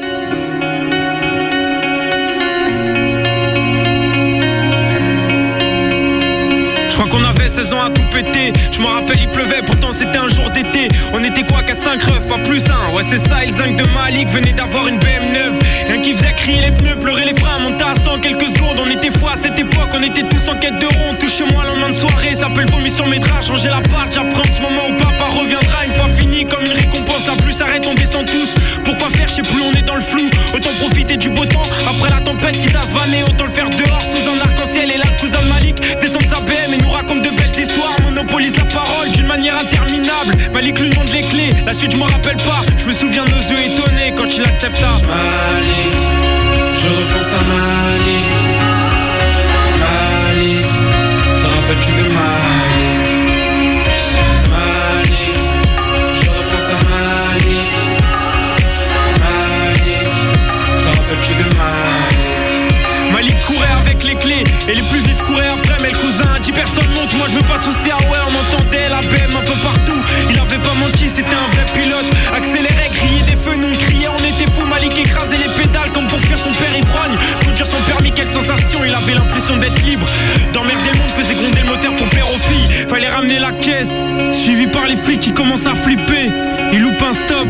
Je 6.88 6.94
crois 6.94 7.08
qu'on 7.08 7.24
avait 7.24 7.48
16 7.48 7.72
ans 7.72 7.82
à 7.82 7.90
tout 7.90 8.02
péter 8.10 8.52
Je 8.72 8.80
me 8.80 8.86
rappelle 8.86 9.18
il 9.20 9.28
pleuvait 9.28 9.62
pourtant 9.64 9.92
c'était 9.92 10.18
un 10.18 10.28
jour 10.28 10.50
d'été 10.50 10.88
On 11.12 11.22
était 11.22 11.44
quoi 11.44 11.62
4-5 11.62 12.04
refs 12.04 12.26
pas 12.26 12.38
plus 12.38 12.64
un 12.68 12.92
Ouais 12.92 13.04
c'est 13.08 13.18
ça 13.18 13.44
ils 13.46 13.54
zinc 13.54 13.76
de 13.76 13.84
Malik 13.94 14.28
venait 14.30 14.52
d'avoir 14.52 14.88
une 14.88 14.98
BM9 14.98 15.67
Rien 15.88 16.02
qui 16.02 16.12
faisait 16.12 16.34
crier 16.34 16.60
les 16.60 16.70
pneus 16.70 16.96
pleurer 16.96 17.24
les 17.24 17.40
freins 17.40 17.58
Monter 17.60 17.84
à 17.84 17.94
100 17.98 18.18
quelques 18.20 18.48
secondes. 18.48 18.78
On 18.78 18.90
était 18.90 19.10
fou 19.10 19.26
à 19.26 19.36
cette 19.36 19.58
époque 19.58 19.88
On 19.94 20.02
était 20.02 20.22
tous 20.22 20.50
en 20.50 20.58
quête 20.58 20.78
de 20.78 20.84
rond 20.84 21.14
Tout 21.18 21.28
chez 21.28 21.44
moi 21.44 21.64
le 21.64 21.70
lendemain 21.70 21.88
de 21.88 21.94
soirée 21.94 22.34
Ça 22.34 22.50
peut 22.50 22.60
le 22.60 22.70
vomi 22.70 22.90
sur 22.90 23.06
mes 23.06 23.18
draps. 23.18 23.46
Changer 23.46 23.68
la 23.68 23.80
part 23.88 24.06
J'apprends 24.10 24.44
ce 24.44 24.60
moment 24.60 24.88
où 24.90 24.96
papa 25.02 25.24
reviendra. 25.30 25.86
Une 25.86 25.92
fois 25.92 26.08
fini 26.08 26.44
comme 26.44 26.62
une 26.62 26.72
récompense 26.72 27.26
La 27.26 27.42
plus 27.42 27.58
arrête 27.62 27.86
on 27.90 27.94
descend 27.94 28.26
tous. 28.26 28.50
Pourquoi 28.84 29.08
faire? 29.16 29.28
Je 29.28 29.36
sais 29.36 29.42
plus 29.42 29.62
on 29.62 29.72
est 29.78 29.86
dans 29.86 29.96
le 29.96 30.02
flou. 30.02 30.28
Autant 30.54 30.70
profiter 30.78 31.16
du 31.16 31.30
beau 31.30 31.46
temps. 31.46 31.62
Après 31.88 32.10
la 32.10 32.20
tempête 32.20 32.60
qui 32.60 32.68
t'a 32.68 32.80
vanné 32.92 33.22
Autant 33.22 33.44
le 33.46 33.50
faire 33.50 33.70
dehors. 33.70 34.02
Sous 34.02 34.28
un 34.28 34.38
arc-en-ciel 34.44 34.92
Et 34.92 34.98
là 34.98 35.08
cousin 35.18 35.40
Malik 35.48 35.80
descend 36.00 36.22
de 36.22 36.28
sa 36.28 36.40
BM 36.40 36.74
et 36.74 36.82
nous 36.82 36.90
raconte 36.90 37.22
de 37.22 37.30
Monopolise 38.18 38.56
la 38.56 38.64
parole 38.64 39.08
d'une 39.12 39.28
manière 39.28 39.54
interminable. 39.56 40.36
Malik 40.52 40.80
lui 40.80 40.90
demande 40.90 41.08
les 41.10 41.20
clés. 41.20 41.52
La 41.64 41.72
suite 41.72 41.92
je 41.92 41.96
m'en 41.98 42.06
rappelle 42.06 42.36
pas. 42.38 42.62
Je 42.76 42.84
me 42.86 42.92
souviens 42.92 43.24
de 43.24 43.30
nos 43.30 43.40
yeux 43.40 43.60
étonnés 43.60 44.12
quand 44.16 44.26
il 44.26 44.42
accepta. 44.42 44.88
Malik 45.06 45.94
Je 46.74 46.88
repense 46.88 47.32
à 47.32 47.42
Malik. 47.46 48.26
Malik 49.78 50.66
Te 51.40 51.46
rappelles-tu 51.46 51.92
de 51.92 52.08
Malik? 52.12 52.98
Malik 54.50 55.38
Je 56.20 56.28
repense 56.28 56.68
à 56.74 56.78
Malik. 56.90 57.70
Malik 59.22 60.10
Te 60.82 60.88
rappelles-tu 60.88 61.34
de 61.34 61.48
Malik? 61.56 61.98
Malik 63.12 63.36
courait 63.46 63.74
avec 63.80 64.02
les 64.04 64.16
clés 64.16 64.44
Et 64.68 64.74
les 64.74 64.82
plus 64.82 64.98
vifs 65.00 65.22
couraient 65.22 65.47
Mais 65.82 65.90
le 65.90 65.96
cousin 65.96 66.28
a 66.34 66.38
dit 66.38 66.52
personne 66.52 66.88
monte 66.94 67.12
Moi 67.14 67.26
je 67.30 67.36
veux 67.36 67.46
pas 67.46 67.58
de 67.58 67.64
soucis 67.64 67.92
Ah 67.92 68.02
ouais 68.10 68.18
on 68.26 68.34
entendait 68.34 68.88
la 68.88 69.00
BM 69.00 69.34
un 69.36 69.44
peu 69.44 69.58
partout. 69.62 70.00
Il 70.30 70.38
avait 70.38 70.58
pas 70.58 70.74
menti 70.80 71.08
c'était 71.08 71.34
un 71.34 71.48
vrai 71.54 71.66
pilote. 71.72 72.08
Accélérait 72.34 72.90
criait 72.94 73.26
des 73.26 73.36
feux 73.36 73.56
Nous 73.56 73.68
on 73.68 73.78
criait 73.86 74.08
on 74.08 74.18
était 74.18 74.50
fous. 74.52 74.66
Malik 74.66 74.98
écrasait 74.98 75.38
les 75.38 75.52
pédales 75.62 75.90
Comme 75.92 76.06
pour 76.06 76.18
fuir 76.20 76.38
son 76.38 76.50
père 76.52 76.74
ivrogne 76.76 77.16
Conduire 77.44 77.66
son 77.66 77.82
permis 77.90 78.12
quelle 78.12 78.28
sensation 78.28 78.84
Il 78.84 78.94
avait 78.94 79.14
l'impression 79.14 79.56
d'être 79.56 79.80
libre. 79.84 80.06
D'emmerder 80.52 80.90
le 80.92 80.98
monde 80.98 81.10
faisait 81.10 81.34
gronder 81.34 81.60
le 81.62 81.68
moteur 81.68 81.94
pour 81.96 82.08
plaire 82.08 82.28
aux 82.30 82.42
filles. 82.50 82.86
Fallait 82.88 83.08
ramener 83.08 83.38
la 83.38 83.52
caisse 83.52 84.02
Suivi 84.32 84.66
par 84.66 84.86
les 84.86 84.96
flics 84.96 85.20
qui 85.20 85.32
commencent 85.32 85.66
à 85.66 85.74
flipper. 85.74 86.30
Il 86.72 86.82
loupe 86.82 87.02
un 87.02 87.14
stop. 87.14 87.48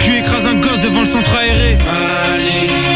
Puis 0.00 0.16
écrase 0.18 0.46
un 0.46 0.54
gosse 0.54 0.80
devant 0.80 1.00
le 1.00 1.06
centre 1.06 1.34
aéré. 1.36 1.78
Malik, 1.84 2.95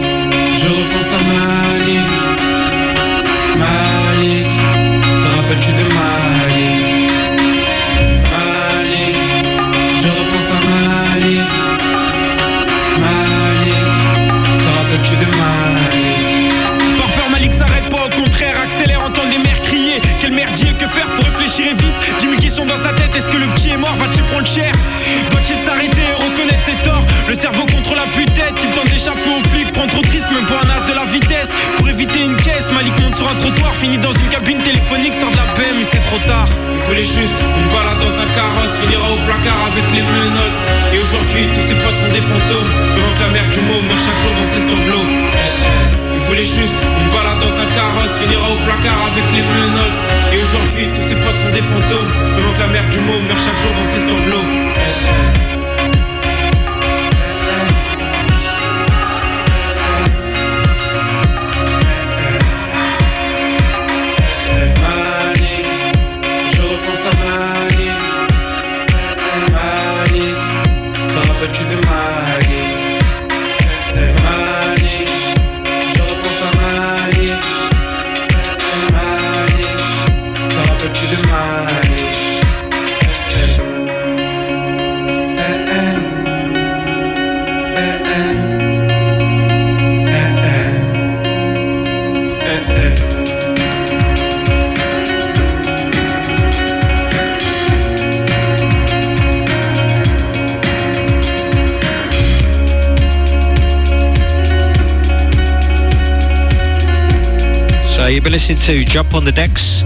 to 108.70 108.84
Jump 108.84 109.14
on 109.14 109.24
the 109.24 109.32
Decks. 109.32 109.82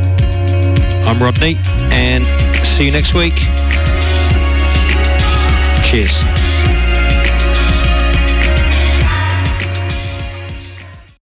I'm 1.06 1.18
Rodney 1.18 1.56
and 1.90 2.26
see 2.66 2.84
you 2.84 2.92
next 2.92 3.14
week. 3.14 3.32
Cheers. 5.82 6.33